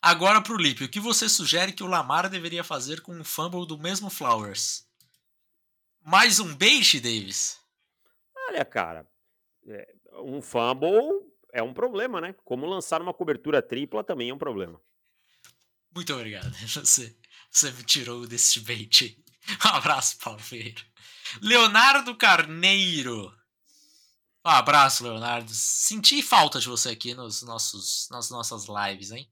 Agora 0.00 0.40
para 0.40 0.54
o 0.54 0.58
Lipe, 0.58 0.84
o 0.84 0.88
que 0.88 0.98
você 0.98 1.28
sugere 1.28 1.74
que 1.74 1.82
o 1.82 1.86
Lamar 1.86 2.30
deveria 2.30 2.64
fazer 2.64 3.02
com 3.02 3.12
um 3.12 3.22
fumble 3.22 3.66
do 3.66 3.76
mesmo 3.76 4.08
Flowers? 4.08 4.88
Mais 6.10 6.40
um 6.40 6.56
bait, 6.56 6.98
Davis? 6.98 7.56
Olha, 8.48 8.64
cara, 8.64 9.08
é, 9.68 9.94
um 10.14 10.42
fumble 10.42 10.98
é 11.52 11.62
um 11.62 11.72
problema, 11.72 12.20
né? 12.20 12.34
Como 12.44 12.66
lançar 12.66 13.00
uma 13.00 13.14
cobertura 13.14 13.62
tripla 13.62 14.02
também 14.02 14.30
é 14.30 14.34
um 14.34 14.38
problema. 14.38 14.80
Muito 15.94 16.12
obrigado. 16.12 16.50
Você, 16.66 17.16
você 17.48 17.70
me 17.70 17.84
tirou 17.84 18.26
desse 18.26 18.58
bait. 18.58 19.16
Um 19.64 19.68
abraço, 19.68 20.18
Paulo 20.18 20.40
Ferreira. 20.40 20.82
Leonardo 21.40 22.16
Carneiro. 22.16 23.32
Um 24.44 24.50
abraço, 24.50 25.04
Leonardo. 25.04 25.52
Senti 25.52 26.22
falta 26.22 26.58
de 26.60 26.68
você 26.68 26.90
aqui 26.90 27.14
nos 27.14 27.42
nossos, 27.42 28.08
nas 28.10 28.30
nossas 28.30 28.66
lives, 28.66 29.12
hein? 29.12 29.30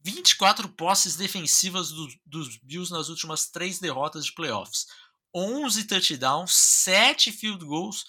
24 0.00 0.68
posses 0.70 1.16
defensivas 1.16 1.90
do, 1.90 2.08
dos 2.24 2.56
Bills 2.58 2.92
nas 2.92 3.08
últimas 3.08 3.48
três 3.48 3.78
derrotas 3.78 4.26
de 4.26 4.32
playoffs. 4.32 4.86
11 5.34 5.86
touchdowns, 5.86 6.54
7 6.54 7.32
field 7.32 7.64
goals, 7.64 8.04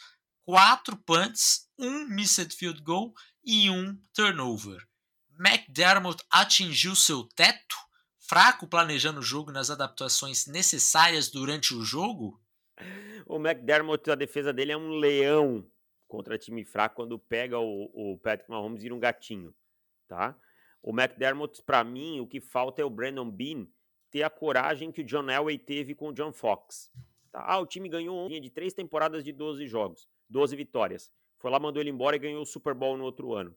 4 0.46 0.98
punts, 0.98 1.70
1 1.78 2.08
missed 2.08 2.56
field 2.56 2.82
goal 2.82 3.14
e 3.44 3.70
1 3.70 3.98
turnover. 4.14 4.88
McDermott 5.40 6.24
atingiu 6.30 6.96
seu 6.96 7.24
teto? 7.24 7.76
Fraco 8.20 8.68
planejando 8.68 9.20
o 9.20 9.24
jogo 9.24 9.52
nas 9.52 9.70
adaptações 9.70 10.46
necessárias 10.46 11.30
durante 11.30 11.74
o 11.74 11.84
jogo? 11.84 12.40
O 13.26 13.38
McDermott, 13.38 14.10
a 14.10 14.16
defesa 14.16 14.54
dele 14.54 14.72
é 14.72 14.78
um 14.78 14.92
leão 14.92 15.66
contra 16.08 16.38
time 16.38 16.66
fraco 16.66 16.96
quando 16.96 17.18
pega 17.18 17.60
o, 17.60 17.90
o 17.94 18.18
Patrick 18.18 18.50
Mahomes 18.50 18.84
e 18.84 18.92
um 18.92 19.00
gatinho, 19.00 19.54
tá? 20.08 20.36
O 20.82 20.92
McDermott, 20.92 21.62
para 21.64 21.84
mim, 21.84 22.20
o 22.20 22.28
que 22.28 22.42
falta 22.42 22.82
é 22.82 22.86
o 22.86 22.90
Brandon 22.90 23.30
Bean 23.30 23.68
ter 24.12 24.24
a 24.24 24.30
coragem 24.30 24.92
que 24.92 25.02
o 25.02 25.04
John 25.04 25.30
Elway 25.30 25.58
teve 25.58 25.96
com 25.96 26.10
o 26.10 26.14
John 26.14 26.32
Fox. 26.32 26.92
Tá? 27.32 27.44
Ah, 27.46 27.60
o 27.60 27.66
time 27.66 27.90
ganhou 27.90 28.28
de 28.28 28.50
três 28.50 28.74
temporadas 28.74 29.24
de 29.24 29.32
12 29.32 29.68
jogos, 29.68 30.08
12 30.30 30.56
vitórias. 30.56 31.12
Foi 31.38 31.50
lá, 31.50 31.60
mandou 31.60 31.82
ele 31.82 31.90
embora 31.90 32.16
e 32.16 32.20
ganhou 32.20 32.42
o 32.42 32.46
Super 32.46 32.74
Bowl 32.74 32.98
no 32.98 33.04
outro 33.04 33.34
ano. 33.34 33.56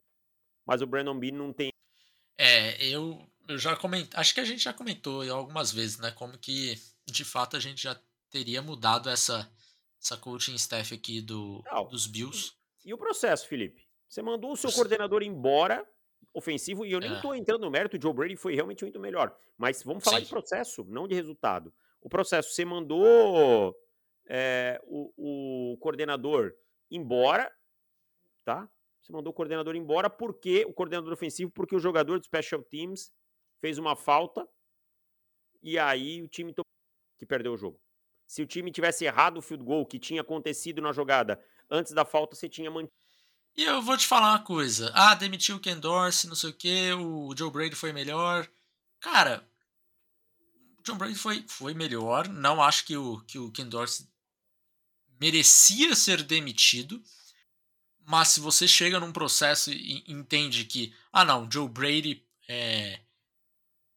Mas 0.64 0.80
o 0.80 0.86
Brandon 0.86 1.18
Bean 1.18 1.32
não 1.32 1.52
tem. 1.52 1.72
É, 2.38 2.84
eu, 2.86 3.20
eu 3.48 3.58
já 3.58 3.74
comentei. 3.74 4.10
Acho 4.18 4.34
que 4.34 4.40
a 4.40 4.44
gente 4.44 4.62
já 4.62 4.72
comentou 4.72 5.28
algumas 5.30 5.72
vezes, 5.72 5.98
né? 5.98 6.10
Como 6.12 6.38
que 6.38 6.80
de 7.06 7.24
fato 7.24 7.56
a 7.56 7.60
gente 7.60 7.82
já 7.82 8.00
teria 8.30 8.62
mudado 8.62 9.10
essa, 9.10 9.50
essa 10.00 10.16
coaching 10.16 10.54
staff 10.54 10.94
aqui 10.94 11.20
do, 11.20 11.62
não, 11.70 11.88
dos 11.88 12.06
Bills. 12.06 12.52
E, 12.84 12.90
e, 12.90 12.94
o 12.94 12.98
processo, 12.98 13.48
Felipe? 13.48 13.86
Você 14.08 14.22
mandou 14.22 14.52
o 14.52 14.56
seu 14.56 14.70
coordenador 14.72 15.22
embora, 15.22 15.86
ofensivo, 16.34 16.84
e 16.84 16.92
eu 16.92 17.00
nem 17.00 17.14
estou 17.14 17.34
é. 17.34 17.38
entrando 17.38 17.62
no 17.62 17.70
mérito, 17.70 17.96
o 17.96 18.02
Joe 18.02 18.12
Brady 18.12 18.36
foi 18.36 18.54
realmente 18.54 18.84
muito 18.84 18.98
melhor. 18.98 19.36
Mas 19.56 19.82
vamos 19.82 20.02
falar 20.02 20.18
Sim. 20.18 20.24
de 20.24 20.30
processo, 20.30 20.84
não 20.84 21.06
de 21.06 21.14
resultado 21.14 21.72
o 22.02 22.08
processo. 22.08 22.50
Você 22.50 22.64
mandou 22.64 23.74
é, 24.28 24.80
o, 24.84 25.72
o 25.72 25.76
coordenador 25.78 26.52
embora, 26.90 27.50
tá? 28.44 28.68
Você 29.00 29.12
mandou 29.12 29.30
o 29.30 29.34
coordenador 29.34 29.74
embora 29.74 30.10
porque 30.10 30.64
o 30.66 30.72
coordenador 30.72 31.12
ofensivo, 31.12 31.50
porque 31.50 31.74
o 31.74 31.80
jogador 31.80 32.18
de 32.18 32.26
special 32.26 32.62
teams 32.62 33.12
fez 33.60 33.78
uma 33.78 33.96
falta 33.96 34.46
e 35.62 35.78
aí 35.78 36.20
o 36.22 36.28
time 36.28 36.52
que 37.18 37.26
perdeu 37.26 37.52
o 37.52 37.56
jogo. 37.56 37.80
Se 38.26 38.42
o 38.42 38.46
time 38.46 38.70
tivesse 38.70 39.04
errado 39.04 39.38
o 39.38 39.42
field 39.42 39.64
goal 39.64 39.86
que 39.86 39.98
tinha 39.98 40.22
acontecido 40.22 40.80
na 40.80 40.92
jogada 40.92 41.42
antes 41.70 41.92
da 41.92 42.04
falta, 42.04 42.34
você 42.34 42.48
tinha 42.48 42.70
mantido. 42.70 42.92
E 43.56 43.64
eu 43.64 43.82
vou 43.82 43.96
te 43.96 44.06
falar 44.06 44.30
uma 44.30 44.38
coisa. 44.42 44.90
Ah, 44.94 45.14
demitiu 45.14 45.56
o 45.56 45.60
Ken 45.60 45.78
Dorsey, 45.78 46.28
não 46.28 46.36
sei 46.36 46.50
o 46.50 46.54
que, 46.54 46.92
o 46.94 47.34
Joe 47.36 47.50
Brady 47.50 47.74
foi 47.74 47.92
melhor. 47.92 48.48
Cara, 49.00 49.46
John 50.82 50.96
Brady 50.96 51.14
foi, 51.14 51.44
foi 51.46 51.74
melhor. 51.74 52.28
Não 52.28 52.62
acho 52.62 52.84
que 52.84 52.96
o, 52.96 53.20
que 53.20 53.38
o 53.38 53.50
Ken 53.50 53.68
Dorsey 53.68 54.06
merecia 55.20 55.94
ser 55.94 56.22
demitido. 56.22 57.02
Mas 58.04 58.28
se 58.28 58.40
você 58.40 58.66
chega 58.66 58.98
num 58.98 59.12
processo 59.12 59.70
e 59.70 60.02
entende 60.08 60.64
que, 60.64 60.94
ah 61.12 61.24
não, 61.24 61.48
Joe 61.50 61.68
Brady 61.68 62.26
é, 62.48 63.00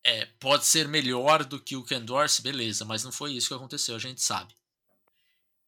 é, 0.03 0.25
pode 0.39 0.65
ser 0.65 0.87
melhor 0.87 1.43
do 1.43 1.59
que 1.59 1.75
o 1.75 1.83
Ken 1.83 2.01
Dorsey, 2.01 2.43
beleza, 2.43 2.85
mas 2.85 3.03
não 3.03 3.11
foi 3.11 3.33
isso 3.33 3.47
que 3.47 3.53
aconteceu, 3.55 3.95
a 3.95 3.99
gente 3.99 4.21
sabe. 4.21 4.53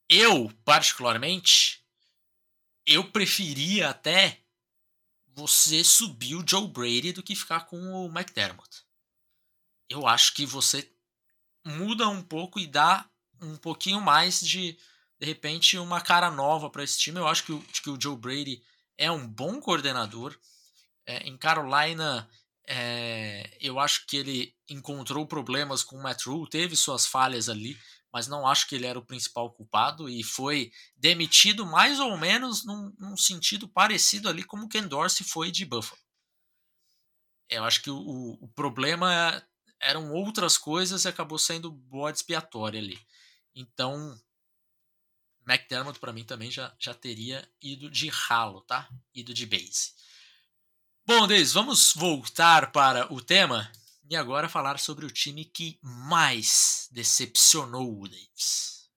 Eu, 0.08 0.54
particularmente, 0.63 1.77
eu 2.88 3.04
preferia 3.12 3.89
até 3.89 4.39
você 5.36 5.84
subir 5.84 6.36
o 6.36 6.43
Joe 6.47 6.67
Brady 6.67 7.12
do 7.12 7.21
que 7.21 7.36
ficar 7.36 7.65
com 7.65 7.78
o 7.78 8.08
McDermott. 8.08 8.84
Eu 9.89 10.08
acho 10.08 10.34
que 10.34 10.45
você 10.45 10.89
muda 11.65 12.08
um 12.08 12.23
pouco 12.23 12.60
e 12.60 12.65
dá 12.65 13.08
um 13.41 13.58
pouquinho 13.58 14.02
mais 14.02 14.39
de, 14.39 14.78
de 15.19 15.26
repente, 15.26 15.78
uma 15.78 16.02
cara 16.02 16.32
nova 16.32 16.69
para 16.69 16.84
esse 16.84 16.97
time. 16.97 17.19
Eu 17.19 17.28
acho 17.28 17.43
que 17.43 17.52
o, 17.52 17.62
que 17.62 17.89
o 17.89 18.02
Joe 18.02 18.15
Brady 18.15 18.63
é 18.97 19.12
um 19.12 19.28
bom 19.28 19.60
coordenador. 19.60 20.36
É, 21.06 21.28
em 21.28 21.38
Carolina, 21.38 22.28
é, 22.65 23.50
eu 23.62 23.80
acho 23.80 24.08
que 24.08 24.17
ele 24.17 24.56
encontrou 24.69 25.26
problemas 25.26 25.84
com 25.84 25.97
o 25.97 26.04
Matt 26.04 26.26
Rule, 26.26 26.50
teve 26.50 26.76
suas 26.76 27.06
falhas 27.06 27.47
ali, 27.47 27.78
mas 28.17 28.27
não 28.27 28.47
acho 28.47 28.67
que 28.67 28.73
ele 28.73 28.88
era 28.88 28.97
o 28.97 29.06
principal 29.06 29.51
culpado 29.51 30.10
e 30.10 30.23
foi 30.23 30.71
demitido 30.95 31.67
mais 31.67 31.99
ou 31.99 32.17
menos 32.17 32.65
num, 32.65 32.91
num 32.97 33.15
sentido 33.15 33.67
parecido 33.67 34.27
ali 34.27 34.43
como 34.43 34.67
Ken 34.67 34.88
Dorsey 34.88 35.23
foi 35.23 35.51
de 35.51 35.63
Buffalo. 35.63 36.01
Eu 37.47 37.63
acho 37.63 37.80
que 37.84 37.91
o, 37.91 38.39
o 38.41 38.47
problema 38.56 39.47
eram 39.80 40.12
outras 40.12 40.58
coisas 40.58 41.06
e 41.06 41.08
acabou 41.08 41.38
sendo 41.38 41.71
bode 41.71 42.17
expiatória 42.17 42.80
ali. 42.80 42.99
Então, 43.53 44.19
McDermott 45.47 45.99
para 45.99 46.12
mim 46.12 46.23
também 46.23 46.49
já, 46.49 46.75
já 46.80 46.95
teria 46.95 47.47
ido 47.62 47.88
de 47.88 48.10
ralo, 48.10 48.62
tá? 48.62 48.89
Ido 49.13 49.32
de 49.32 49.45
base. 49.45 49.93
Bom, 51.06 51.27
Deis, 51.27 51.53
vamos 51.53 51.93
voltar 51.93 52.71
para 52.71 53.13
o 53.13 53.21
tema 53.21 53.71
e 54.10 54.15
agora 54.15 54.50
falar 54.50 54.80
sobre 54.80 55.06
o 55.06 55.12
time 55.12 55.46
que 55.46 55.80
mais 55.82 56.89
decepcionou 56.91 58.02
o 58.02 58.08
Davis. 58.08 58.89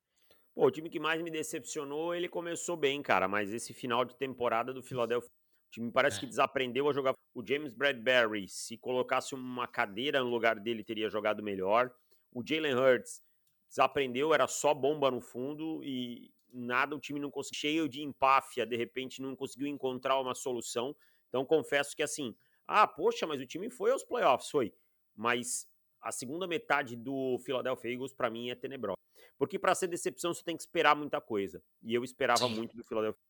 Pô, 0.55 0.66
o 0.66 0.70
time 0.70 0.90
que 0.90 1.01
mais 1.01 1.23
me 1.23 1.31
decepcionou, 1.31 2.14
ele 2.14 2.29
começou 2.29 2.77
bem, 2.77 3.03
cara, 3.03 3.27
mas 3.27 3.53
esse 3.53 3.73
final 3.73 4.05
de 4.05 4.16
temporada 4.16 4.73
do 4.73 4.83
Philadelphia 4.83 5.29
o 5.29 5.70
time 5.70 5.90
parece 5.92 6.16
é. 6.16 6.20
que 6.20 6.27
desaprendeu 6.27 6.88
a 6.88 6.92
jogar. 6.92 7.14
O 7.33 7.46
James 7.46 7.73
Bradbury, 7.73 8.49
se 8.49 8.77
colocasse 8.77 9.37
uma 9.37 9.68
cadeira 9.68 10.20
no 10.20 10.29
lugar 10.29 10.59
dele, 10.59 10.83
teria 10.83 11.09
jogado 11.09 11.42
melhor. 11.44 11.92
O 12.33 12.42
Jalen 12.44 12.75
Hurts 12.75 13.23
desaprendeu, 13.68 14.35
era 14.35 14.49
só 14.49 14.75
bomba 14.75 15.12
no 15.12 15.20
fundo 15.20 15.81
e 15.85 16.33
nada, 16.53 16.96
o 16.96 17.01
time 17.01 17.20
não 17.20 17.31
conseguiu, 17.31 17.61
cheio 17.61 17.88
de 17.88 18.03
empáfia, 18.03 18.66
de 18.66 18.77
repente 18.77 19.23
não 19.23 19.37
conseguiu 19.37 19.68
encontrar 19.68 20.18
uma 20.18 20.35
solução. 20.35 20.94
Então 21.29 21.44
confesso 21.46 21.94
que 21.94 22.03
assim, 22.03 22.35
ah, 22.66 22.87
poxa, 22.87 23.25
mas 23.25 23.40
o 23.40 23.46
time 23.46 23.70
foi 23.70 23.92
aos 23.92 24.03
playoffs, 24.03 24.51
foi. 24.51 24.75
Mas 25.20 25.66
a 26.00 26.11
segunda 26.11 26.46
metade 26.46 26.96
do 26.96 27.38
Philadelphia 27.44 27.92
Eagles 27.92 28.14
para 28.14 28.30
mim 28.30 28.48
é 28.48 28.54
tenebrosa. 28.54 28.96
Porque 29.38 29.59
para 29.59 29.74
ser 29.74 29.87
decepção 29.88 30.33
você 30.33 30.42
tem 30.42 30.56
que 30.56 30.62
esperar 30.62 30.96
muita 30.96 31.20
coisa. 31.20 31.62
E 31.83 31.94
eu 31.94 32.02
esperava 32.02 32.48
Sim. 32.48 32.54
muito 32.54 32.76
do 32.76 32.83
Philadelphia. 32.83 33.20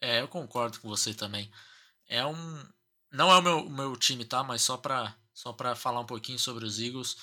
É, 0.00 0.20
eu 0.20 0.28
concordo 0.28 0.80
com 0.80 0.88
você 0.88 1.14
também 1.14 1.50
é 2.08 2.24
um 2.24 2.68
não 3.12 3.30
é 3.30 3.38
o 3.38 3.42
meu, 3.42 3.58
o 3.60 3.70
meu 3.70 3.96
time, 3.96 4.24
tá? 4.24 4.42
Mas 4.42 4.62
só 4.62 4.76
para 4.76 5.16
só 5.32 5.52
pra 5.52 5.76
falar 5.76 6.00
um 6.00 6.06
pouquinho 6.06 6.38
sobre 6.38 6.64
os 6.64 6.80
Eagles. 6.80 7.16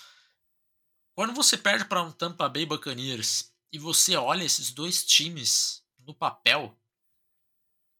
Quando 1.14 1.34
você 1.34 1.58
perde 1.58 1.86
para 1.86 2.02
um 2.02 2.12
Tampa 2.12 2.48
Bay 2.48 2.66
Buccaneers 2.66 3.54
e 3.72 3.80
você 3.80 4.16
olha 4.16 4.44
esses 4.44 4.72
dois 4.72 5.06
times 5.06 5.84
no 6.00 6.14
papel, 6.14 6.78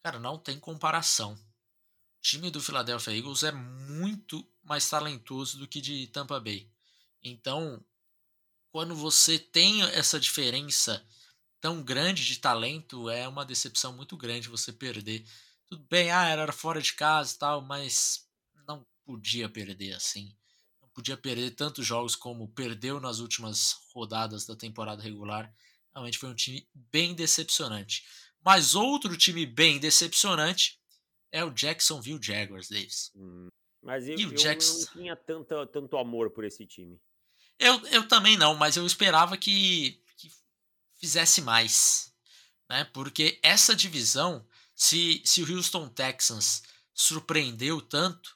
cara, 0.02 0.18
não 0.18 0.38
tem 0.38 0.58
comparação. 0.58 1.36
Time 2.26 2.50
do 2.50 2.60
Philadelphia 2.60 3.16
Eagles 3.16 3.44
é 3.44 3.52
muito 3.52 4.44
mais 4.64 4.90
talentoso 4.90 5.58
do 5.58 5.68
que 5.68 5.80
de 5.80 6.08
Tampa 6.08 6.40
Bay. 6.40 6.68
Então, 7.22 7.80
quando 8.72 8.96
você 8.96 9.38
tem 9.38 9.84
essa 9.84 10.18
diferença 10.18 11.06
tão 11.60 11.84
grande 11.84 12.24
de 12.24 12.40
talento, 12.40 13.08
é 13.08 13.28
uma 13.28 13.44
decepção 13.44 13.92
muito 13.92 14.16
grande 14.16 14.48
você 14.48 14.72
perder. 14.72 15.24
Tudo 15.68 15.86
bem, 15.88 16.10
ah, 16.10 16.26
era 16.26 16.52
fora 16.52 16.82
de 16.82 16.94
casa 16.94 17.32
e 17.32 17.38
tal, 17.38 17.62
mas 17.62 18.26
não 18.66 18.84
podia 19.04 19.48
perder 19.48 19.92
assim. 19.92 20.36
Não 20.82 20.88
podia 20.88 21.16
perder 21.16 21.52
tantos 21.52 21.86
jogos 21.86 22.16
como 22.16 22.48
perdeu 22.48 22.98
nas 22.98 23.20
últimas 23.20 23.76
rodadas 23.94 24.44
da 24.44 24.56
temporada 24.56 25.00
regular. 25.00 25.54
Realmente 25.94 26.18
foi 26.18 26.28
um 26.28 26.34
time 26.34 26.68
bem 26.74 27.14
decepcionante. 27.14 28.04
Mas 28.44 28.74
outro 28.74 29.16
time 29.16 29.46
bem 29.46 29.78
decepcionante 29.78 30.80
é 31.36 31.44
o 31.44 31.50
Jacksonville 31.50 32.18
Jaguars, 32.20 32.68
Davis. 32.68 33.10
Hum, 33.14 33.48
mas 33.82 34.08
eu, 34.08 34.18
eu 34.18 34.30
Jackson... 34.32 34.78
não 34.78 34.86
tinha 34.86 35.16
tanto, 35.16 35.66
tanto 35.66 35.98
amor 35.98 36.30
por 36.30 36.44
esse 36.44 36.66
time. 36.66 36.98
Eu, 37.58 37.74
eu 37.88 38.08
também 38.08 38.38
não, 38.38 38.54
mas 38.54 38.76
eu 38.76 38.86
esperava 38.86 39.36
que, 39.36 40.02
que 40.16 40.30
fizesse 40.94 41.42
mais. 41.42 42.14
Né? 42.70 42.84
Porque 42.84 43.38
essa 43.42 43.76
divisão, 43.76 44.46
se, 44.74 45.22
se 45.26 45.42
o 45.42 45.56
Houston 45.56 45.88
Texans 45.88 46.62
surpreendeu 46.94 47.82
tanto, 47.82 48.34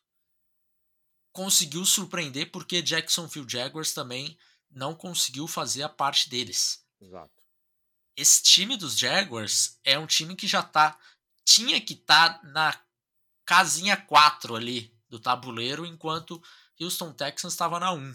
conseguiu 1.32 1.86
surpreender 1.86 2.50
porque 2.50 2.82
Jacksonville 2.82 3.48
Jaguars 3.48 3.94
também 3.94 4.38
não 4.70 4.94
conseguiu 4.94 5.48
fazer 5.48 5.82
a 5.82 5.88
parte 5.88 6.28
deles. 6.28 6.84
Exato. 7.00 7.32
Esse 8.14 8.42
time 8.42 8.76
dos 8.76 8.98
Jaguars 8.98 9.78
é 9.82 9.98
um 9.98 10.06
time 10.06 10.36
que 10.36 10.46
já 10.46 10.62
tá 10.62 10.98
tinha 11.44 11.80
que 11.80 11.94
estar 11.94 12.40
tá 12.40 12.46
na 12.48 12.89
casinha 13.50 13.96
4 13.96 14.54
ali 14.54 14.96
do 15.08 15.18
tabuleiro, 15.18 15.84
enquanto 15.84 16.40
Houston 16.80 17.12
Texans 17.12 17.52
estava 17.52 17.80
na 17.80 17.92
1. 17.92 18.14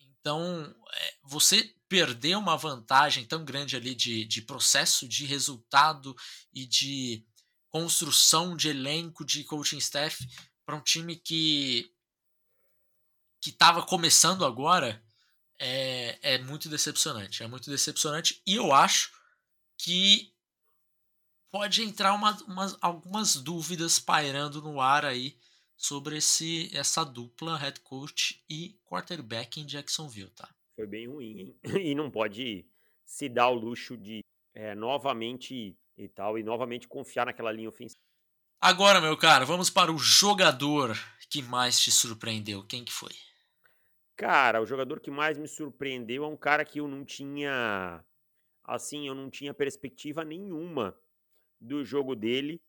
Então, 0.00 0.76
é, 0.92 1.14
você 1.22 1.74
perder 1.88 2.36
uma 2.36 2.54
vantagem 2.54 3.24
tão 3.24 3.42
grande 3.42 3.74
ali 3.74 3.94
de, 3.94 4.26
de 4.26 4.42
processo, 4.42 5.08
de 5.08 5.24
resultado 5.24 6.14
e 6.52 6.66
de 6.66 7.24
construção 7.70 8.54
de 8.54 8.68
elenco, 8.68 9.24
de 9.24 9.44
coaching 9.44 9.78
staff 9.78 10.22
para 10.66 10.76
um 10.76 10.82
time 10.82 11.16
que 11.16 11.90
que 13.40 13.48
estava 13.48 13.82
começando 13.82 14.44
agora 14.44 15.02
é, 15.58 16.18
é 16.34 16.38
muito 16.38 16.68
decepcionante. 16.68 17.42
É 17.42 17.48
muito 17.48 17.70
decepcionante 17.70 18.42
e 18.46 18.56
eu 18.56 18.74
acho 18.74 19.10
que 19.78 20.34
pode 21.50 21.82
entrar 21.82 22.14
uma, 22.14 22.36
uma, 22.44 22.78
algumas 22.80 23.36
dúvidas 23.36 23.98
pairando 23.98 24.60
no 24.62 24.80
ar 24.80 25.04
aí 25.04 25.36
sobre 25.76 26.18
esse, 26.18 26.70
essa 26.76 27.04
dupla 27.04 27.56
head 27.56 27.80
coach 27.80 28.44
e 28.48 28.78
quarterback 28.84 29.60
em 29.60 29.66
Jacksonville, 29.66 30.30
tá? 30.30 30.48
Foi 30.74 30.86
bem 30.86 31.06
ruim, 31.06 31.38
hein? 31.38 31.56
E 31.90 31.94
não 31.94 32.10
pode 32.10 32.66
se 33.04 33.28
dar 33.28 33.48
o 33.48 33.54
luxo 33.54 33.96
de 33.96 34.20
é, 34.54 34.74
novamente 34.74 35.76
e 35.96 36.08
tal, 36.08 36.38
e 36.38 36.42
novamente 36.42 36.86
confiar 36.86 37.26
naquela 37.26 37.52
linha 37.52 37.68
ofensiva. 37.68 37.98
Agora, 38.60 39.00
meu 39.00 39.16
cara, 39.16 39.44
vamos 39.44 39.70
para 39.70 39.92
o 39.92 39.98
jogador 39.98 40.96
que 41.30 41.42
mais 41.42 41.80
te 41.80 41.92
surpreendeu. 41.92 42.64
Quem 42.64 42.84
que 42.84 42.92
foi? 42.92 43.12
Cara, 44.16 44.60
o 44.60 44.66
jogador 44.66 44.98
que 44.98 45.10
mais 45.10 45.38
me 45.38 45.46
surpreendeu 45.46 46.24
é 46.24 46.26
um 46.26 46.36
cara 46.36 46.64
que 46.64 46.80
eu 46.80 46.88
não 46.88 47.04
tinha. 47.04 48.04
Assim, 48.64 49.06
eu 49.06 49.14
não 49.14 49.30
tinha 49.30 49.54
perspectiva 49.54 50.24
nenhuma 50.24 50.96
do 51.60 51.84
jogo 51.84 52.14
dele. 52.14 52.62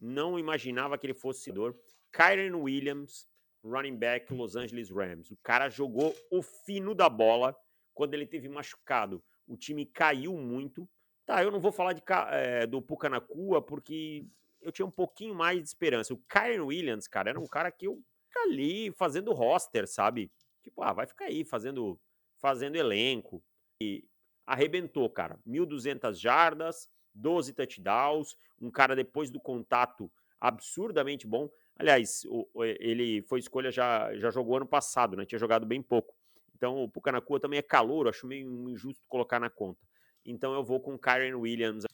Não 0.00 0.38
imaginava 0.38 0.96
que 0.98 1.06
ele 1.06 1.14
fosse 1.14 1.50
dor. 1.50 1.78
Kyren 2.12 2.54
Williams, 2.54 3.28
running 3.64 3.96
back 3.96 4.32
Los 4.32 4.56
Angeles 4.56 4.90
Rams. 4.90 5.30
O 5.30 5.36
cara 5.42 5.68
jogou 5.68 6.14
o 6.30 6.42
fino 6.42 6.94
da 6.94 7.08
bola 7.08 7.56
quando 7.94 8.14
ele 8.14 8.26
teve 8.26 8.48
machucado. 8.48 9.22
O 9.46 9.56
time 9.56 9.86
caiu 9.86 10.36
muito. 10.36 10.88
Tá, 11.24 11.42
eu 11.42 11.50
não 11.50 11.60
vou 11.60 11.72
falar 11.72 11.92
de, 11.92 12.02
é, 12.30 12.66
do 12.66 12.80
Pucanacua 12.80 13.60
porque 13.60 14.26
eu 14.60 14.70
tinha 14.70 14.86
um 14.86 14.90
pouquinho 14.90 15.34
mais 15.34 15.58
de 15.58 15.66
esperança. 15.66 16.14
O 16.14 16.22
Kyren 16.28 16.60
Williams, 16.60 17.08
cara, 17.08 17.30
era 17.30 17.40
um 17.40 17.46
cara 17.46 17.70
que 17.70 17.86
eu 17.86 18.02
ali 18.42 18.92
fazendo 18.92 19.32
roster, 19.32 19.86
sabe? 19.88 20.30
Tipo, 20.62 20.82
ah, 20.82 20.92
vai 20.92 21.06
ficar 21.06 21.26
aí 21.26 21.44
fazendo, 21.44 21.98
fazendo 22.38 22.76
elenco. 22.76 23.42
E 23.82 24.04
arrebentou, 24.46 25.08
cara. 25.10 25.38
1.200 25.46 26.14
jardas, 26.14 26.88
12 27.16 27.52
touchdowns. 27.52 28.36
Um 28.60 28.70
cara 28.70 28.94
depois 28.94 29.30
do 29.30 29.40
contato 29.40 30.10
absurdamente 30.40 31.26
bom. 31.26 31.50
Aliás, 31.76 32.24
o, 32.26 32.48
ele 32.64 33.22
foi 33.22 33.38
escolha 33.40 33.70
já, 33.70 34.14
já 34.16 34.30
jogou 34.30 34.56
ano 34.56 34.66
passado, 34.66 35.16
né? 35.16 35.26
Tinha 35.26 35.38
jogado 35.38 35.66
bem 35.66 35.82
pouco. 35.82 36.14
Então 36.54 36.82
o 36.82 36.88
Pucanacua 36.88 37.38
também 37.38 37.58
é 37.58 37.62
calor, 37.62 38.08
acho 38.08 38.26
meio 38.26 38.70
injusto 38.70 39.02
colocar 39.06 39.38
na 39.38 39.50
conta. 39.50 39.80
Então 40.24 40.54
eu 40.54 40.64
vou 40.64 40.80
com 40.80 40.94
o 40.94 40.98
Kyren 40.98 41.34
Williams. 41.34 41.84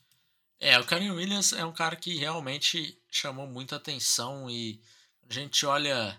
É, 0.59 0.79
o 0.79 0.85
Kyren 0.85 1.11
Williams 1.11 1.51
é 1.51 1.65
um 1.65 1.73
cara 1.73 1.95
que 1.97 2.15
realmente 2.15 2.97
chamou 3.09 3.45
muita 3.45 3.75
atenção 3.75 4.49
e 4.49 4.81
a 5.29 5.33
gente 5.33 5.65
olha 5.65 6.17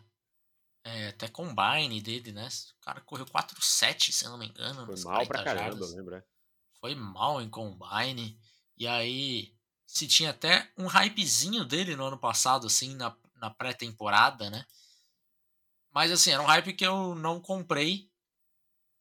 é, 0.84 1.08
até 1.08 1.28
combine 1.28 2.00
dele, 2.02 2.32
né? 2.32 2.46
O 2.80 2.84
cara 2.84 3.00
correu 3.00 3.24
4-7, 3.24 4.12
se 4.12 4.26
eu 4.26 4.30
não 4.30 4.38
me 4.38 4.46
engano. 4.46 4.84
Foi 4.84 5.02
mal 5.04 5.26
pra 5.26 5.42
caramba, 5.42 5.86
lembra? 5.86 6.26
Foi 6.78 6.94
mal 6.94 7.40
em 7.40 7.48
combine. 7.48 8.38
E 8.76 8.86
aí, 8.86 9.54
se 9.86 10.06
tinha 10.06 10.30
até 10.30 10.72
um 10.76 10.86
hypezinho 10.86 11.64
dele 11.64 11.94
no 11.96 12.06
ano 12.06 12.18
passado, 12.18 12.66
assim, 12.66 12.94
na, 12.96 13.16
na 13.36 13.50
pré-temporada, 13.50 14.50
né? 14.50 14.64
Mas 15.92 16.10
assim, 16.10 16.32
era 16.32 16.42
um 16.42 16.46
hype 16.46 16.72
que 16.72 16.84
eu 16.84 17.14
não 17.14 17.40
comprei. 17.40 18.10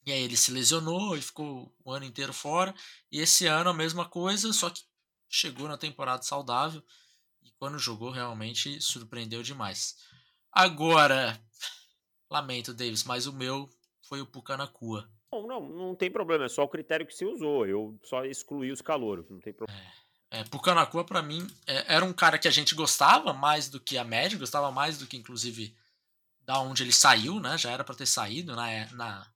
E 0.06 0.12
aí 0.12 0.22
ele 0.22 0.38
se 0.38 0.52
lesionou, 0.52 1.14
ele 1.14 1.22
ficou 1.22 1.76
o 1.84 1.92
ano 1.92 2.06
inteiro 2.06 2.34
fora. 2.34 2.76
E 3.12 3.20
esse 3.20 3.48
ano 3.48 3.72
a 3.72 3.74
mesma 3.74 4.08
coisa, 4.08 4.54
só 4.54 4.70
que 4.70 4.84
chegou 5.28 5.68
na 5.68 5.78
temporada 5.78 6.22
saudável. 6.22 6.84
E 7.42 7.52
quando 7.54 7.80
jogou, 7.80 8.12
realmente 8.12 8.80
surpreendeu 8.80 9.42
demais. 9.42 9.98
Agora, 10.52 11.42
lamento, 12.30 12.74
Davis, 12.74 13.04
mas 13.04 13.26
o 13.26 13.34
meu 13.34 13.68
foi 14.08 14.22
o 14.22 14.28
Pucanacua. 14.28 15.10
Não, 15.34 15.48
não, 15.48 15.70
não 15.70 15.96
tem 15.96 16.12
problema, 16.12 16.46
é 16.46 16.50
só 16.50 16.64
o 16.64 16.68
critério 16.68 17.06
que 17.08 17.14
você 17.14 17.26
usou. 17.26 17.66
Eu 17.66 17.98
só 18.04 18.24
excluí 18.26 18.72
os 18.72 18.82
calouros, 18.82 19.30
não 19.30 19.40
tem 19.40 19.54
problema. 19.54 19.80
É. 19.80 20.04
É, 20.34 20.44
Pucanacua, 20.46 21.06
para 21.06 21.22
mim, 21.22 21.46
é, 21.68 21.94
era 21.94 22.04
um 22.04 22.12
cara 22.12 22.40
que 22.40 22.48
a 22.48 22.52
gente 22.52 22.74
gostava 22.74 23.34
mais 23.34 23.70
do 23.70 23.80
que 23.80 24.00
a 24.00 24.04
média, 24.04 24.36
gostava 24.36 24.72
mais 24.72 24.98
do 24.98 25.06
que, 25.06 25.16
inclusive, 25.16 25.78
da 26.42 26.60
onde 26.60 26.82
ele 26.82 26.92
saiu, 26.92 27.40
né? 27.40 27.56
Já 27.56 27.70
era 27.70 27.84
para 27.84 27.94
ter 27.94 28.08
saído 28.08 28.56
na, 28.56 28.66
né? 28.66 28.90
na, 28.94 29.32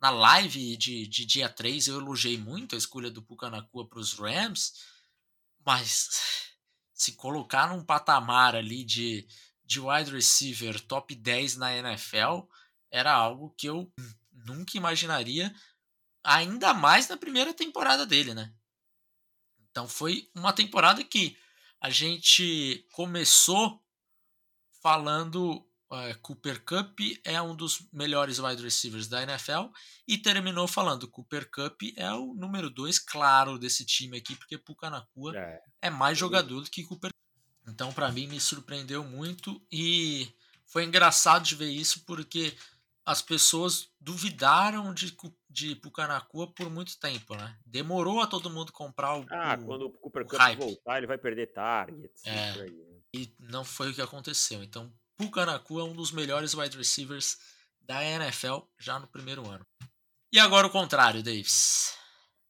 na 0.00 0.10
live 0.10 0.76
de, 0.76 1.08
de 1.08 1.26
dia 1.26 1.48
3. 1.48 1.88
Eu 1.88 2.00
elogiei 2.00 2.38
muito 2.38 2.76
a 2.76 2.78
escolha 2.78 3.10
do 3.10 3.22
Pucanacua 3.22 3.88
para 3.88 3.98
os 3.98 4.12
Rams, 4.12 4.72
mas 5.64 6.10
se 6.94 7.16
colocar 7.16 7.68
num 7.68 7.84
patamar 7.84 8.54
ali 8.54 8.84
de, 8.84 9.26
de 9.64 9.80
wide 9.80 10.12
receiver 10.12 10.80
top 10.80 11.12
10 11.12 11.56
na 11.56 11.76
NFL 11.76 12.46
era 12.88 13.12
algo 13.12 13.52
que 13.58 13.66
eu 13.66 13.92
nunca 14.46 14.76
imaginaria, 14.76 15.54
ainda 16.22 16.72
mais 16.72 17.08
na 17.08 17.16
primeira 17.16 17.52
temporada 17.52 18.06
dele, 18.06 18.34
né? 18.34 18.52
Então 19.70 19.86
foi 19.86 20.30
uma 20.34 20.52
temporada 20.52 21.04
que 21.04 21.36
a 21.80 21.90
gente 21.90 22.86
começou 22.92 23.82
falando 24.82 25.66
é, 25.92 26.14
Cooper 26.14 26.64
Cup 26.64 26.98
é 27.24 27.40
um 27.40 27.54
dos 27.54 27.86
melhores 27.92 28.38
wide 28.38 28.62
receivers 28.62 29.06
da 29.06 29.22
NFL 29.22 29.66
e 30.06 30.18
terminou 30.18 30.66
falando 30.66 31.08
Cooper 31.08 31.48
Cup 31.50 31.80
é 31.96 32.12
o 32.12 32.34
número 32.34 32.68
dois 32.68 32.98
claro 32.98 33.58
desse 33.58 33.84
time 33.84 34.16
aqui 34.16 34.34
porque 34.34 34.58
Pucanacua 34.58 35.36
é, 35.36 35.60
é 35.82 35.90
mais 35.90 36.18
jogador 36.18 36.62
do 36.62 36.70
que 36.70 36.82
Cooper. 36.82 37.10
Então 37.68 37.92
para 37.92 38.10
mim 38.10 38.26
me 38.26 38.40
surpreendeu 38.40 39.04
muito 39.04 39.64
e 39.70 40.28
foi 40.66 40.84
engraçado 40.84 41.44
de 41.44 41.54
ver 41.54 41.70
isso 41.70 42.04
porque 42.04 42.56
as 43.06 43.22
pessoas 43.22 43.88
duvidaram 44.00 44.92
de, 44.92 45.16
de 45.48 45.76
Pucanacua 45.76 46.52
por 46.52 46.68
muito 46.68 46.98
tempo, 46.98 47.36
né? 47.36 47.56
Demorou 47.64 48.20
a 48.20 48.26
todo 48.26 48.50
mundo 48.50 48.72
comprar 48.72 49.16
o. 49.16 49.24
Ah, 49.30 49.56
o, 49.56 49.64
quando 49.64 49.86
o 49.86 49.90
Cooper 49.92 50.26
Cup 50.26 50.40
hype. 50.40 50.58
voltar, 50.58 50.98
ele 50.98 51.06
vai 51.06 51.16
perder 51.16 51.52
targets. 51.52 52.26
É, 52.26 52.56
né? 52.56 52.66
e 53.14 53.32
não 53.38 53.64
foi 53.64 53.90
o 53.90 53.94
que 53.94 54.02
aconteceu. 54.02 54.60
Então, 54.60 54.92
Pucanacua 55.16 55.82
é 55.82 55.84
um 55.84 55.94
dos 55.94 56.10
melhores 56.10 56.52
wide 56.54 56.76
receivers 56.76 57.38
da 57.80 58.04
NFL 58.04 58.58
já 58.76 58.98
no 58.98 59.06
primeiro 59.06 59.48
ano. 59.48 59.64
E 60.32 60.40
agora 60.40 60.66
o 60.66 60.70
contrário, 60.70 61.22
Davis. 61.22 61.96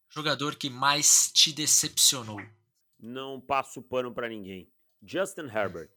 Jogador 0.09 0.57
que 0.57 0.71
mais 0.71 1.31
te 1.31 1.53
decepcionou? 1.53 2.41
Não 2.99 3.39
passo 3.39 3.83
pano 3.83 4.15
para 4.15 4.31
ninguém. 4.31 4.73
Justin 5.03 5.49
Herbert. 5.55 5.93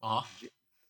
Ó. 0.00 0.22
Oh. 0.22 0.46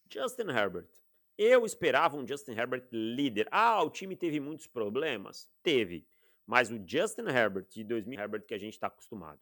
Justin 0.08 0.50
Herbert. 0.50 0.88
Eu 1.36 1.66
esperava 1.66 2.16
um 2.16 2.26
Justin 2.26 2.52
Herbert 2.52 2.86
líder. 2.92 3.48
Ah, 3.50 3.82
o 3.82 3.90
time 3.90 4.14
teve 4.14 4.38
muitos 4.38 4.68
problemas? 4.68 5.50
Teve. 5.62 6.06
Mas 6.46 6.70
o 6.70 6.80
Justin 6.86 7.22
Herbert 7.28 7.66
de 7.68 7.82
2000 7.82 8.20
Herbert 8.20 8.44
que 8.46 8.54
a 8.54 8.58
gente 8.58 8.74
está 8.74 8.86
acostumado, 8.86 9.40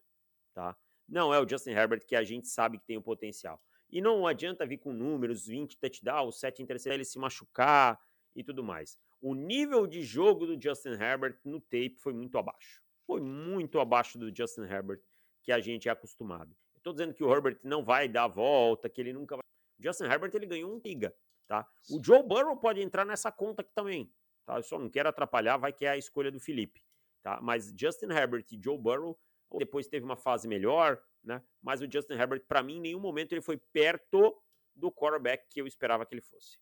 tá? 0.53 0.75
Não 1.07 1.33
é 1.33 1.39
o 1.39 1.47
Justin 1.47 1.71
Herbert 1.71 2.05
que 2.07 2.15
a 2.15 2.23
gente 2.23 2.47
sabe 2.47 2.79
que 2.79 2.85
tem 2.85 2.97
o 2.97 3.01
potencial. 3.01 3.61
E 3.91 4.01
não 4.01 4.25
adianta 4.25 4.65
vir 4.65 4.79
com 4.79 4.91
números, 4.91 5.45
20 5.45 5.77
touchdowns, 5.77 6.39
7 6.39 6.63
interceptações, 6.63 6.95
ele 6.95 7.05
se 7.05 7.19
machucar 7.19 7.99
e 8.35 8.43
tudo 8.43 8.63
mais. 8.63 8.97
O 9.21 9.35
nível 9.35 9.85
de 9.85 10.01
jogo 10.01 10.47
do 10.47 10.59
Justin 10.59 10.93
Herbert 10.99 11.37
no 11.45 11.61
tape 11.61 11.95
foi 11.99 12.13
muito 12.13 12.37
abaixo. 12.37 12.81
Foi 13.05 13.21
muito 13.21 13.79
abaixo 13.79 14.17
do 14.17 14.35
Justin 14.35 14.61
Herbert 14.61 15.01
que 15.43 15.51
a 15.51 15.59
gente 15.59 15.87
é 15.87 15.91
acostumado. 15.91 16.55
Estou 16.75 16.93
dizendo 16.93 17.13
que 17.13 17.23
o 17.23 17.31
Herbert 17.31 17.59
não 17.63 17.83
vai 17.83 18.07
dar 18.07 18.23
a 18.23 18.27
volta, 18.27 18.89
que 18.89 18.99
ele 18.99 19.13
nunca 19.13 19.35
vai. 19.35 19.43
Justin 19.79 20.05
Herbert 20.05 20.31
ele 20.33 20.45
ganhou 20.45 20.73
um 20.73 20.81
liga, 20.83 21.13
tá? 21.47 21.67
O 21.89 22.03
Joe 22.03 22.23
Burrow 22.23 22.57
pode 22.57 22.81
entrar 22.81 23.05
nessa 23.05 23.31
conta 23.31 23.61
aqui 23.61 23.71
também, 23.73 24.11
tá? 24.45 24.57
Eu 24.57 24.63
só 24.63 24.77
não 24.79 24.89
quero 24.89 25.09
atrapalhar, 25.09 25.57
vai 25.57 25.73
que 25.73 25.85
é 25.85 25.89
a 25.89 25.97
escolha 25.97 26.31
do 26.31 26.39
Felipe, 26.39 26.81
tá? 27.21 27.39
Mas 27.41 27.73
Justin 27.77 28.11
Herbert 28.11 28.45
e 28.51 28.61
Joe 28.61 28.77
Burrow 28.77 29.17
depois 29.57 29.87
teve 29.87 30.05
uma 30.05 30.15
fase 30.15 30.47
melhor, 30.47 31.01
né? 31.23 31.41
Mas 31.61 31.81
o 31.81 31.91
Justin 31.91 32.13
Herbert, 32.13 32.43
para 32.47 32.63
mim, 32.63 32.77
em 32.77 32.81
nenhum 32.81 32.99
momento 32.99 33.33
ele 33.33 33.41
foi 33.41 33.57
perto 33.57 34.35
do 34.75 34.91
quarterback 34.91 35.47
que 35.49 35.61
eu 35.61 35.67
esperava 35.67 36.05
que 36.05 36.15
ele 36.15 36.21
fosse. 36.21 36.57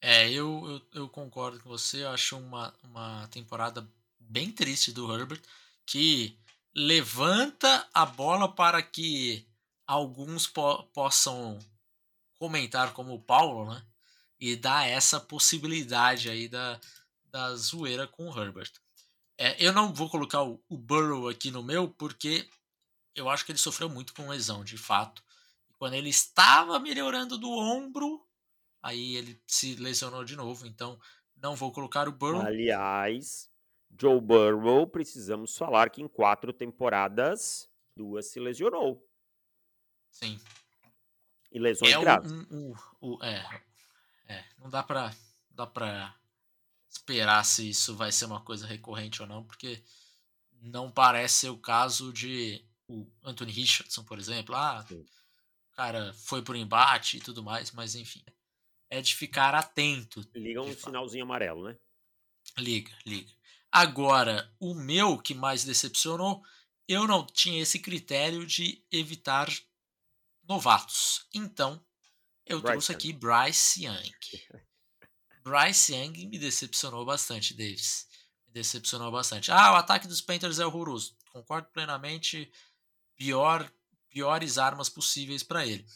É, 0.00 0.30
eu, 0.30 0.62
eu, 0.92 1.02
eu 1.02 1.08
concordo 1.08 1.60
com 1.60 1.68
você. 1.68 2.02
Eu 2.02 2.10
acho 2.10 2.36
uma, 2.36 2.74
uma 2.82 3.26
temporada 3.28 3.86
bem 4.18 4.50
triste 4.50 4.92
do 4.92 5.12
Herbert, 5.12 5.42
que 5.86 6.38
levanta 6.74 7.88
a 7.92 8.04
bola 8.04 8.52
para 8.52 8.82
que 8.82 9.46
alguns 9.86 10.46
po 10.46 10.84
possam 10.92 11.58
comentar 12.38 12.92
como 12.92 13.14
o 13.14 13.22
Paulo, 13.22 13.72
né? 13.72 13.82
E 14.46 14.56
dá 14.56 14.84
essa 14.84 15.18
possibilidade 15.18 16.28
aí 16.28 16.48
da, 16.48 16.78
da 17.30 17.56
zoeira 17.56 18.06
com 18.06 18.28
o 18.28 18.38
Herbert. 18.38 18.72
É, 19.38 19.56
eu 19.58 19.72
não 19.72 19.90
vou 19.90 20.10
colocar 20.10 20.42
o, 20.42 20.62
o, 20.68 20.76
Burrow 20.76 21.30
aqui 21.30 21.50
no 21.50 21.62
meu, 21.62 21.88
porque 21.88 22.46
eu 23.14 23.30
acho 23.30 23.46
que 23.46 23.52
ele 23.52 23.58
sofreu 23.58 23.88
muito 23.88 24.12
com 24.12 24.28
lesão, 24.28 24.62
de 24.62 24.76
fato. 24.76 25.24
Quando 25.78 25.94
ele 25.94 26.10
estava 26.10 26.78
melhorando 26.78 27.38
do 27.38 27.50
ombro, 27.50 28.22
aí 28.82 29.16
ele 29.16 29.40
se 29.46 29.76
lesionou 29.76 30.22
de 30.24 30.36
novo. 30.36 30.66
Então, 30.66 31.00
não 31.34 31.56
vou 31.56 31.72
colocar 31.72 32.06
o 32.06 32.12
Burrow. 32.12 32.42
Aliás, 32.42 33.50
Joe 33.98 34.20
Burrow, 34.20 34.86
precisamos 34.86 35.56
falar 35.56 35.88
que 35.88 36.02
em 36.02 36.06
quatro 36.06 36.52
temporadas, 36.52 37.66
duas 37.96 38.26
se 38.26 38.38
lesionou. 38.38 39.02
Sim. 40.10 40.38
E 41.50 41.58
lesões 41.58 41.94
é 41.94 41.98
graves. 41.98 42.30
O, 42.30 42.74
o, 43.00 43.16
o, 43.16 43.24
é, 43.24 43.42
é, 44.28 44.44
não 44.58 44.68
dá 44.68 44.82
pra, 44.82 45.14
dá 45.50 45.66
pra 45.66 46.14
esperar 46.88 47.44
se 47.44 47.68
isso 47.68 47.94
vai 47.96 48.12
ser 48.12 48.26
uma 48.26 48.40
coisa 48.40 48.66
recorrente 48.66 49.20
ou 49.20 49.28
não, 49.28 49.44
porque 49.44 49.82
não 50.62 50.90
parece 50.90 51.34
ser 51.40 51.50
o 51.50 51.58
caso 51.58 52.12
de 52.12 52.64
o 52.88 53.06
Anthony 53.22 53.52
Richardson, 53.52 54.04
por 54.04 54.18
exemplo. 54.18 54.54
Ah, 54.54 54.84
Sim. 54.86 55.04
o 55.72 55.76
cara 55.76 56.12
foi 56.14 56.42
por 56.42 56.56
embate 56.56 57.16
e 57.16 57.20
tudo 57.20 57.42
mais, 57.42 57.72
mas 57.72 57.94
enfim. 57.94 58.24
É 58.90 59.00
de 59.00 59.14
ficar 59.14 59.54
atento. 59.54 60.24
Liga 60.34 60.62
um 60.62 60.72
sinalzinho 60.74 61.24
amarelo, 61.24 61.64
né? 61.64 61.76
Liga, 62.58 62.92
liga. 63.04 63.32
Agora, 63.72 64.54
o 64.60 64.72
meu 64.74 65.18
que 65.18 65.34
mais 65.34 65.64
decepcionou, 65.64 66.44
eu 66.86 67.08
não 67.08 67.26
tinha 67.26 67.60
esse 67.60 67.80
critério 67.80 68.46
de 68.46 68.84
evitar 68.92 69.48
novatos. 70.46 71.26
Então, 71.34 71.84
eu 72.46 72.60
Bryce 72.60 72.72
trouxe 72.72 72.92
aqui 72.92 73.12
Bryce 73.12 73.84
Young. 73.84 74.12
Bryce 75.42 75.94
Young 75.94 76.26
me 76.26 76.38
decepcionou 76.38 77.04
bastante, 77.04 77.54
Davis. 77.54 78.06
Me 78.46 78.52
decepcionou 78.52 79.10
bastante. 79.10 79.50
Ah, 79.50 79.72
o 79.72 79.76
ataque 79.76 80.06
dos 80.06 80.20
Panthers 80.20 80.58
é 80.58 80.66
horroroso. 80.66 81.16
Concordo 81.32 81.68
plenamente. 81.68 82.50
Pior, 83.16 83.70
piores 84.10 84.58
armas 84.58 84.88
possíveis 84.88 85.42
para 85.42 85.66
ele. 85.66 85.86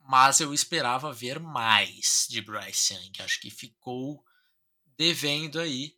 Mas 0.00 0.40
eu 0.40 0.52
esperava 0.52 1.12
ver 1.12 1.38
mais 1.38 2.26
de 2.28 2.40
Bryce 2.40 2.94
Young. 2.94 3.12
Acho 3.20 3.40
que 3.40 3.50
ficou 3.50 4.24
devendo 4.96 5.60
aí. 5.60 5.96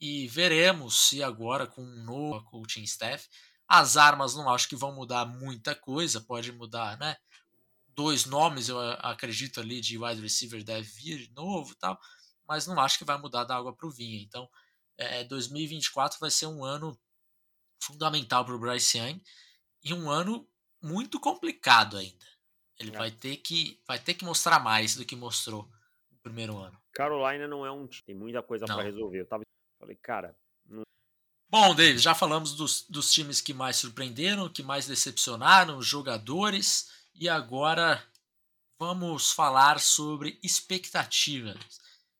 E 0.00 0.28
veremos 0.28 1.08
se 1.08 1.22
agora 1.22 1.66
com 1.66 1.82
um 1.82 2.04
novo 2.04 2.44
coaching 2.44 2.82
staff. 2.82 3.28
As 3.66 3.96
armas 3.96 4.34
não 4.34 4.52
acho 4.52 4.68
que 4.68 4.76
vão 4.76 4.92
mudar 4.94 5.24
muita 5.24 5.74
coisa. 5.74 6.20
Pode 6.20 6.52
mudar, 6.52 6.98
né? 6.98 7.16
Dois 7.94 8.24
nomes, 8.26 8.68
eu 8.68 8.78
acredito 8.80 9.60
ali, 9.60 9.80
de 9.80 9.98
wide 9.98 10.20
receiver 10.20 10.62
deve 10.62 10.88
vir 10.88 11.28
de 11.28 11.32
novo 11.34 11.72
e 11.72 11.76
tal 11.76 11.98
mas 12.48 12.66
não 12.66 12.78
acho 12.80 12.98
que 12.98 13.04
vai 13.04 13.18
mudar 13.18 13.44
da 13.44 13.56
água 13.56 13.74
para 13.74 13.86
o 13.86 13.90
vinho. 13.90 14.20
Então, 14.22 14.48
é, 14.96 15.24
2024 15.24 16.18
vai 16.20 16.30
ser 16.30 16.46
um 16.46 16.64
ano 16.64 16.98
fundamental 17.82 18.44
para 18.44 18.54
o 18.54 18.58
Bryce 18.58 18.98
Young 18.98 19.22
e 19.82 19.92
um 19.92 20.10
ano 20.10 20.48
muito 20.82 21.18
complicado 21.18 21.96
ainda. 21.96 22.24
Ele 22.78 22.94
é. 22.94 22.98
vai 22.98 23.10
ter 23.10 23.36
que 23.38 23.80
vai 23.86 23.98
ter 23.98 24.14
que 24.14 24.24
mostrar 24.24 24.58
mais 24.58 24.96
do 24.96 25.04
que 25.04 25.16
mostrou 25.16 25.68
no 26.10 26.18
primeiro 26.18 26.56
ano. 26.58 26.78
Carolina 26.92 27.46
não 27.46 27.64
é 27.64 27.70
um 27.70 27.86
time, 27.86 28.02
tem 28.06 28.14
muita 28.14 28.42
coisa 28.42 28.66
para 28.66 28.82
resolver. 28.82 29.20
Eu 29.20 29.26
tava 29.26 29.42
falei, 29.78 29.96
cara, 29.96 30.36
não... 30.66 30.82
Bom, 31.48 31.74
David, 31.74 31.98
já 31.98 32.14
falamos 32.14 32.54
dos, 32.54 32.86
dos 32.88 33.12
times 33.12 33.40
que 33.40 33.52
mais 33.52 33.76
surpreenderam, 33.76 34.48
que 34.48 34.62
mais 34.62 34.86
decepcionaram, 34.86 35.78
os 35.78 35.86
jogadores, 35.86 36.90
e 37.14 37.28
agora 37.28 38.04
vamos 38.78 39.30
falar 39.30 39.80
sobre 39.80 40.38
expectativas. 40.42 41.56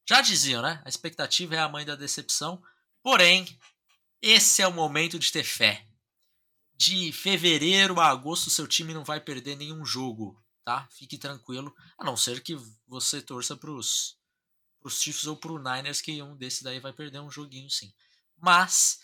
Já 0.08 0.20
diziam, 0.20 0.62
né? 0.62 0.80
A 0.84 0.88
expectativa 0.88 1.54
é 1.54 1.58
a 1.58 1.68
mãe 1.68 1.84
da 1.84 1.96
decepção. 1.96 2.62
Porém, 3.02 3.58
esse 4.22 4.62
é 4.62 4.66
o 4.66 4.72
momento 4.72 5.18
de 5.18 5.32
ter 5.32 5.44
fé. 5.44 5.86
De 6.76 7.12
fevereiro 7.12 8.00
a 8.00 8.08
agosto, 8.08 8.50
seu 8.50 8.66
time 8.66 8.94
não 8.94 9.04
vai 9.04 9.20
perder 9.20 9.56
nenhum 9.56 9.84
jogo, 9.84 10.42
tá? 10.64 10.88
Fique 10.90 11.18
tranquilo. 11.18 11.74
A 11.98 12.04
não 12.04 12.16
ser 12.16 12.42
que 12.42 12.56
você 12.86 13.22
torça 13.22 13.56
pros, 13.56 14.16
pros 14.80 15.00
Chiefs 15.00 15.26
ou 15.26 15.36
pro 15.36 15.58
Niners, 15.58 16.00
que 16.00 16.22
um 16.22 16.36
desses 16.36 16.62
daí 16.62 16.80
vai 16.80 16.92
perder 16.92 17.20
um 17.20 17.30
joguinho, 17.30 17.70
sim. 17.70 17.92
Mas, 18.36 19.00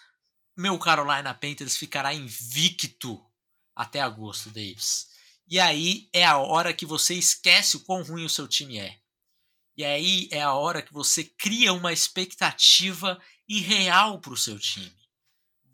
meu 0.56 0.78
Carolina 0.78 1.32
Panthers 1.32 1.76
ficará 1.76 2.12
invicto 2.12 3.24
até 3.74 4.00
agosto, 4.00 4.50
Davis. 4.50 5.08
E 5.50 5.58
aí 5.58 6.08
é 6.12 6.24
a 6.24 6.38
hora 6.38 6.72
que 6.72 6.86
você 6.86 7.14
esquece 7.14 7.76
o 7.76 7.80
quão 7.80 8.02
ruim 8.04 8.24
o 8.24 8.30
seu 8.30 8.46
time 8.46 8.78
é. 8.78 9.00
E 9.76 9.84
aí 9.84 10.28
é 10.30 10.40
a 10.40 10.54
hora 10.54 10.80
que 10.80 10.92
você 10.92 11.24
cria 11.24 11.72
uma 11.72 11.92
expectativa 11.92 13.20
irreal 13.48 14.20
para 14.20 14.32
o 14.32 14.36
seu 14.36 14.58
time. 14.60 14.94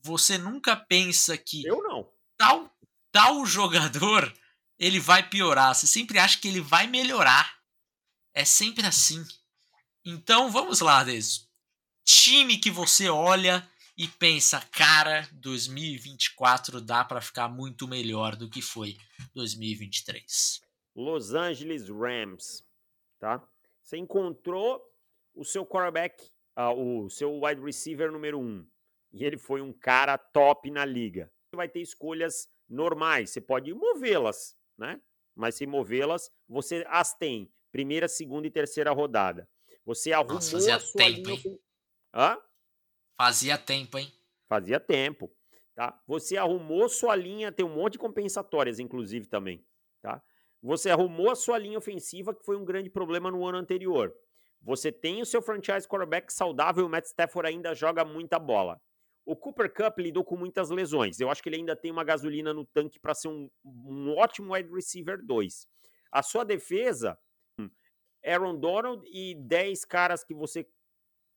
Você 0.03 0.39
nunca 0.39 0.75
pensa 0.75 1.37
que 1.37 1.67
Eu 1.67 1.83
não. 1.83 2.11
tal 2.39 2.75
tal 3.13 3.45
jogador 3.45 4.33
ele 4.79 4.99
vai 4.99 5.29
piorar. 5.29 5.75
Você 5.75 5.87
sempre 5.87 6.19
acha 6.19 6.39
que 6.39 6.49
ele 6.49 6.61
vai 6.61 6.87
melhorar. 6.87 7.59
É 8.33 8.45
sempre 8.45 8.87
assim. 8.87 9.23
Então 10.05 10.51
vamos 10.51 10.81
lá, 10.81 11.05
Deus. 11.05 11.47
Time 12.05 12.57
que 12.59 12.71
você 12.71 13.11
olha 13.11 13.69
e 13.97 14.07
pensa, 14.07 14.61
cara, 14.71 15.27
2024 15.33 16.81
dá 16.81 17.05
para 17.05 17.21
ficar 17.21 17.49
muito 17.49 17.89
melhor 17.89 18.37
do 18.37 18.49
que 18.49 18.61
foi 18.61 18.97
2023. 19.35 20.61
Los 20.95 21.33
Angeles 21.33 21.89
Rams, 21.89 22.63
tá? 23.19 23.43
Você 23.83 23.97
encontrou 23.97 24.83
o 25.35 25.45
seu 25.45 25.65
quarterback, 25.65 26.31
uh, 26.59 27.05
o 27.05 27.09
seu 27.09 27.41
wide 27.43 27.63
receiver 27.63 28.13
número 28.13 28.39
um, 28.39 28.67
e 29.13 29.25
ele 29.25 29.39
foi 29.39 29.63
um 29.63 29.73
cara 29.73 30.19
top 30.19 30.71
na 30.71 30.85
liga. 30.85 31.33
Você 31.49 31.57
vai 31.57 31.69
ter 31.69 31.81
escolhas 31.81 32.49
normais, 32.69 33.31
você 33.31 33.41
pode 33.41 33.73
movê-las, 33.73 34.57
né? 34.77 35.01
Mas 35.35 35.55
se 35.55 35.67
movê-las, 35.67 36.31
você 36.49 36.85
as 36.89 37.15
tem. 37.15 37.51
Primeira, 37.71 38.09
segunda 38.09 38.47
e 38.47 38.51
terceira 38.51 38.91
rodada. 38.91 39.49
Você 39.85 40.13
arrumou 40.13 40.35
Nossa, 40.35 40.53
fazia 40.53 40.77
a 40.77 40.81
sua 40.81 40.99
tempo, 40.99 41.29
linha... 41.29 41.41
Hein? 41.45 41.61
Hã? 42.15 42.39
Fazia 43.17 43.57
tempo, 43.57 43.99
hein? 43.99 44.13
Fazia 44.49 44.79
tempo, 44.79 45.33
tá? 45.75 46.01
Você 46.07 46.37
arrumou 46.37 46.89
sua 46.89 47.17
linha, 47.17 47.51
tem 47.51 47.65
um 47.65 47.75
monte 47.75 47.95
de 47.95 47.99
compensatórias, 47.99 48.79
inclusive, 48.79 49.27
também, 49.27 49.65
tá? 50.03 50.23
Você 50.63 50.91
arrumou 50.91 51.31
a 51.31 51.35
sua 51.35 51.59
linha 51.59 51.79
ofensiva, 51.79 52.35
que 52.35 52.45
foi 52.45 52.57
um 52.57 52.65
grande 52.65 52.91
problema 52.91 53.31
no 53.31 53.47
ano 53.47 53.59
anterior. 53.59 54.15
Você 54.61 54.91
tem 54.91 55.23
o 55.23 55.27
seu 55.27 55.41
franchise 55.41 55.87
quarterback 55.87 56.33
saudável, 56.33 56.87
o 56.87 56.89
Matt 56.89 57.07
Stafford 57.07 57.49
ainda 57.49 57.75
joga 57.75 58.05
muita 58.05 58.39
bola. 58.39 58.81
O 59.25 59.35
Cooper 59.35 59.73
Cup 59.73 59.99
lidou 59.99 60.25
com 60.25 60.37
muitas 60.37 60.71
lesões. 60.71 61.19
Eu 61.19 61.31
acho 61.31 61.43
que 61.43 61.49
ele 61.49 61.57
ainda 61.57 61.75
tem 61.75 61.91
uma 61.91 62.05
gasolina 62.05 62.53
no 62.53 62.65
tanque 62.65 62.99
para 62.99 63.15
ser 63.15 63.29
um, 63.29 63.51
um, 63.65 64.15
ótimo 64.17 64.55
wide 64.55 64.71
receiver 64.73 65.25
2. 65.25 65.69
A 66.13 66.23
sua 66.23 66.45
defesa, 66.45 67.19
Aaron 68.25 68.59
Donald 68.59 69.03
e 69.13 69.35
10 69.35 69.85
caras 69.85 70.25
que 70.25 70.35
você 70.35 70.67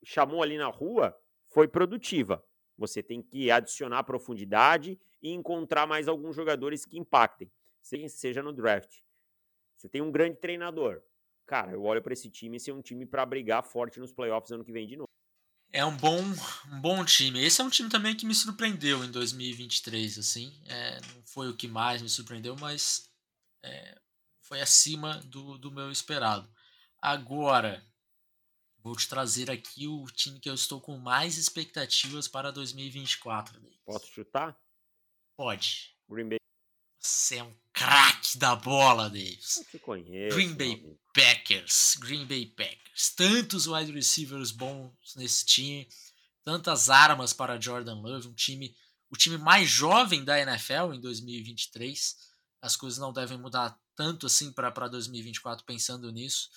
chamou 0.04 0.42
ali 0.42 0.56
na 0.56 0.68
rua, 0.68 1.16
foi 1.50 1.68
produtiva. 1.68 2.44
Você 2.78 3.02
tem 3.02 3.20
que 3.22 3.50
adicionar 3.50 4.04
profundidade 4.04 4.98
e 5.22 5.30
encontrar 5.30 5.86
mais 5.86 6.08
alguns 6.08 6.34
jogadores 6.34 6.86
que 6.86 6.98
impactem, 6.98 7.50
seja 7.82 8.42
no 8.42 8.52
draft. 8.52 9.00
Você 9.76 9.88
tem 9.88 10.00
um 10.00 10.10
grande 10.10 10.38
treinador. 10.38 11.02
Cara, 11.46 11.72
eu 11.72 11.82
olho 11.82 12.02
para 12.02 12.12
esse 12.12 12.30
time 12.30 12.56
e 12.56 12.58
esse 12.58 12.70
é 12.70 12.74
um 12.74 12.80
time 12.80 13.04
para 13.04 13.26
brigar 13.26 13.64
forte 13.64 13.98
nos 13.98 14.12
playoffs 14.12 14.52
ano 14.52 14.64
que 14.64 14.72
vem 14.72 14.86
de 14.86 14.96
novo. 14.96 15.08
É 15.72 15.84
um 15.84 15.96
bom, 15.96 16.20
um 16.72 16.80
bom 16.80 17.04
time. 17.04 17.44
Esse 17.44 17.60
é 17.60 17.64
um 17.64 17.70
time 17.70 17.88
também 17.88 18.16
que 18.16 18.26
me 18.26 18.34
surpreendeu 18.34 19.04
em 19.04 19.10
2023, 19.10 20.18
assim. 20.18 20.52
É, 20.66 21.00
não 21.14 21.22
foi 21.24 21.48
o 21.48 21.56
que 21.56 21.68
mais 21.68 22.02
me 22.02 22.08
surpreendeu, 22.08 22.56
mas 22.56 23.08
é, 23.62 24.00
foi 24.42 24.60
acima 24.60 25.18
do, 25.26 25.58
do 25.58 25.70
meu 25.70 25.90
esperado. 25.90 26.48
Agora, 27.00 27.84
vou 28.82 28.96
te 28.96 29.08
trazer 29.08 29.50
aqui 29.50 29.86
o 29.86 30.06
time 30.06 30.40
que 30.40 30.48
eu 30.48 30.54
estou 30.54 30.80
com 30.80 30.96
mais 30.98 31.36
expectativas 31.36 32.26
para 32.28 32.50
2024. 32.50 33.60
Davis. 33.60 33.78
Posso 33.84 34.06
chutar? 34.12 34.58
Pode. 35.36 35.94
Green 36.08 36.28
Bay. 36.28 36.38
Você 36.98 37.36
é 37.36 37.42
um 37.42 37.56
craque 37.72 38.36
da 38.36 38.54
bola, 38.54 39.08
Davis. 39.08 39.64
Você 39.70 39.78
conhece. 39.78 40.36
Green 40.36 40.54
Bay 40.54 40.98
Packers. 41.14 41.96
Green 41.98 42.26
Bay 42.26 42.46
Packers. 42.46 43.10
Tantos 43.14 43.66
wide 43.66 43.92
receivers 43.92 44.50
bons 44.50 45.14
nesse 45.16 45.46
time. 45.46 45.88
Tantas 46.44 46.90
armas 46.90 47.32
para 47.32 47.60
Jordan 47.60 48.00
Love. 48.00 48.28
Um 48.28 48.34
time, 48.34 48.76
o 49.08 49.16
time 49.16 49.38
mais 49.38 49.68
jovem 49.68 50.24
da 50.24 50.38
NFL 50.38 50.92
em 50.94 51.00
2023. 51.00 52.16
As 52.60 52.76
coisas 52.76 52.98
não 52.98 53.12
devem 53.12 53.38
mudar 53.38 53.78
tanto 53.96 54.26
assim 54.26 54.52
para 54.52 54.88
2024 54.88 55.64
pensando 55.64 56.10
nisso. 56.12 56.50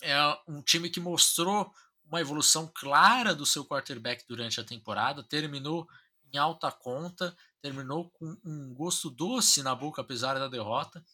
É 0.00 0.16
um 0.46 0.62
time 0.62 0.90
que 0.90 1.00
mostrou 1.00 1.72
uma 2.04 2.20
evolução 2.20 2.70
clara 2.74 3.34
do 3.34 3.44
seu 3.44 3.64
quarterback 3.64 4.24
durante 4.26 4.60
a 4.60 4.64
temporada. 4.64 5.22
Terminou 5.22 5.88
em 6.32 6.38
alta 6.38 6.70
conta, 6.70 7.36
terminou 7.60 8.10
com 8.10 8.36
um 8.44 8.74
gosto 8.74 9.10
doce 9.10 9.62
na 9.62 9.74
boca 9.74 10.02
apesar 10.02 10.34
da 10.34 10.48
derrota. 10.48 11.04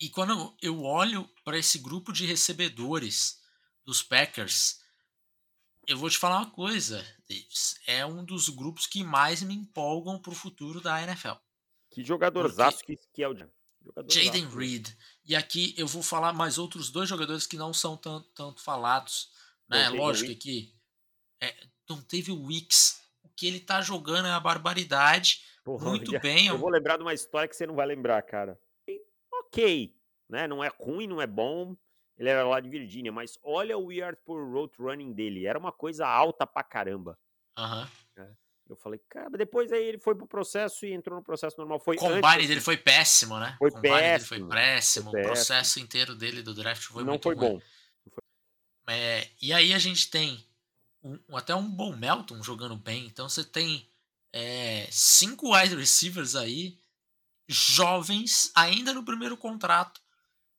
E 0.00 0.08
quando 0.10 0.54
eu 0.60 0.82
olho 0.82 1.28
para 1.44 1.58
esse 1.58 1.78
grupo 1.78 2.12
de 2.12 2.26
recebedores 2.26 3.42
dos 3.84 4.02
Packers, 4.02 4.80
eu 5.86 5.96
vou 5.96 6.10
te 6.10 6.18
falar 6.18 6.38
uma 6.38 6.50
coisa, 6.50 6.98
Davis. 7.28 7.80
É 7.86 8.04
um 8.04 8.24
dos 8.24 8.48
grupos 8.48 8.86
que 8.86 9.02
mais 9.02 9.42
me 9.42 9.54
empolgam 9.54 10.18
para 10.18 10.32
o 10.32 10.36
futuro 10.36 10.80
da 10.80 11.02
NFL. 11.02 11.34
Que 11.90 12.04
jogadorzaço 12.04 12.84
que, 12.84 12.98
que 13.12 13.22
é 13.22 13.28
o 13.28 13.34
Jaden 14.08 14.48
Reed. 14.48 14.88
E 15.26 15.34
aqui 15.34 15.74
eu 15.76 15.86
vou 15.86 16.02
falar 16.02 16.32
mais 16.32 16.56
outros 16.58 16.90
dois 16.90 17.08
jogadores 17.08 17.46
que 17.46 17.56
não 17.56 17.72
são 17.72 17.96
tanto, 17.96 18.28
tanto 18.34 18.62
falados. 18.62 19.30
Né? 19.68 19.88
Lógico 19.88 20.34
que 20.36 20.72
é, 21.42 21.54
não 21.88 22.00
teve 22.00 22.30
o 22.30 22.44
Wicks 22.44 23.02
que 23.36 23.46
ele 23.46 23.60
tá 23.60 23.82
jogando 23.82 24.26
é 24.26 24.30
a 24.30 24.40
barbaridade. 24.40 25.42
Porra, 25.64 25.90
muito 25.90 26.12
já, 26.12 26.18
bem. 26.18 26.46
Eu 26.46 26.56
vou 26.56 26.70
lembrar 26.70 26.96
de 26.96 27.02
uma 27.02 27.12
história 27.12 27.48
que 27.48 27.56
você 27.56 27.66
não 27.66 27.74
vai 27.74 27.86
lembrar, 27.86 28.22
cara. 28.22 28.58
ok, 29.32 29.94
né? 30.28 30.46
Não 30.46 30.62
é 30.62 30.68
ruim, 30.68 31.06
não 31.06 31.20
é 31.20 31.26
bom. 31.26 31.76
Ele 32.16 32.30
era 32.30 32.46
lá 32.46 32.60
de 32.60 32.68
Virgínia, 32.68 33.12
mas 33.12 33.38
olha 33.42 33.76
o 33.76 33.92
yard 33.92 34.18
por 34.24 34.42
road 34.50 34.72
running 34.78 35.12
dele. 35.12 35.46
Era 35.46 35.58
uma 35.58 35.72
coisa 35.72 36.06
alta 36.06 36.46
pra 36.46 36.62
caramba. 36.62 37.18
Aham. 37.58 37.84
É. 37.84 38.05
Eu 38.68 38.76
falei, 38.76 39.00
cara, 39.08 39.30
depois 39.30 39.72
aí 39.72 39.84
ele 39.84 39.98
foi 39.98 40.14
pro 40.14 40.26
processo 40.26 40.84
e 40.84 40.92
entrou 40.92 41.16
no 41.16 41.22
processo 41.22 41.56
normal. 41.56 41.78
Foi 41.78 41.96
o 41.96 41.98
combine 41.98 42.26
antes, 42.26 42.48
dele 42.48 42.60
foi 42.60 42.76
péssimo, 42.76 43.38
né? 43.38 43.54
Foi 43.58 43.70
péssimo. 43.70 43.90
Dele 43.92 44.24
foi 44.24 44.48
péssimo. 44.48 44.50
Foi 44.50 44.52
péssimo. 44.52 45.10
O 45.10 45.22
processo 45.22 45.80
inteiro 45.80 46.14
dele 46.14 46.42
do 46.42 46.52
draft 46.52 46.82
foi 46.82 47.04
não 47.04 47.12
muito 47.12 47.22
foi 47.22 47.34
ruim. 47.36 47.48
bom. 47.48 47.54
Não 48.04 48.12
foi... 48.12 48.22
É, 48.88 49.28
e 49.40 49.52
aí 49.52 49.72
a 49.72 49.78
gente 49.78 50.10
tem 50.10 50.44
um, 51.02 51.36
até 51.36 51.54
um 51.54 51.68
bom 51.68 51.94
Melton 51.94 52.42
jogando 52.42 52.76
bem. 52.76 53.06
Então 53.06 53.28
você 53.28 53.44
tem 53.44 53.88
é, 54.32 54.88
cinco 54.90 55.54
wide 55.54 55.76
receivers 55.76 56.34
aí, 56.34 56.78
jovens, 57.48 58.50
ainda 58.54 58.92
no 58.92 59.04
primeiro 59.04 59.36
contrato, 59.36 60.00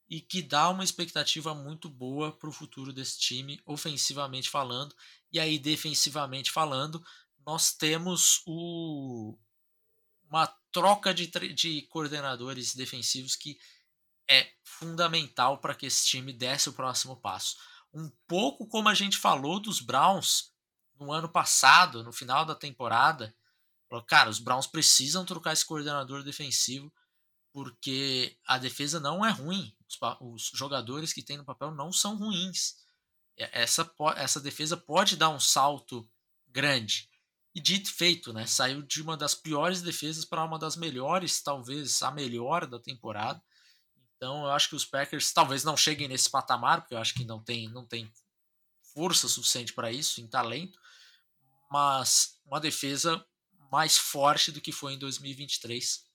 e 0.10 0.22
que 0.22 0.42
dá 0.42 0.70
uma 0.70 0.84
expectativa 0.84 1.54
muito 1.54 1.90
boa 1.90 2.32
para 2.32 2.48
o 2.48 2.54
futuro 2.54 2.94
desse 2.94 3.20
time, 3.20 3.60
ofensivamente 3.66 4.50
falando. 4.50 4.96
E 5.32 5.40
aí, 5.40 5.60
defensivamente 5.60 6.50
falando, 6.50 7.04
nós 7.48 7.74
temos 7.74 8.44
o, 8.46 9.38
uma 10.30 10.46
troca 10.70 11.14
de, 11.14 11.28
de 11.54 11.82
coordenadores 11.84 12.76
defensivos 12.76 13.38
que 13.38 13.58
é 14.30 14.52
fundamental 14.64 15.58
para 15.58 15.74
que 15.74 15.86
esse 15.86 16.06
time 16.06 16.34
desse 16.34 16.68
o 16.68 16.74
próximo 16.74 17.16
passo 17.16 17.58
um 17.94 18.12
pouco 18.28 18.68
como 18.68 18.90
a 18.90 18.94
gente 18.94 19.18
falou 19.18 19.60
dos 19.60 19.80
Browns 19.80 20.52
no 21.00 21.12
ano 21.12 21.30
passado, 21.30 22.04
no 22.04 22.12
final 22.12 22.46
da 22.46 22.54
temporada. 22.54 23.34
Falou, 23.90 24.04
cara, 24.04 24.30
os 24.30 24.40
Browns 24.40 24.68
precisam 24.68 25.26
trocar 25.26 25.54
esse 25.54 25.66
coordenador 25.66 26.24
defensivo 26.24 26.94
porque 27.54 28.38
a 28.46 28.58
defesa 28.58 29.00
não 29.00 29.26
é 29.26 29.32
ruim. 29.32 29.74
Os, 29.88 29.98
os 30.20 30.52
jogadores 30.54 31.14
que 31.14 31.24
tem 31.24 31.38
no 31.38 31.46
papel 31.46 31.72
não 31.72 31.92
são 31.92 32.18
ruins. 32.18 32.76
Essa, 33.38 33.90
essa 34.18 34.40
defesa 34.40 34.76
pode 34.76 35.16
dar 35.16 35.30
um 35.30 35.40
salto 35.40 36.08
grande. 36.48 37.10
E 37.58 37.60
dito 37.60 37.92
feito, 37.92 38.32
né? 38.32 38.46
Saiu 38.46 38.84
de 38.84 39.02
uma 39.02 39.18
das 39.18 39.34
piores 39.34 39.82
defesas 39.82 40.24
para 40.24 40.44
uma 40.44 40.60
das 40.60 40.76
melhores, 40.76 41.42
talvez 41.42 42.04
a 42.04 42.12
melhor 42.12 42.68
da 42.68 42.78
temporada. 42.80 43.42
Então 44.16 44.44
eu 44.44 44.52
acho 44.52 44.70
que 44.70 44.76
os 44.76 44.86
Packers 44.86 45.34
talvez 45.34 45.64
não 45.64 45.76
cheguem 45.76 46.08
nesse 46.08 46.30
patamar, 46.30 46.82
porque 46.82 46.94
eu 46.94 47.00
acho 47.00 47.16
que 47.16 47.26
não 47.26 47.44
tem, 47.44 47.68
não 47.70 47.84
tem 47.84 48.14
força 48.94 49.28
suficiente 49.28 49.74
para 49.74 49.92
isso, 49.92 50.22
em 50.22 50.28
talento, 50.28 50.80
mas 51.72 52.40
uma 52.46 52.60
defesa 52.60 53.26
mais 53.72 53.98
forte 53.98 54.52
do 54.52 54.62
que 54.62 54.72
foi 54.72 54.94
em 54.94 55.00
2023 55.00 56.06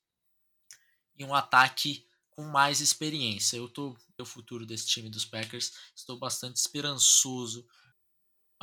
e 1.17 1.25
um 1.25 1.35
ataque 1.35 2.07
com 2.31 2.45
mais 2.45 2.81
experiência. 2.81 3.57
Eu 3.57 3.69
tô 3.69 3.97
o 4.17 4.25
futuro 4.25 4.65
desse 4.65 4.87
time 4.87 5.11
dos 5.11 5.25
Packers, 5.25 5.73
estou 5.93 6.17
bastante 6.17 6.55
esperançoso. 6.55 7.67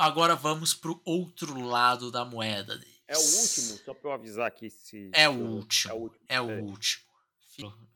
Agora 0.00 0.34
vamos 0.34 0.74
para 0.74 0.90
o 0.90 1.00
outro 1.04 1.60
lado 1.60 2.10
da 2.10 2.24
moeda. 2.24 2.76
Deles. 2.76 3.00
É 3.06 3.16
o 3.16 3.20
último, 3.20 3.78
só 3.84 3.94
para 3.94 4.10
eu 4.10 4.12
avisar 4.12 4.46
aqui 4.46 4.70
se 4.70 5.10
é 5.12 5.28
o 5.28 5.32
último. 5.32 5.92
É 5.92 5.94
o 5.94 6.00
último. 6.00 6.24
É 6.28 6.40
o 6.40 6.64
último 6.64 7.10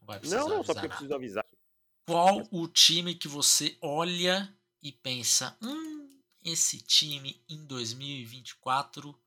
vai 0.05 0.19
precisar 0.19 0.41
Não, 0.41 0.49
não, 0.49 0.63
só 0.63 0.73
porque 0.73 0.87
eu 0.87 0.91
preciso 0.91 1.15
avisar. 1.15 1.47
Qual 2.07 2.43
o 2.51 2.69
time 2.69 3.15
que 3.15 3.29
você 3.29 3.77
olha 3.81 4.55
e 4.83 4.93
pensa, 4.93 5.57
hum, 5.63 6.21
esse 6.45 6.79
time 6.79 7.43
em 7.49 7.65
2024 7.65 9.19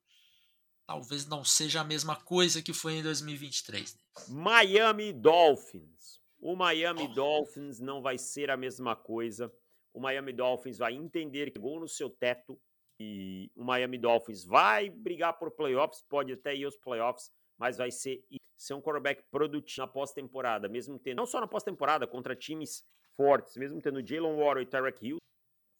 talvez 0.86 1.26
não 1.26 1.44
seja 1.44 1.82
a 1.82 1.84
mesma 1.84 2.16
coisa 2.16 2.62
que 2.62 2.72
foi 2.72 2.94
em 2.94 3.04
2023. 3.04 3.98
Miami 4.30 5.12
Dolphins. 5.12 6.22
O 6.40 6.56
Miami 6.56 7.04
oh. 7.04 7.14
Dolphins 7.14 7.80
não 7.80 8.02
vai 8.02 8.18
ser 8.18 8.50
a 8.50 8.56
mesma 8.56 8.96
coisa. 8.96 9.52
O 9.92 10.00
Miami 10.00 10.32
Dolphins 10.32 10.78
vai 10.78 10.94
entender 10.94 11.48
que 11.48 11.58
chegou 11.58 11.80
no 11.80 11.88
seu 11.88 12.10
teto 12.10 12.58
e 13.00 13.52
o 13.56 13.64
Miami 13.64 13.98
Dolphins 13.98 14.44
vai 14.44 14.90
brigar 14.90 15.38
por 15.38 15.52
playoffs, 15.52 16.04
pode 16.10 16.34
até 16.34 16.56
ir 16.56 16.66
aos 16.66 16.78
playoffs, 16.78 17.32
mas 17.58 17.78
vai 17.78 17.92
ser 17.92 18.24
ser 18.58 18.74
um 18.74 18.82
quarterback 18.82 19.24
produtivo 19.30 19.82
na 19.82 19.88
pós-temporada, 19.88 20.68
mesmo 20.68 20.98
tendo, 20.98 21.18
não 21.18 21.28
só 21.28 21.40
na 21.40 21.48
pós-temporada, 21.48 22.08
contra 22.08 22.36
times 22.36 22.84
fortes, 23.16 23.56
mesmo 23.56 23.80
tendo 23.80 24.06
Jalen 24.06 24.36
Waddle 24.36 24.64
e 24.64 24.66
Tyreek 24.66 25.06
Hill. 25.06 25.18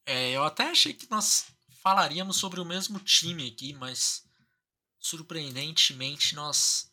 É, 0.06 0.32
eu 0.32 0.44
até 0.44 0.70
achei 0.70 0.94
que 0.94 1.10
nós 1.10 1.52
falaríamos 1.82 2.38
sobre 2.38 2.60
o 2.60 2.66
mesmo 2.66 3.00
time 3.00 3.48
aqui, 3.48 3.74
mas 3.74 4.24
surpreendentemente 5.00 6.36
nós 6.36 6.92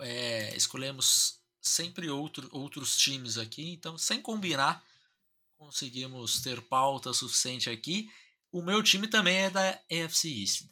é, 0.00 0.56
escolhemos 0.56 1.38
sempre 1.60 2.08
outro, 2.08 2.48
outros 2.50 2.96
times 2.96 3.36
aqui, 3.36 3.72
então 3.72 3.98
sem 3.98 4.22
combinar 4.22 4.82
conseguimos 5.58 6.40
ter 6.40 6.62
pauta 6.62 7.12
suficiente 7.12 7.68
aqui. 7.68 8.10
O 8.52 8.62
meu 8.62 8.82
time 8.82 9.06
também 9.06 9.36
é 9.36 9.50
da 9.50 9.70
AFC 9.70 10.28
East, 10.28 10.68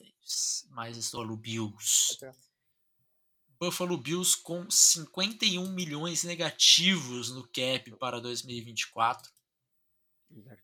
mas 0.70 0.96
estou 0.96 1.26
no 1.26 1.36
Bills. 1.36 2.14
Okay. 2.14 2.30
Buffalo 3.60 3.96
Bills 3.96 4.36
com 4.36 4.70
51 4.70 5.68
milhões 5.72 6.22
negativos 6.22 7.30
no 7.30 7.42
cap 7.48 7.90
para 7.98 8.20
2024. 8.20 9.30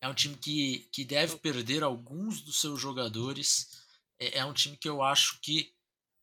É 0.00 0.08
um 0.08 0.14
time 0.14 0.36
que, 0.36 0.88
que 0.92 1.04
deve 1.04 1.36
perder 1.38 1.82
alguns 1.82 2.40
dos 2.40 2.60
seus 2.60 2.80
jogadores. 2.80 3.82
É, 4.18 4.38
é 4.38 4.44
um 4.44 4.52
time 4.52 4.76
que 4.76 4.88
eu 4.88 5.02
acho 5.02 5.40
que 5.40 5.74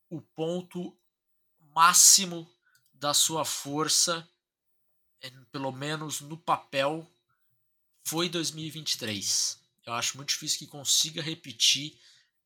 o 0.10 0.22
ponto 0.22 0.98
máximo 1.76 2.50
da 2.94 3.14
sua 3.14 3.44
força, 3.44 4.28
é, 5.22 5.30
pelo 5.52 5.72
menos 5.72 6.22
no 6.22 6.38
papel, 6.38 7.10
foi 8.06 8.30
2023. 8.30 9.61
Eu 9.86 9.94
acho 9.94 10.18
muito 10.18 10.30
difícil 10.30 10.60
que 10.60 10.68
consiga 10.68 11.22
repetir 11.22 11.98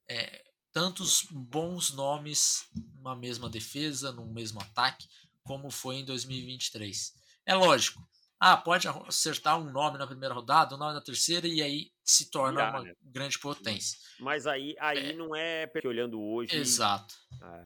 é, 0.09 0.43
tantos 0.71 1.25
bons 1.31 1.91
nomes 1.91 2.67
numa 2.95 3.15
mesma 3.15 3.49
defesa, 3.49 4.11
num 4.11 4.31
mesmo 4.31 4.61
ataque, 4.61 5.07
como 5.43 5.69
foi 5.69 5.97
em 5.97 6.05
2023. 6.05 7.13
É 7.45 7.55
lógico. 7.55 8.05
Ah, 8.39 8.57
pode 8.57 8.87
acertar 8.87 9.57
um 9.59 9.71
nome 9.71 9.97
na 9.97 10.05
primeira 10.05 10.35
rodada, 10.35 10.75
um 10.75 10.77
nome 10.77 10.93
na 10.93 11.01
terceira, 11.01 11.47
e 11.47 11.61
aí 11.61 11.91
se 12.03 12.29
torna 12.29 12.69
uma 12.69 12.83
né? 12.83 12.93
grande 13.01 13.39
potência. 13.39 13.97
Mas 14.19 14.45
aí, 14.45 14.75
aí 14.79 15.11
é, 15.11 15.13
não 15.13 15.35
é 15.35 15.65
porque 15.67 15.87
olhando 15.87 16.21
hoje. 16.21 16.55
Exato. 16.55 17.15
É. 17.41 17.65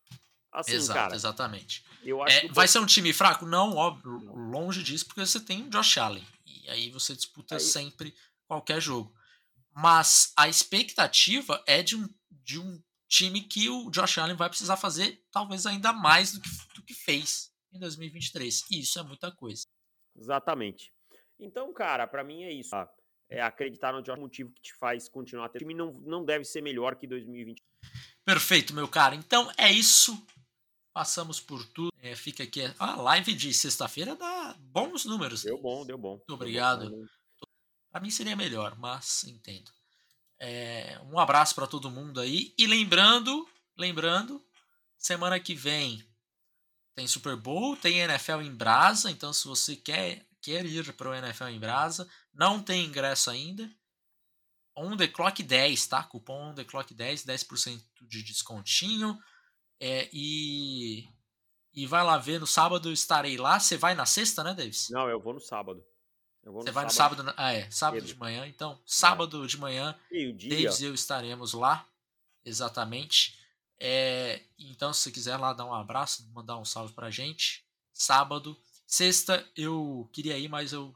Assim, 0.51 0.74
Exato, 0.74 0.99
cara, 0.99 1.15
exatamente. 1.15 1.84
É, 2.28 2.47
vai 2.49 2.67
ser 2.67 2.80
um 2.80 2.86
time 2.86 3.13
fraco? 3.13 3.45
Não, 3.45 3.76
óbvio, 3.76 4.17
longe 4.34 4.82
disso, 4.82 5.05
porque 5.05 5.26
você 5.26 5.39
tem 5.39 5.63
o 5.63 5.70
Josh 5.70 5.97
Allen. 5.97 6.26
E 6.45 6.70
aí 6.70 6.89
você 6.89 7.15
disputa 7.15 7.55
aí... 7.55 7.61
sempre 7.61 8.15
qualquer 8.47 8.82
jogo. 8.82 9.13
Mas 9.82 10.34
a 10.36 10.49
expectativa 10.49 11.63
é 11.65 11.82
de 11.82 11.95
um, 11.95 12.09
de 12.43 12.59
um 12.59 12.82
time 13.07 13.41
que 13.41 13.69
o 13.69 13.89
Josh 13.89 14.17
Allen 14.17 14.36
vai 14.36 14.49
precisar 14.49 14.75
fazer 14.75 15.23
talvez 15.32 15.65
ainda 15.65 15.93
mais 15.93 16.34
do 16.34 16.41
que, 16.41 16.49
do 16.75 16.84
que 16.84 16.93
fez 16.93 17.51
em 17.71 17.80
2023. 17.80 18.65
E 18.69 18.82
isso 18.82 18.99
é 18.99 19.03
muita 19.03 19.32
coisa. 19.32 19.63
Exatamente. 20.17 20.93
Então, 21.39 21.73
cara, 21.73 22.05
para 22.05 22.23
mim 22.23 22.43
é 22.43 22.51
isso. 22.51 22.71
Tá? 22.71 22.89
É 23.30 23.41
acreditar 23.41 23.93
no 23.93 24.01
Josh, 24.01 24.19
motivo 24.19 24.51
que 24.51 24.61
te 24.61 24.73
faz 24.75 25.07
continuar. 25.07 25.49
O 25.49 25.57
time 25.57 25.73
não, 25.73 25.93
não 26.01 26.25
deve 26.25 26.43
ser 26.43 26.61
melhor 26.61 26.95
que 26.95 27.07
2020. 27.07 27.63
Perfeito, 28.25 28.73
meu 28.73 28.88
cara. 28.88 29.15
Então 29.15 29.49
é 29.57 29.71
isso. 29.71 30.21
Passamos 30.93 31.39
por 31.39 31.65
tudo. 31.69 31.89
É, 32.01 32.15
fica 32.15 32.43
aqui. 32.43 32.61
A 32.77 32.95
live 32.95 33.34
de 33.34 33.53
sexta-feira 33.53 34.15
dá 34.15 34.55
bons 34.59 35.05
números. 35.05 35.43
Deu 35.43 35.61
bom, 35.61 35.86
deu 35.86 35.97
bom. 35.97 36.15
Muito 36.15 36.34
obrigado. 36.34 37.07
Para 37.92 38.02
mim 38.02 38.12
seria 38.12 38.36
melhor, 38.36 38.78
mas 38.78 39.24
entendo. 39.24 39.72
É, 40.40 41.00
um 41.12 41.20
abraço 41.20 41.54
para 41.54 41.68
todo 41.68 41.92
mundo 41.92 42.20
aí. 42.20 42.54
E 42.58 42.66
lembrando, 42.66 43.48
lembrando, 43.78 44.44
semana 44.98 45.40
que 45.40 45.54
vem 45.56 46.04
tem 46.96 47.08
Super 47.08 47.36
Bowl, 47.36 47.76
tem 47.78 48.00
NFL 48.00 48.42
em 48.42 48.54
Brasa. 48.54 49.10
Então, 49.10 49.32
se 49.34 49.48
você 49.48 49.76
quer, 49.76 50.26
quer 50.42 50.66
ir 50.66 50.94
para 50.94 51.10
o 51.10 51.14
NFL 51.14 51.46
em 51.46 51.60
Brasa, 51.60 52.08
não 52.34 52.62
tem 52.62 52.86
ingresso 52.86 53.30
ainda. 53.30 53.70
On 54.76 54.96
the 54.96 55.08
Clock 55.08 55.42
10, 55.42 55.88
tá? 55.88 56.04
Cupom 56.04 56.52
On 56.52 56.54
the 56.54 56.64
Clock 56.64 56.94
10, 56.94 57.26
10% 57.26 57.82
de 58.02 58.24
descontinho. 58.24 59.18
É, 59.80 60.10
e, 60.12 61.08
e 61.74 61.88
vai 61.88 62.04
lá 62.04 62.18
ver, 62.18 62.40
no 62.40 62.48
sábado 62.48 62.92
estarei 62.92 63.38
lá. 63.38 63.60
Você 63.60 63.78
vai 63.78 63.96
na 63.96 64.06
sexta, 64.06 64.44
né, 64.44 64.54
Davis? 64.54 64.90
Não, 64.90 65.10
eu 65.10 65.20
vou 65.20 65.34
no 65.34 65.42
sábado. 65.42 65.84
Você 66.52 66.72
vai 66.72 66.86
no 66.86 66.91
sábado, 66.91 67.34
ah, 67.38 67.54
é, 67.54 67.70
sábado 67.70 68.06
de 68.06 68.16
manhã. 68.16 68.47
Então, 68.47 68.80
sábado 68.86 69.43
é. 69.43 69.47
de 69.47 69.58
manhã, 69.58 69.95
Davis 70.12 70.80
e 70.80 70.86
eu 70.86 70.93
estaremos 70.93 71.54
lá. 71.54 71.88
Exatamente. 72.43 73.38
É, 73.80 74.41
então, 74.58 74.91
se 74.91 75.02
você 75.02 75.12
quiser 75.12 75.38
lá 75.38 75.54
dar 75.54 75.66
um 75.66 75.74
abraço, 75.74 76.28
mandar 76.34 76.58
um 76.58 76.66
salve 76.66 76.93
pra 76.93 77.10
gente. 77.10 77.66
Sábado. 77.93 78.58
Sexta 78.86 79.47
eu 79.56 80.10
queria 80.12 80.38
ir, 80.38 80.47
mas 80.47 80.74
eu 80.74 80.95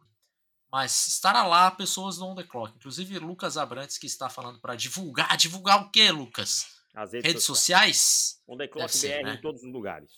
mas 0.72 1.06
estará 1.06 1.45
lá 1.45 1.70
pessoas 1.70 2.18
do 2.18 2.26
On 2.26 2.34
The 2.34 2.43
Clock. 2.43 2.76
Inclusive 2.76 3.20
Lucas 3.20 3.58
Abrantes 3.58 3.99
que 3.99 4.08
está 4.08 4.28
falando 4.28 4.60
para 4.60 4.76
divulgar. 4.76 5.38
Divulgar 5.38 5.80
o 5.84 5.91
que, 5.91 6.10
Lucas? 6.10 6.66
As 6.95 7.14
redes, 7.14 7.28
redes 7.28 7.43
sociais? 7.43 8.41
On 8.47 8.58
The 8.58 8.68
Clock 8.68 8.91
ser, 8.91 9.20
BR 9.20 9.26
né? 9.28 9.34
em 9.36 9.41
todos 9.41 9.62
os 9.62 9.72
lugares. 9.72 10.10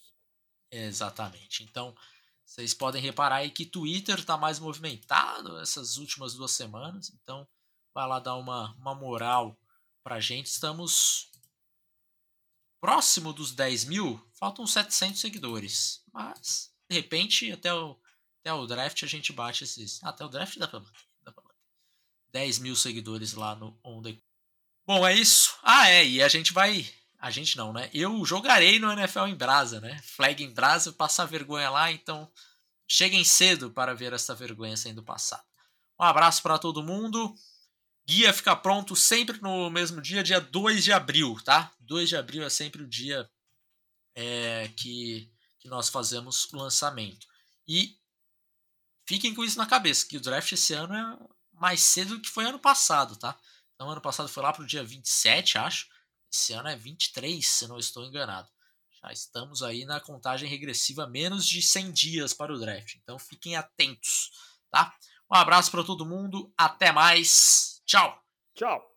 Exatamente. 0.72 1.64
Então, 1.64 1.94
vocês 2.46 2.74
podem 2.74 3.02
reparar 3.02 3.38
aí 3.38 3.50
que 3.50 3.66
Twitter 3.66 4.20
está 4.20 4.38
mais 4.38 4.60
movimentado 4.60 5.58
essas 5.60 5.98
últimas 5.98 6.34
duas 6.34 6.52
semanas. 6.52 7.12
Então, 7.22 7.48
vai 7.94 8.08
lá 8.08 8.20
dar 8.20 8.36
uma, 8.36 8.74
uma 8.76 8.94
moral 8.94 9.60
pra 10.04 10.20
gente. 10.20 10.46
Estamos 10.46 11.32
próximo 12.80 13.34
dos 13.34 13.52
10 13.52 13.86
mil. 13.86 14.24
Faltam 14.34 14.68
700 14.68 15.20
seguidores. 15.20 16.04
Mas, 16.14 16.72
de 16.90 16.96
repente, 16.96 17.52
até 17.52 17.74
o 17.74 18.00
até 18.46 18.54
o 18.54 18.68
draft 18.68 19.02
a 19.02 19.08
gente 19.08 19.34
bate 19.34 19.64
esses. 19.64 20.00
Ah, 20.04 20.10
até 20.10 20.24
o 20.24 20.30
draft 20.30 20.60
dá 20.60 20.68
pra 20.68 20.80
bater. 20.80 21.02
Dá 21.24 21.32
pra 21.32 21.44
bater. 21.44 21.58
10 22.32 22.60
mil 22.60 22.76
seguidores 22.76 23.34
lá 23.34 23.56
no 23.56 23.76
On 23.84 24.04
The... 24.04 24.16
Bom, 24.86 25.06
é 25.06 25.16
isso. 25.16 25.58
Ah, 25.64 25.90
é. 25.90 26.06
E 26.06 26.22
a 26.22 26.28
gente 26.28 26.54
vai. 26.54 26.88
A 27.26 27.32
gente 27.32 27.58
não, 27.58 27.74
né? 27.74 27.90
Eu 27.92 28.24
jogarei 28.24 28.78
no 28.78 28.92
NFL 28.92 29.26
em 29.26 29.36
Brasa, 29.36 29.82
né? 29.82 30.00
Flag 30.04 30.44
em 30.44 30.54
Brasa, 30.54 30.94
passar 30.94 31.26
vergonha 31.26 31.72
lá. 31.72 31.92
Então, 31.92 32.32
cheguem 32.88 33.24
cedo 33.24 33.72
para 33.72 33.96
ver 33.96 34.14
essa 34.14 34.36
vergonha 34.36 34.78
sendo 34.78 35.02
passada. 35.02 35.44
Um 36.00 36.04
abraço 36.04 36.44
para 36.44 36.60
todo 36.60 36.84
mundo. 36.84 37.34
Guia 38.08 38.32
fica 38.32 38.56
pronto 38.56 38.96
sempre 38.96 39.42
no 39.42 39.72
mesmo 39.72 40.04
dia, 40.04 40.22
dia 40.22 40.40
2 40.40 40.84
de 40.84 40.94
abril, 40.94 41.36
tá? 41.44 41.74
2 41.80 42.10
de 42.10 42.16
abril 42.16 42.44
é 42.44 42.50
sempre 42.52 42.84
o 42.84 42.88
dia 42.88 43.28
é, 44.14 44.68
que, 44.78 45.28
que 45.58 45.68
nós 45.68 45.90
fazemos 45.90 46.48
o 46.54 46.58
lançamento. 46.58 47.26
E 47.68 47.98
fiquem 49.08 49.34
com 49.34 49.44
isso 49.44 49.58
na 49.58 49.66
cabeça, 49.66 50.06
que 50.08 50.18
o 50.18 50.22
draft 50.22 50.52
esse 50.52 50.76
ano 50.76 50.94
é 50.94 51.18
mais 51.60 51.82
cedo 51.82 52.18
do 52.18 52.22
que 52.22 52.30
foi 52.30 52.46
ano 52.46 52.60
passado, 52.60 53.16
tá? 53.16 53.36
Então, 53.74 53.90
ano 53.90 54.00
passado 54.00 54.30
foi 54.30 54.44
lá 54.44 54.54
pro 54.54 54.64
dia 54.64 54.84
27, 54.84 55.58
acho. 55.58 55.95
Esse 56.34 56.54
ano 56.54 56.70
é 56.70 56.76
23, 56.76 57.46
se 57.46 57.68
não 57.68 57.78
estou 57.78 58.04
enganado. 58.04 58.48
Já 59.02 59.12
estamos 59.12 59.62
aí 59.62 59.86
na 59.86 60.00
contagem 60.00 60.50
regressiva, 60.50 61.08
menos 61.08 61.46
de 61.46 61.62
100 61.62 61.92
dias 61.92 62.34
para 62.34 62.54
o 62.54 62.60
draft. 62.60 62.96
Então, 62.96 63.20
fiquem 63.20 63.56
atentos, 63.56 64.32
tá? 64.72 64.96
Um 65.32 65.36
abraço 65.36 65.72
para 65.72 65.84
todo 65.84 66.06
mundo, 66.06 66.54
até 66.58 66.92
mais. 66.92 67.82
Tchau. 67.86 68.20
Tchau. 68.56 68.95